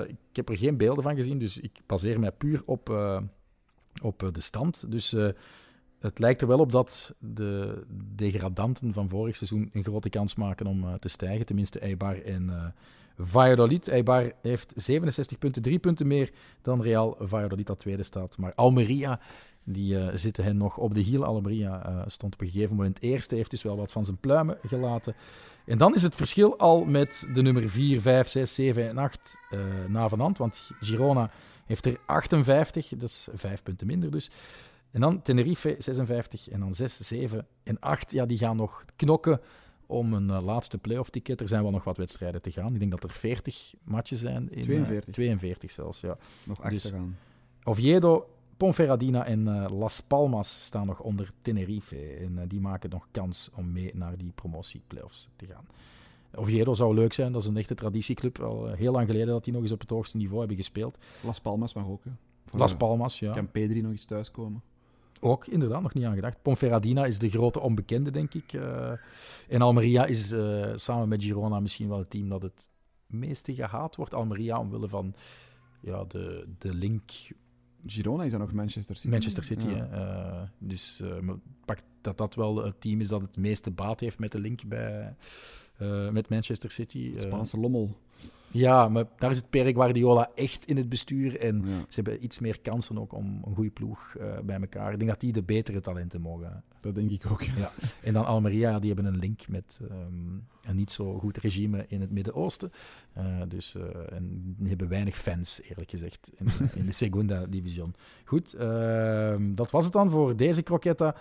ik 0.07 0.37
heb 0.37 0.49
er 0.49 0.59
geen 0.59 0.77
beelden 0.77 1.03
van 1.03 1.17
gezien, 1.17 1.39
dus 1.39 1.59
ik 1.59 1.81
baseer 1.87 2.21
mij 2.21 2.33
puur 2.33 2.63
op, 2.65 2.89
op 4.03 4.31
de 4.33 4.41
stand. 4.41 4.91
Dus 4.91 5.11
het 5.99 6.19
lijkt 6.19 6.41
er 6.41 6.49
wel 6.49 6.59
op 6.59 6.73
dat 6.73 7.15
de 7.19 7.83
degradanten 8.15 8.93
van 8.93 9.09
vorig 9.09 9.37
seizoen 9.37 9.71
een 9.73 9.85
grote 9.85 10.09
kans 10.09 10.35
maken 10.35 10.67
om 10.67 10.99
te 10.99 11.09
stijgen. 11.09 11.47
Tenminste, 11.47 11.79
Eibar 11.79 12.23
en 12.23 12.75
Valladolid. 13.19 13.89
Eibar 13.89 14.33
heeft 14.43 14.73
67 14.77 15.39
punten, 15.39 15.63
drie 15.63 15.79
punten 15.79 16.07
meer 16.07 16.31
dan 16.63 16.83
Real 16.83 17.17
Valladolid 17.19 17.67
dat 17.67 17.79
tweede 17.79 18.03
staat. 18.03 18.39
Maar 18.39 18.55
Almeria, 18.55 19.21
die 19.67 19.95
uh, 19.95 20.09
zitten 20.15 20.45
hen 20.45 20.57
nog 20.57 20.77
op 20.77 20.95
de 20.95 21.01
hiel. 21.01 21.25
Almeria 21.25 22.05
stond 22.07 22.35
op 22.35 22.41
een 22.41 22.51
gegeven 22.51 22.77
moment 22.77 23.03
eerste, 23.03 23.35
heeft 23.35 23.51
dus 23.51 23.63
wel 23.63 23.77
wat 23.77 23.93
van 23.93 24.05
zijn 24.05 24.17
pluimen 24.17 24.59
gelaten. 24.67 25.15
En 25.65 25.79
dan 25.79 25.95
is 25.95 26.03
het 26.03 26.15
verschil 26.15 26.59
al 26.59 26.85
met 26.85 27.29
de 27.33 27.43
nummer 27.43 27.69
4, 27.69 28.01
5, 28.01 28.29
6, 28.29 28.55
7 28.55 28.89
en 28.89 28.99
8 28.99 29.39
na 29.89 30.09
van 30.09 30.21
hand. 30.21 30.39
Want 30.39 30.71
Girona 30.81 31.31
heeft 31.65 31.87
er 31.87 31.99
58, 32.07 32.89
dat 32.89 33.09
is 33.09 33.29
vijf 33.35 33.63
punten 33.63 33.87
minder 33.87 34.11
dus. 34.11 34.31
En 34.91 35.01
dan 35.01 35.23
Tenerife 35.23 35.77
56 35.79 36.49
en 36.49 36.61
dan 36.61 36.75
6, 36.75 36.97
7 36.97 37.47
en 37.63 37.81
8. 37.81 38.13
Ja, 38.13 38.27
die 38.27 38.39
gaan 38.39 38.57
nog 38.57 38.85
knokken 38.97 39.41
om 39.87 40.13
een 40.15 40.29
uh, 40.29 40.43
laatste 40.43 40.79
playoff 40.79 41.11
ticket. 41.11 41.41
Er 41.41 41.49
zijn 41.49 41.63
wel 41.63 41.71
nog 41.71 41.85
wat 41.85 41.97
wedstrijden 41.97 42.43
te 42.43 42.51
gaan. 42.51 42.73
Ik 42.73 42.79
denk 42.79 42.91
dat 42.91 43.05
er 43.05 43.11
40 43.11 43.75
matchen 43.83 44.17
zijn. 44.17 44.51
In, 44.51 44.63
42. 44.63 45.09
Uh, 45.09 45.15
42 45.15 45.71
zelfs, 45.71 46.01
ja. 46.01 46.17
Nog 46.45 46.61
8 46.61 46.71
dus, 46.71 46.83
te 46.83 46.91
gaan. 46.91 47.19
Oviedo, 47.65 48.29
Ponferradina 48.57 49.27
en 49.27 49.41
uh, 49.41 49.67
Las 49.79 50.01
Palmas 50.01 50.65
staan 50.65 50.87
nog 50.87 51.01
onder 51.01 51.31
Tenerife. 51.43 51.97
En 51.97 52.49
die 52.49 52.61
maken 52.61 52.91
nog 52.91 53.09
kans 53.11 53.51
om 53.55 53.73
mee 53.73 53.91
naar 53.95 54.17
die 54.17 54.33
promotie-playoffs 54.35 55.29
te 55.37 55.47
gaan. 55.47 55.67
Oviedo 56.35 56.75
zou 56.75 56.95
leuk 56.95 57.13
zijn, 57.13 57.33
dat 57.33 57.43
is 57.43 57.49
een 57.49 57.57
echte 57.57 57.75
traditieclub. 57.75 58.39
Al 58.39 58.67
heel 58.67 58.93
lang 58.93 59.07
geleden 59.07 59.27
dat 59.27 59.45
die 59.45 59.53
nog 59.53 59.63
eens 59.63 59.73
op 59.73 59.81
het 59.81 59.91
hoogste 59.91 60.17
niveau 60.17 60.39
hebben 60.39 60.57
gespeeld. 60.57 60.99
Las 61.23 61.41
Palmas 61.41 61.75
mag 61.75 61.87
ook, 61.87 62.05
hè? 62.05 62.11
Las 62.59 62.77
Palmas, 62.77 63.19
ja. 63.19 63.33
Kan 63.33 63.51
Pedri 63.51 63.81
nog 63.83 63.91
eens 63.91 64.05
thuiskomen? 64.05 64.63
Ook, 65.21 65.47
inderdaad, 65.47 65.83
nog 65.83 65.95
niet 65.95 66.05
aan 66.05 66.15
gedacht. 66.15 66.43
Ponferradina 66.43 67.07
is 67.07 67.19
de 67.19 67.29
grote 67.29 67.61
onbekende, 67.61 68.11
denk 68.11 68.35
ik. 68.35 68.53
Uh, 68.53 68.93
en 69.49 69.63
Almeria 69.63 70.07
is 70.07 70.35
samen 70.75 71.09
met 71.09 71.25
Girona 71.25 71.61
misschien 71.61 71.89
wel 71.89 71.99
het 71.99 72.11
team 72.11 72.29
dat 72.29 72.43
het 72.43 72.71
meeste 73.07 73.55
gehaat 73.55 73.97
wordt. 73.97 74.15
Almeria 74.15 74.61
omwille 74.61 74.89
van 74.89 75.15
ja, 75.81 76.05
de, 76.05 76.49
de 76.59 76.75
link... 76.75 77.11
Girona 77.87 78.25
is 78.25 78.31
dan 78.31 78.41
nog 78.41 78.53
Manchester 78.53 78.97
City. 78.97 79.09
Manchester 79.09 79.45
City, 79.45 79.67
ja. 79.67 79.89
Uh, 79.93 80.49
dus 80.59 81.03
pak 81.65 81.79
dat 82.01 82.19
dat 82.19 82.35
wel 82.35 82.65
het 82.65 82.81
team 82.81 83.01
is 83.01 83.09
dat 83.09 83.21
het 83.21 83.37
meeste 83.37 83.71
baat 83.71 84.01
heeft 84.01 84.19
met 84.19 84.33
de 84.33 84.39
link 84.39 84.65
bij, 84.65 85.17
met 86.11 86.29
Manchester 86.29 86.71
City. 86.71 87.13
Het 87.13 87.23
Spaanse 87.23 87.59
lommel. 87.59 87.97
Ja, 88.57 88.89
maar 88.89 89.05
daar 89.19 89.31
is 89.31 89.37
het 89.37 89.51
Per 89.51 89.73
Guardiola 89.73 90.31
echt 90.35 90.65
in 90.65 90.77
het 90.77 90.89
bestuur. 90.89 91.41
En 91.41 91.65
ze 91.89 92.01
hebben 92.01 92.25
iets 92.25 92.39
meer 92.39 92.61
kansen 92.61 92.99
ook 92.99 93.13
om 93.13 93.43
een 93.45 93.55
goede 93.55 93.71
ploeg 93.71 94.15
uh, 94.19 94.39
bij 94.45 94.61
elkaar. 94.61 94.93
Ik 94.93 94.99
denk 94.99 95.11
dat 95.11 95.21
die 95.21 95.33
de 95.33 95.43
betere 95.43 95.81
talenten 95.81 96.21
mogen. 96.21 96.65
Dat 96.81 96.95
denk 96.95 97.11
ik 97.11 97.31
ook. 97.31 97.43
Ja. 97.43 97.73
En 98.03 98.13
dan 98.13 98.25
Almeria, 98.25 98.79
die 98.79 98.93
hebben 98.93 99.13
een 99.13 99.19
link 99.19 99.49
met 99.49 99.81
um, 99.83 100.47
een 100.63 100.77
niet 100.77 100.93
zo 100.93 101.19
goed 101.19 101.37
regime 101.37 101.85
in 101.89 102.01
het 102.01 102.11
Midden-Oosten. 102.11 102.73
Uh, 103.19 103.43
dus 103.49 103.75
uh, 103.75 104.13
en 104.13 104.57
hebben 104.63 104.89
weinig 104.89 105.17
fans, 105.17 105.61
eerlijk 105.63 105.91
gezegd, 105.91 106.31
in, 106.37 106.47
in 106.75 106.87
de 106.87 106.93
Segunda 107.05 107.47
Division. 107.47 107.95
Goed, 108.25 108.55
ehm, 108.55 109.55
dat 109.55 109.71
was 109.71 109.85
het 109.85 109.93
dan 109.93 110.11
voor 110.11 110.37
deze 110.37 110.63
croquetta. 110.63 111.15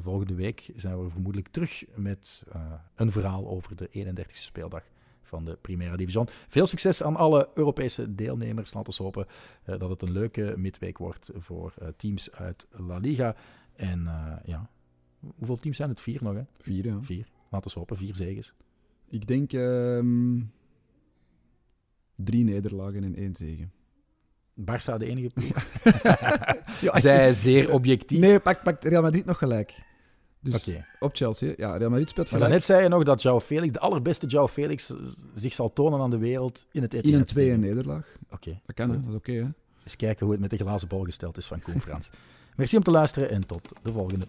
volgende 0.00 0.34
week 0.34 0.70
zijn 0.76 1.02
we 1.02 1.10
vermoedelijk 1.10 1.48
terug 1.48 1.84
met 1.94 2.44
een 2.94 3.12
verhaal 3.12 3.48
over 3.48 3.76
de 3.76 3.88
31e 3.92 4.30
speeldag 4.30 4.82
van 5.34 5.44
de 5.44 5.58
Primera 5.60 5.96
Division. 5.96 6.28
Veel 6.48 6.66
succes 6.66 7.02
aan 7.02 7.16
alle 7.16 7.48
Europese 7.54 8.14
deelnemers. 8.14 8.74
Laten 8.74 8.96
we 8.96 9.02
hopen 9.02 9.26
uh, 9.66 9.78
dat 9.78 9.90
het 9.90 10.02
een 10.02 10.12
leuke 10.12 10.54
midweek 10.56 10.98
wordt 10.98 11.30
voor 11.34 11.74
uh, 11.82 11.88
teams 11.96 12.32
uit 12.32 12.66
La 12.70 12.98
Liga. 12.98 13.36
En 13.76 14.00
uh, 14.00 14.32
ja, 14.44 14.70
hoeveel 15.36 15.56
teams 15.56 15.76
zijn 15.76 15.88
het? 15.88 16.00
Vier 16.00 16.22
nog, 16.22 16.34
hè? 16.34 16.42
Vier, 16.58 16.86
ja. 16.86 16.98
Vier. 17.02 17.26
Laten 17.50 17.72
we 17.72 17.78
hopen, 17.78 17.96
vier 17.96 18.14
zegens. 18.14 18.52
Ik 19.08 19.26
denk 19.26 19.52
um, 19.52 20.52
drie 22.16 22.44
nederlagen 22.44 23.04
en 23.04 23.14
één 23.14 23.34
zegen. 23.34 23.72
Barça 24.60 24.98
de 24.98 25.06
enige 25.06 25.30
ploeg. 25.30 25.66
ja, 26.86 26.98
Zij 27.06 27.32
zeer 27.32 27.72
objectief. 27.72 28.20
Nee, 28.20 28.40
pak, 28.40 28.62
pak 28.62 28.84
Real 28.84 29.02
Madrid 29.02 29.24
nog 29.24 29.38
gelijk. 29.38 29.82
Dus 30.44 30.68
okay. 30.68 30.84
op 31.00 31.16
Chelsea. 31.16 31.54
Ja, 31.56 31.76
Real 31.76 31.90
Madrid 31.90 32.08
speelt 32.08 32.26
gelijk. 32.26 32.44
Maar 32.44 32.54
net 32.54 32.64
zei 32.64 32.82
je 32.82 32.88
nog 32.88 33.02
dat 33.02 33.22
João 33.22 33.44
Felix, 33.44 33.72
de 33.72 33.78
allerbeste 33.78 34.26
João 34.26 34.52
Felix, 34.52 34.92
zich 35.34 35.52
zal 35.52 35.72
tonen 35.72 36.00
aan 36.00 36.10
de 36.10 36.18
wereld 36.18 36.66
in 36.72 36.82
het 36.82 36.94
In 36.94 37.14
een 37.14 37.24
tweede 37.24 37.56
nederlaag. 37.56 38.06
Oké. 38.24 38.34
Okay. 38.34 38.60
Dat 38.66 38.76
kan, 38.76 38.90
hè. 38.90 38.96
Dat 39.00 39.08
is 39.08 39.14
oké, 39.14 39.30
okay. 39.30 39.52
Eens 39.84 39.96
kijken 39.96 40.24
hoe 40.24 40.34
het 40.34 40.40
met 40.40 40.50
de 40.50 40.56
glazen 40.56 40.88
bol 40.88 41.02
gesteld 41.02 41.36
is 41.36 41.46
van 41.46 41.60
Koen 41.60 41.80
Frans. 41.80 42.10
Merci 42.56 42.76
om 42.76 42.82
te 42.82 42.90
luisteren 42.90 43.30
en 43.30 43.46
tot 43.46 43.72
de 43.82 43.92
volgende. 43.92 44.26